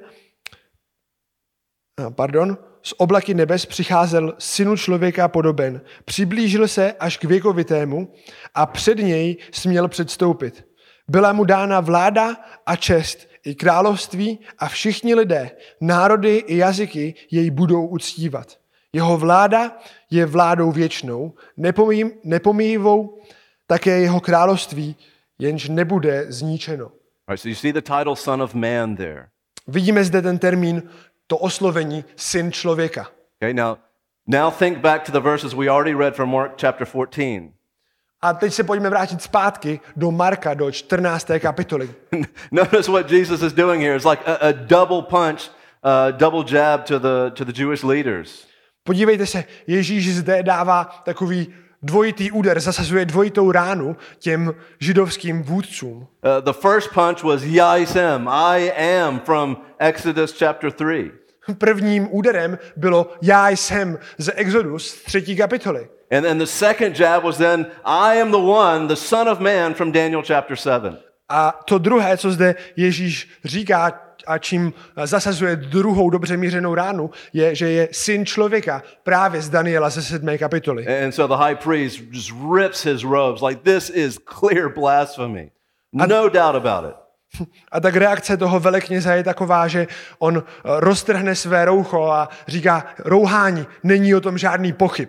pardon, 2.10 2.58
z 2.86 2.94
oblaky 2.96 3.34
nebes 3.34 3.66
přicházel 3.66 4.34
synu 4.38 4.76
člověka 4.76 5.28
podoben. 5.28 5.80
Přiblížil 6.04 6.68
se 6.68 6.92
až 6.92 7.16
k 7.16 7.24
věkovitému 7.24 8.12
a 8.54 8.66
před 8.66 8.98
něj 8.98 9.36
směl 9.52 9.88
předstoupit. 9.88 10.66
Byla 11.08 11.32
mu 11.32 11.44
dána 11.44 11.80
vláda 11.80 12.36
a 12.66 12.76
čest 12.76 13.28
i 13.44 13.54
království 13.54 14.38
a 14.58 14.68
všichni 14.68 15.14
lidé, 15.14 15.50
národy 15.80 16.36
i 16.36 16.56
jazyky 16.56 17.14
jej 17.30 17.50
budou 17.50 17.86
uctívat. 17.86 18.58
Jeho 18.92 19.16
vláda 19.16 19.78
je 20.10 20.26
vládou 20.26 20.72
věčnou, 20.72 21.34
nepomí, 21.56 22.04
nepomíjivou, 22.24 23.20
také 23.66 24.00
jeho 24.00 24.20
království, 24.20 24.96
jenž 25.38 25.68
nebude 25.68 26.26
zničeno. 26.28 26.84
All 26.84 26.92
right, 27.28 27.42
so 27.42 27.48
you 27.48 27.54
see 27.54 27.72
the 27.72 27.80
title 27.80 28.16
son 28.16 28.42
of 28.42 28.54
man 28.54 28.96
there. 28.96 29.26
Vidíme 29.68 30.04
zde 30.04 30.22
ten 30.22 30.38
termín, 30.38 30.82
to 31.26 31.38
oslovení 31.38 32.04
syn 32.16 32.52
člověka. 32.52 33.06
Okay, 33.42 33.54
now, 33.54 33.76
now 34.26 34.52
think 34.52 34.78
back 34.78 35.04
to 35.04 35.12
the 35.12 35.20
verses 35.20 35.54
we 35.54 35.68
already 35.68 35.94
read 35.94 36.14
from 36.14 36.30
Mark 36.30 36.52
chapter 36.60 36.86
14. 36.86 37.56
A 38.20 38.32
teď 38.32 38.52
se 38.52 38.64
pojďme 38.64 38.90
vrátit 38.90 39.22
zpátky 39.22 39.80
do 39.96 40.10
Marka, 40.10 40.54
do 40.54 40.70
14. 40.70 41.30
kapitoly. 41.38 41.94
Notice 42.50 42.90
what 42.90 43.10
Jesus 43.10 43.42
is 43.42 43.52
doing 43.52 43.82
here. 43.82 43.96
It's 43.96 44.08
like 44.08 44.22
a, 44.26 44.48
a 44.48 44.52
double 44.52 45.02
punch, 45.02 45.50
a 45.82 46.10
double 46.10 46.44
jab 46.44 46.84
to 46.84 46.98
the, 46.98 47.30
to 47.34 47.44
the 47.44 47.52
Jewish 47.52 47.82
leaders. 47.82 48.46
Podívejte 48.84 49.26
se, 49.26 49.44
Ježíš 49.66 50.14
zde 50.14 50.42
dává 50.42 50.84
takový 51.04 51.54
dvojitý 51.82 52.30
úder, 52.30 52.60
zasazuje 52.60 53.04
dvojitou 53.04 53.52
ránu 53.52 53.96
těm 54.18 54.54
židovským 54.78 55.42
vůdcům. 55.42 55.96
Uh, 55.96 56.06
the 56.44 56.52
first 56.52 56.90
punch 56.94 57.22
was 57.22 57.42
jsem, 57.42 58.28
I 58.28 58.72
am 58.72 59.20
from 59.20 59.56
Exodus 59.78 60.38
chapter 60.38 60.72
3. 60.72 61.10
Prvním 61.58 62.08
úderem 62.10 62.58
bylo 62.76 63.10
já 63.22 63.48
jsem 63.48 63.98
z 64.18 64.32
Exodus 64.34 65.02
3. 65.02 65.36
kapitoly. 65.36 65.88
And 66.10 66.22
then 66.22 66.38
the 66.38 66.46
second 66.46 67.00
jab 67.00 67.24
was 67.24 67.36
then 67.36 67.66
I 67.84 68.20
am 68.20 68.30
the 68.30 68.36
one, 68.36 68.86
the 68.86 68.94
Son 68.94 69.28
of 69.28 69.40
Man 69.40 69.74
from 69.74 69.92
Daniel 69.92 70.22
chapter 70.22 70.56
7. 70.56 70.98
A 71.28 71.60
to 71.64 71.78
druhé, 71.78 72.16
co 72.16 72.30
zde 72.30 72.54
Ježíš 72.76 73.28
říká 73.44 74.00
a 74.26 74.38
čím 74.38 74.72
zasazuje 75.04 75.56
druhou 75.56 76.10
dobře 76.10 76.36
mířenou 76.36 76.74
ránu, 76.74 77.10
je, 77.32 77.54
že 77.54 77.70
je 77.70 77.88
syn 77.92 78.26
člověka 78.26 78.82
právě 79.02 79.42
z 79.42 79.48
Daniela 79.48 79.90
ze 79.90 80.02
7. 80.02 80.38
kapitoly. 80.38 81.04
And 81.04 81.12
so 81.12 81.36
the 81.36 81.44
high 81.44 81.56
priest 81.64 82.00
just 82.10 82.32
rips 82.54 82.84
his 82.84 83.04
robes 83.04 83.42
like 83.42 83.60
this 83.62 83.90
is 83.90 84.18
clear 84.38 84.68
blasphemy. 84.74 85.50
No 85.92 86.28
doubt 86.28 86.54
about 86.54 86.90
it. 86.90 86.96
A 87.72 87.80
tak 87.80 87.96
reakce 87.96 88.36
toho 88.36 88.60
velekněza 88.60 89.14
je 89.14 89.24
taková, 89.24 89.68
že 89.68 89.86
on 90.18 90.36
eh, 90.38 90.42
roztrhne 90.64 91.34
své 91.34 91.64
roucho 91.64 92.04
a 92.04 92.28
říká, 92.48 92.86
rouhání, 92.98 93.66
není 93.82 94.14
o 94.14 94.20
tom 94.20 94.38
žádný 94.38 94.72
pochyb. 94.72 95.08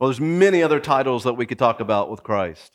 Well, 0.00 0.12
there's 0.12 0.20
many 0.20 0.64
other 0.64 0.80
titles 0.80 1.22
that 1.22 1.36
we 1.36 1.46
could 1.46 1.58
talk 1.58 1.80
about 1.80 2.10
with 2.10 2.20
Christ. 2.26 2.72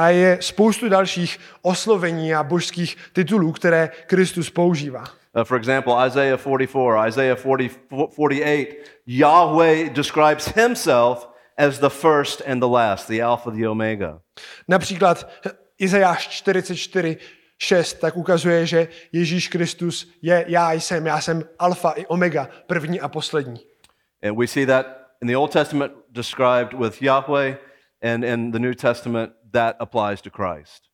A 0.00 0.08
je 0.08 0.38
spoustu 0.40 0.88
dalších 0.88 1.38
oslovení 1.62 2.34
a 2.34 2.42
božských 2.42 2.96
titulů, 3.12 3.52
které 3.52 3.90
Kristus 4.06 4.50
používá. 4.50 5.04
Uh, 5.36 5.44
for 5.44 5.58
example, 5.58 6.06
Isaiah 6.06 6.40
44, 6.40 7.08
Isaiah 7.08 7.38
40, 7.38 7.70
48, 8.14 8.76
Yahweh 9.06 9.90
describes 9.90 10.46
himself 10.56 11.28
as 11.56 11.78
the 11.78 11.88
first 11.88 12.42
and 12.46 12.60
the 12.60 12.66
last, 12.66 13.08
the 13.08 13.22
Alpha, 13.22 13.50
the 13.50 13.68
Omega. 13.68 14.20
Například 14.68 15.30
Izajáš 15.78 16.28
44, 16.28 17.16
6 17.58 17.94
tak 18.00 18.16
ukazuje, 18.16 18.66
že 18.66 18.88
Ježíš 19.12 19.48
Kristus 19.48 20.10
je 20.22 20.44
já 20.48 20.72
jsem, 20.72 21.06
já 21.06 21.20
jsem 21.20 21.44
alfa 21.58 21.90
i 21.90 22.06
omega, 22.06 22.48
první 22.66 23.00
a 23.00 23.08
poslední. 23.08 23.60
And 24.22 24.38
we 24.38 24.46
see 24.46 24.66
that 24.66 24.86
in 25.22 25.28
the 25.28 25.36
Old 25.36 25.52
Testament 25.52 25.92
described 26.10 26.72
with 26.72 27.02
Yahweh, 27.02 27.69
and 28.02 28.24
in 28.24 28.50
the 28.50 28.58
New 28.58 28.74
Testament, 28.74 29.32
that 29.52 29.76
applies 29.78 30.22
to 30.22 30.30
Christ. 30.30 30.90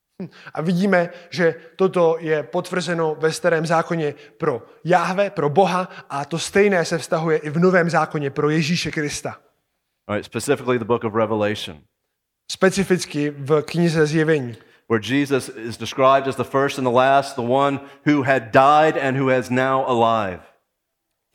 A 0.55 0.63
vidíme, 0.63 1.11
že 1.31 1.55
toto 1.77 2.17
je 2.21 2.43
potvrzeno 2.43 3.15
ve 3.15 3.33
starém 3.33 3.67
zákoně 3.67 4.15
pro 4.39 4.63
Jáhve, 4.85 5.31
pro 5.31 5.51
Boha 5.51 5.89
a 6.11 6.25
to 6.25 6.39
stejné 6.39 6.85
se 6.85 6.99
vztahuje 6.99 7.39
i 7.39 7.51
v 7.51 7.59
novém 7.59 7.91
zákoně 7.91 8.31
pro 8.31 8.51
Ježíše 8.51 8.91
Krista. 8.91 9.37
All 10.09 10.17
right, 10.17 10.25
specifically 10.25 10.79
the 10.79 10.85
book 10.85 11.05
of 11.05 11.15
Revelation, 11.15 11.81
Specificky 12.53 13.31
v 13.31 13.63
knize 13.63 14.07
Zjevení, 14.07 14.57
where 14.89 15.03
Jesus 15.03 15.49
is 15.49 15.77
described 15.77 16.29
as 16.29 16.37
the 16.37 16.45
first 16.45 16.79
and 16.79 16.87
the 16.87 16.95
last, 16.95 17.35
the 17.35 17.43
one 17.43 17.81
who 18.07 18.23
had 18.23 18.43
died 18.53 18.97
and 18.97 19.19
who 19.19 19.31
is 19.31 19.51
now 19.51 19.85
alive. 19.89 20.41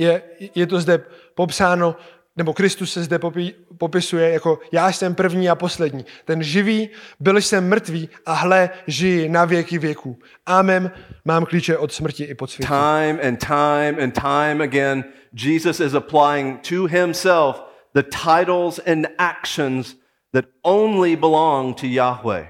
je, 0.01 0.21
je 0.55 0.67
to 0.67 0.79
zde 0.79 0.97
popsáno, 1.35 1.95
nebo 2.41 2.53
Kristus 2.53 2.93
se 2.93 3.03
zde 3.03 3.19
popí, 3.19 3.53
popisuje 3.77 4.29
jako 4.29 4.59
já 4.71 4.91
jsem 4.91 5.15
první 5.15 5.49
a 5.49 5.55
poslední. 5.55 6.05
Ten 6.25 6.43
živý, 6.43 6.89
byl 7.19 7.37
jsem 7.37 7.69
mrtvý 7.69 8.09
a 8.25 8.33
hle, 8.33 8.69
žiji 8.87 9.29
na 9.29 9.45
věky 9.45 9.77
věků. 9.77 10.19
Amen, 10.45 10.91
mám 11.25 11.45
klíče 11.45 11.77
od 11.77 11.93
smrti 11.93 12.23
i 12.23 12.35
podsvětí. 12.35 12.67
Time 12.67 13.19
and 13.27 13.37
time 13.37 14.03
and 14.03 14.11
time 14.11 14.61
again, 14.61 15.03
Jesus 15.33 15.79
is 15.79 15.93
applying 15.93 16.59
to 16.69 16.87
himself 16.87 17.63
the 17.93 18.03
titles 18.03 18.79
and 18.91 19.07
actions 19.17 19.95
that 20.33 20.45
only 20.61 21.15
belong 21.15 21.75
to 21.79 21.85
Yahweh. 21.85 22.47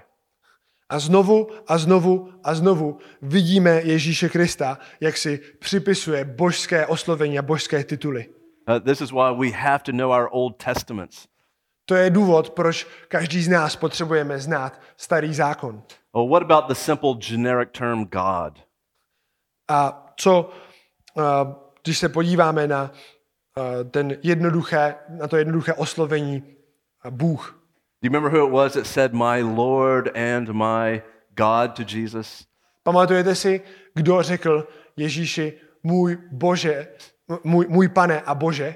A 0.90 1.00
znovu 1.00 1.48
a 1.68 1.78
znovu 1.78 2.30
a 2.44 2.56
znovu 2.56 2.98
vidíme 3.22 3.82
Ježíše 3.84 4.30
Krista, 4.30 4.78
jak 5.02 5.18
si 5.18 5.40
připisuje 5.60 6.26
božské 6.26 6.86
oslovení 6.86 7.40
a 7.40 7.42
božské 7.42 7.84
tituly. 7.84 8.41
Uh, 8.68 8.80
this 8.80 9.02
is 9.02 9.12
why 9.12 9.32
we 9.32 9.52
have 9.52 9.84
to 9.84 9.92
know 9.92 10.12
our 10.12 10.30
Old 10.32 10.58
Testaments. 10.58 11.28
To 11.86 11.96
je 11.96 12.10
důvod, 12.10 12.50
proč 12.50 12.88
každý 13.08 13.44
z 13.44 13.48
nás 13.48 13.76
potřebujeme 13.76 14.40
znát 14.40 14.82
starý 14.98 15.34
zákon. 15.34 15.84
Well, 16.16 16.28
what 16.30 16.44
about 16.44 16.68
the 16.68 16.74
simple 16.74 17.14
generic 17.30 17.70
term 17.72 18.06
God? 18.06 18.60
A 19.68 20.08
co, 20.16 20.50
uh, 21.14 21.24
když 21.84 21.98
se 21.98 22.10
podíváme 22.10 22.68
na 22.68 22.92
uh, 23.58 23.90
ten 23.92 24.18
jednoduché, 24.24 24.96
na 25.10 25.28
to 25.28 25.38
jednoduché 25.38 25.74
oslovení 25.74 26.44
uh, 27.06 27.12
Bůh. 27.12 27.62
Do 28.02 28.08
you 28.08 28.14
remember 28.14 28.40
who 28.40 28.48
it 28.48 28.54
was 28.54 28.74
that 28.74 28.88
said, 28.88 29.14
My 29.14 29.42
Lord 29.42 30.18
and 30.18 30.50
my 30.50 31.02
God 31.36 31.76
to 31.76 31.84
Jesus? 31.98 32.46
Pamatujete 32.84 33.36
si, 33.36 33.62
kdo 33.96 34.22
řekl 34.24 34.68
Ježíši, 34.98 35.54
můj 35.84 36.18
Bože, 36.32 36.88
můj, 37.44 37.68
můj 37.68 37.90
pane 37.90 38.22
a 38.22 38.36
Bože? 38.36 38.76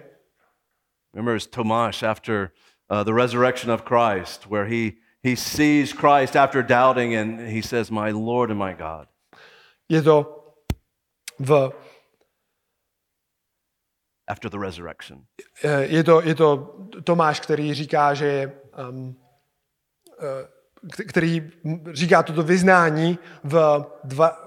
Remember, 1.14 1.36
it's 1.36 1.48
Tomasz 1.48 2.04
after 2.04 2.52
uh, 2.90 3.04
the 3.04 3.14
resurrection 3.14 3.72
of 3.72 3.82
Christ, 3.84 4.46
where 4.48 4.66
he, 4.66 4.92
he 5.24 5.36
sees 5.36 5.94
Christ 5.94 6.36
after 6.36 6.64
doubting 6.64 7.16
and 7.16 7.40
he 7.40 7.62
says, 7.62 7.90
My 7.92 8.12
Lord 8.12 8.52
and 8.52 8.60
my 8.60 8.74
God. 8.74 9.08
Je 9.90 10.02
to 10.02 10.42
v, 11.40 11.72
After 14.28 14.50
the 14.50 14.58
resurrection. 14.60 15.26
je 15.80 16.04
to, 16.04 16.22
je 16.22 16.36
to 16.36 16.76
Tomáš, 17.04 17.40
který 17.40 17.74
říká, 17.74 18.14
že 18.14 18.26
je, 18.26 18.62
um, 18.90 19.16
k- 20.96 21.10
který 21.10 21.52
říká 21.94 22.24
toto 22.24 22.44
vyznání 22.44 23.20
v 23.44 23.86
dva, 24.04 24.45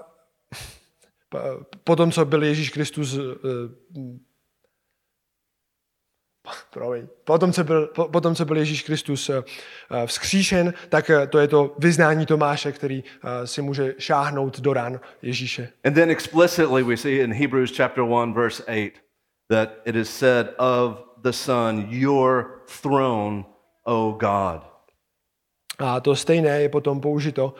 po- 1.83 1.95
tom, 1.95 2.11
co 2.11 2.25
byl 2.25 2.43
Ježíš 2.43 2.69
Kristus 2.69 3.17
eh, 3.17 3.19
promiň, 6.69 7.07
po 7.23 7.37
tom, 7.37 7.53
co 7.53 7.63
byl, 7.63 7.87
po, 7.87 8.07
po 8.07 8.21
tom, 8.21 8.35
co 8.35 8.45
byl 8.45 8.57
Ježíš 8.57 8.83
Kristus 8.83 9.29
eh, 9.29 9.43
eh, 9.91 10.07
vzkříšen, 10.07 10.73
tak 10.89 11.11
to 11.29 11.39
je 11.39 11.47
to 11.47 11.75
vyznání 11.77 12.25
Tomáše, 12.25 12.71
který 12.71 13.03
si 13.45 13.61
může 13.61 13.95
šáhnout 13.97 14.59
do 14.59 14.73
rán 14.73 14.99
Ježíše. 15.21 15.69
And 15.83 15.93
then 15.93 16.09
explicitly, 16.09 16.83
we 16.83 16.97
see 16.97 17.19
in 17.19 17.33
Hebrews 17.33 17.71
chapter 17.77 18.03
1, 18.03 18.33
verse 18.33 18.63
8, 18.67 18.91
that 19.49 19.69
it 19.85 19.95
is 19.95 20.09
said 20.09 20.47
of 20.57 21.09
the 21.23 21.31
Son, 21.31 21.87
Your 21.89 22.63
throne, 22.81 23.45
O 23.83 24.11
God. 24.11 24.69
A 25.79 25.99
to 25.99 26.15
stejné 26.15 26.61
je 26.61 26.69
potom 26.69 27.01
použito 27.01 27.55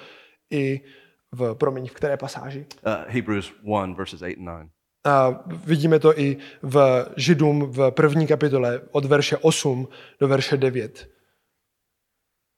i 0.52 0.82
v, 1.32 1.56
promiň, 1.56 1.88
v 1.88 1.94
které 1.94 2.18
pasáži? 2.18 2.66
Uh, 2.86 2.94
Hebrews 3.08 3.54
1, 3.64 3.94
verses 3.94 4.22
8 4.22 4.48
and 4.48 4.60
9. 4.60 4.70
A 5.06 5.44
vidíme 5.48 6.00
to 6.00 6.20
i 6.20 6.38
v 6.62 7.06
Židům 7.18 7.72
v 7.72 7.92
první 7.92 8.28
kapitole 8.28 8.82
od 8.92 9.06
verše 9.06 9.38
8 9.38 9.88
do 10.20 10.28
verše 10.28 10.58
9. 10.58 11.10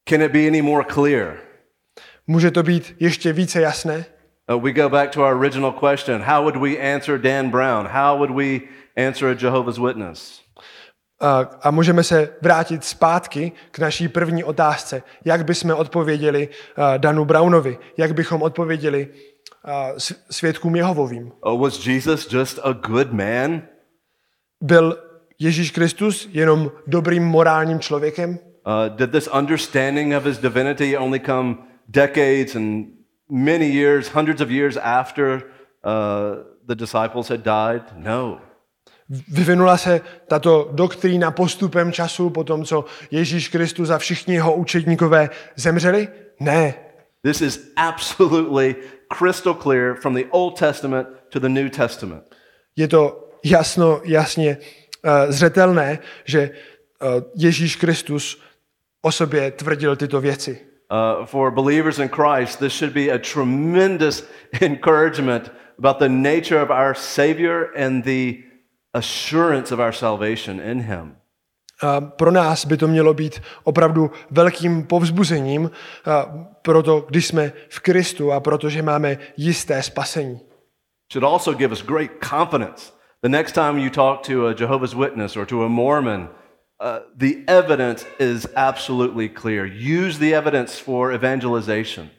Can 0.10 0.22
it 0.22 0.32
be 0.32 0.48
any 0.48 0.62
more 0.62 0.86
clear? 0.94 1.38
Může 2.28 2.52
to 2.52 2.64
být 2.64 2.96
ještě 3.00 3.34
více 3.34 3.62
jasné? 3.62 4.06
Uh, 4.54 4.64
we 4.64 4.72
go 4.72 4.90
back 4.90 5.12
to 5.12 5.22
our 5.22 5.38
original 5.38 5.72
question 5.72 6.22
How 6.22 6.42
would 6.42 6.56
we 6.56 6.94
answer 6.94 7.18
Dan 7.18 7.50
Brown? 7.50 7.88
How 7.88 8.18
would 8.18 8.32
we 8.32 8.60
answer 8.98 9.30
a 9.30 9.36
Jehovah's 9.42 9.78
Witness? 9.78 10.42
A, 11.62 11.72
můžeme 11.72 12.04
se 12.04 12.30
vrátit 12.42 12.84
zpátky 12.84 13.52
k 13.72 13.80
naší 13.80 14.08
první 14.08 14.44
otázce. 14.44 15.04
Jak 15.26 15.46
bychom 15.46 15.72
odpověděli 15.72 16.50
Danu 16.98 17.26
Brownovi? 17.26 17.78
Jak 17.98 18.14
bychom 18.14 18.42
odpověděli 18.42 19.08
svědkům 20.30 20.76
Jehovovým? 20.76 21.32
Oh, 21.42 21.62
was 21.62 21.88
Jesus 21.88 22.34
just 22.34 22.60
a 22.64 22.72
good 22.72 23.12
man? 23.12 23.62
Byl 24.62 24.98
Ježíš 25.40 25.72
Kristus 25.72 26.30
jenom 26.32 26.72
dobrým 26.88 27.24
morálním 27.24 27.80
člověkem? 27.80 28.30
Uh, 28.30 28.96
did 28.96 29.12
this 29.12 29.30
understanding 29.38 30.16
of 30.16 30.26
his 30.26 30.38
divinity 30.38 30.98
only 30.98 31.20
come 31.20 31.56
decades 31.88 32.56
and 32.56 32.86
many 33.30 33.66
years, 33.66 34.08
hundreds 34.08 34.42
of 34.42 34.50
years 34.50 34.78
after 34.78 35.34
uh, 35.34 35.42
the 36.68 36.76
disciples 36.76 37.30
had 37.30 37.40
died? 37.44 37.84
No. 37.96 38.38
Vyvinula 39.28 39.78
se 39.78 40.02
tato 40.28 40.70
doktrína 40.72 41.32
postupem 41.32 41.92
času 41.92 42.30
po 42.30 42.44
tom, 42.44 42.66
co 42.66 42.86
Ježíš 43.12 43.48
Kristus 43.48 43.90
a 43.90 43.98
všichni 43.98 44.34
jeho 44.34 44.56
učedníkové 44.56 45.30
zemřeli? 45.56 46.08
Ne. 46.40 46.74
This 47.24 47.42
is 47.42 47.60
absolutely 47.76 48.76
crystal 49.18 49.54
clear 49.54 49.96
from 49.96 50.16
the 50.16 50.24
Old 50.30 50.60
Testament 50.60 51.08
to 51.30 51.40
the 51.40 51.50
New 51.50 51.70
Testament. 51.70 52.24
Je 52.76 52.88
to 52.88 53.30
jasno, 53.44 54.02
jasně 54.04 54.58
uh, 54.58 55.32
zřetelné, 55.32 56.00
že 56.26 56.50
uh, 56.50 57.24
Ježíš 57.36 57.76
Kristus 57.76 58.42
o 59.02 59.12
sobě 59.12 59.52
tvrdil 59.52 59.96
tyto 59.96 60.22
věci. 60.22 60.62
Uh, 60.92 61.26
for 61.26 61.52
believers 61.52 62.00
in 62.00 62.10
Christ, 62.10 62.60
this 62.60 62.74
should 62.74 62.94
be 62.94 63.12
a 63.12 63.18
tremendous 63.34 64.24
encouragement 64.62 65.52
about 65.78 66.00
the 66.00 66.10
nature 66.10 66.62
of 66.64 66.70
our 66.70 66.96
Savior 66.96 67.70
and 67.76 68.04
the 68.04 68.51
assurance 68.94 69.74
of 69.74 69.80
our 69.80 69.94
salvation 69.94 70.60
in 70.60 70.82
Him. 70.82 71.16
Pro 72.00 72.32
nás 72.32 72.66
by 72.66 72.78
to 72.78 72.88
mělo 72.88 73.14
být 73.14 73.42
opravdu 73.64 74.12
velkým 74.32 74.84
povzbuzením, 74.84 75.72
proto 76.62 77.06
když 77.10 77.28
jsme 77.28 77.52
v 77.70 77.80
Kristu 77.80 78.32
a 78.32 78.40
protože 78.40 78.82
máme 78.82 79.18
jisté 79.38 79.84
spasení. 79.84 80.40
Should 81.14 81.24
also 81.24 81.54
give 81.54 81.74
us 81.74 81.82
great 81.82 82.12
confidence. 82.30 82.92
The 83.22 83.30
next 83.30 83.52
time 83.52 83.78
you 83.78 83.90
talk 83.90 84.28
to 84.28 84.48
a 84.48 84.54
Jehovah's 84.60 84.94
Witness 84.94 85.38
or 85.38 85.46
to 85.46 85.64
a 85.64 85.68
Mormon, 85.68 86.30
uh, 86.80 87.00
the 87.18 87.36
evidence 87.48 88.06
is 88.20 88.48
absolutely 88.56 89.30
clear. 89.30 89.66
Use 89.66 90.20
the 90.20 90.34
evidence 90.36 90.80
for 90.80 91.14
evangelization. 91.14 92.10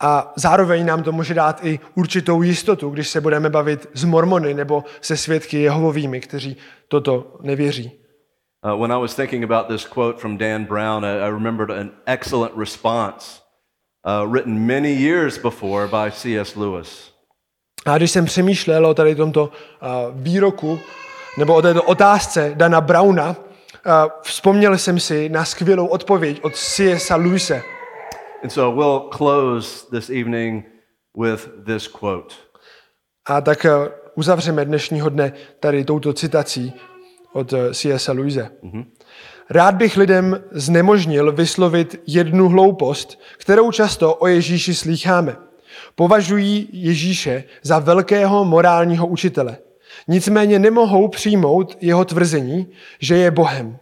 A 0.00 0.32
zároveň 0.36 0.86
nám 0.86 1.02
to 1.02 1.12
může 1.12 1.34
dát 1.34 1.64
i 1.64 1.80
určitou 1.94 2.42
jistotu, 2.42 2.90
když 2.90 3.08
se 3.08 3.20
budeme 3.20 3.50
bavit 3.50 3.88
s 3.94 4.04
mormony 4.04 4.54
nebo 4.54 4.84
se 5.00 5.16
svědky 5.16 5.60
Jehovovými, 5.60 6.20
kteří 6.20 6.56
toto 6.88 7.36
nevěří. 7.40 7.92
Uh, 8.62 8.80
when 8.80 8.92
I 8.92 9.00
was 9.00 9.14
thinking 9.14 9.44
about 9.44 9.68
this 9.68 9.84
quote 9.84 10.20
from 10.20 10.36
Dan 10.36 10.64
Brown, 10.64 11.04
I, 11.04 11.18
I 11.18 11.30
remembered 11.30 11.70
an 11.70 11.90
excellent 12.06 12.52
response 12.56 13.40
uh, 14.04 14.32
written 14.32 14.66
many 14.66 14.92
years 14.92 15.38
before 15.38 15.88
by 15.88 16.10
C.S. 16.10 16.56
Lewis. 16.56 17.10
A 17.86 17.96
když 17.96 18.10
jsem 18.10 18.24
přemýšlel 18.24 18.86
o 18.86 18.94
tady 18.94 19.14
tomto 19.14 19.44
uh, 19.44 19.88
výroku, 20.22 20.80
nebo 21.38 21.54
o 21.54 21.62
této 21.62 21.82
otázce 21.82 22.52
Dana 22.54 22.80
Browna, 22.80 23.28
uh, 23.28 23.36
vzpomněl 24.22 24.78
jsem 24.78 25.00
si 25.00 25.28
na 25.28 25.44
skvělou 25.44 25.86
odpověď 25.86 26.40
od 26.42 26.56
C.S. 26.56 27.10
Lewise. 27.10 27.62
And 28.42 28.50
so 28.50 28.70
we'll 28.70 29.08
close 29.10 29.86
this 29.90 30.10
evening 30.10 30.64
with 31.16 31.48
this 31.66 31.88
quote. 31.88 32.34
A 33.26 33.40
tak 33.40 33.64
uh, 33.64 33.88
uzavřeme 34.14 34.64
dnešního 34.64 35.08
dne 35.08 35.32
tady 35.60 35.84
touto 35.84 36.12
citací 36.12 36.72
od 37.32 37.52
uh, 37.52 37.58
C.S. 37.72 38.08
Lewise. 38.08 38.50
Rád 39.50 39.74
bych 39.74 39.96
lidem 39.96 40.44
znemožnil 40.50 41.32
vyslovit 41.32 42.02
jednu 42.06 42.48
hloupost, 42.48 43.20
kterou 43.38 43.72
často 43.72 44.14
o 44.14 44.26
Ježíši 44.26 44.74
slýcháme. 44.74 45.36
Považují 45.94 46.68
Ježíše 46.72 47.44
za 47.62 47.78
velkého 47.78 48.44
morálního 48.44 49.06
učitele. 49.06 49.58
Nicméně 50.08 50.58
nemohou 50.58 51.08
přijmout 51.08 51.76
jeho 51.80 52.04
tvrzení, 52.04 52.68
že 53.00 53.16
je 53.16 53.30
Bohem. 53.30 53.78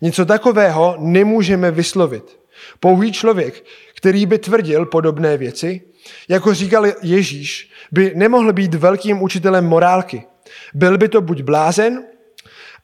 Něco 0.00 0.26
takového 0.26 0.96
nemůžeme 0.98 1.70
vyslovit. 1.70 2.45
Pouhý 2.80 3.12
člověk, 3.12 3.64
který 3.96 4.26
by 4.26 4.38
tvrdil 4.38 4.86
podobné 4.86 5.36
věci, 5.36 5.80
jako 6.28 6.54
říkal 6.54 6.86
Ježíš, 7.02 7.70
by 7.92 8.12
nemohl 8.14 8.52
být 8.52 8.74
velkým 8.74 9.22
učitelem 9.22 9.64
morálky. 9.64 10.22
Byl 10.74 10.98
by 10.98 11.08
to 11.08 11.20
buď 11.20 11.42
blázen, 11.42 12.04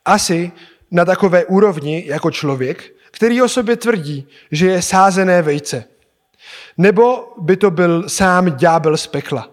asi 0.04 0.52
na 0.90 1.04
takové 1.04 1.44
úrovni 1.44 2.04
jako 2.06 2.30
člověk, 2.30 2.94
který 3.10 3.42
o 3.42 3.48
sobě 3.48 3.76
tvrdí, 3.76 4.28
že 4.50 4.66
je 4.66 4.82
sázené 4.82 5.42
vejce. 5.42 5.84
Nebo 6.78 7.34
by 7.38 7.56
to 7.56 7.70
byl 7.70 8.08
sám 8.08 8.56
ďábel 8.56 8.96
z 8.96 9.06
pekla. 9.06 9.50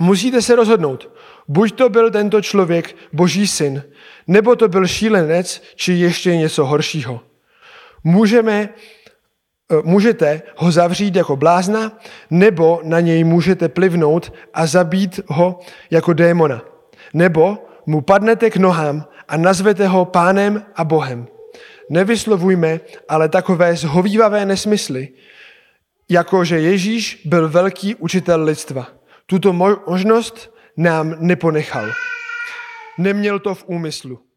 Musíte 0.00 0.42
se 0.42 0.56
rozhodnout. 0.56 1.10
Buď 1.48 1.74
to 1.74 1.88
byl 1.88 2.10
tento 2.10 2.42
člověk 2.42 2.96
boží 3.12 3.48
syn, 3.48 3.82
nebo 4.26 4.56
to 4.56 4.68
byl 4.68 4.86
šílenec, 4.86 5.62
či 5.74 5.92
ještě 5.92 6.36
něco 6.36 6.64
horšího. 6.64 7.20
Můžeme, 8.04 8.68
můžete 9.82 10.42
ho 10.56 10.72
zavřít 10.72 11.16
jako 11.16 11.36
blázna, 11.36 11.98
nebo 12.30 12.80
na 12.84 13.00
něj 13.00 13.24
můžete 13.24 13.68
plivnout 13.68 14.32
a 14.54 14.66
zabít 14.66 15.20
ho 15.26 15.60
jako 15.90 16.12
démona. 16.12 16.62
Nebo 17.14 17.58
mu 17.86 18.00
padnete 18.00 18.50
k 18.50 18.56
nohám 18.56 19.06
a 19.28 19.36
nazvete 19.36 19.88
ho 19.88 20.04
pánem 20.04 20.64
a 20.76 20.84
bohem. 20.84 21.26
Nevyslovujme 21.90 22.80
ale 23.08 23.28
takové 23.28 23.76
zhovývavé 23.76 24.46
nesmysly, 24.46 25.08
jako 26.08 26.44
že 26.44 26.60
Ježíš 26.60 27.22
byl 27.24 27.48
velký 27.48 27.94
učitel 27.94 28.44
lidstva. 28.44 28.86
Tuto 29.26 29.52
mo- 29.52 29.80
možnost 29.86 30.54
nám 30.76 31.16
neponechal. 31.18 31.90
Neměl 32.98 33.38
to 33.38 33.54
v 33.54 33.64
úmyslu. 33.66 34.27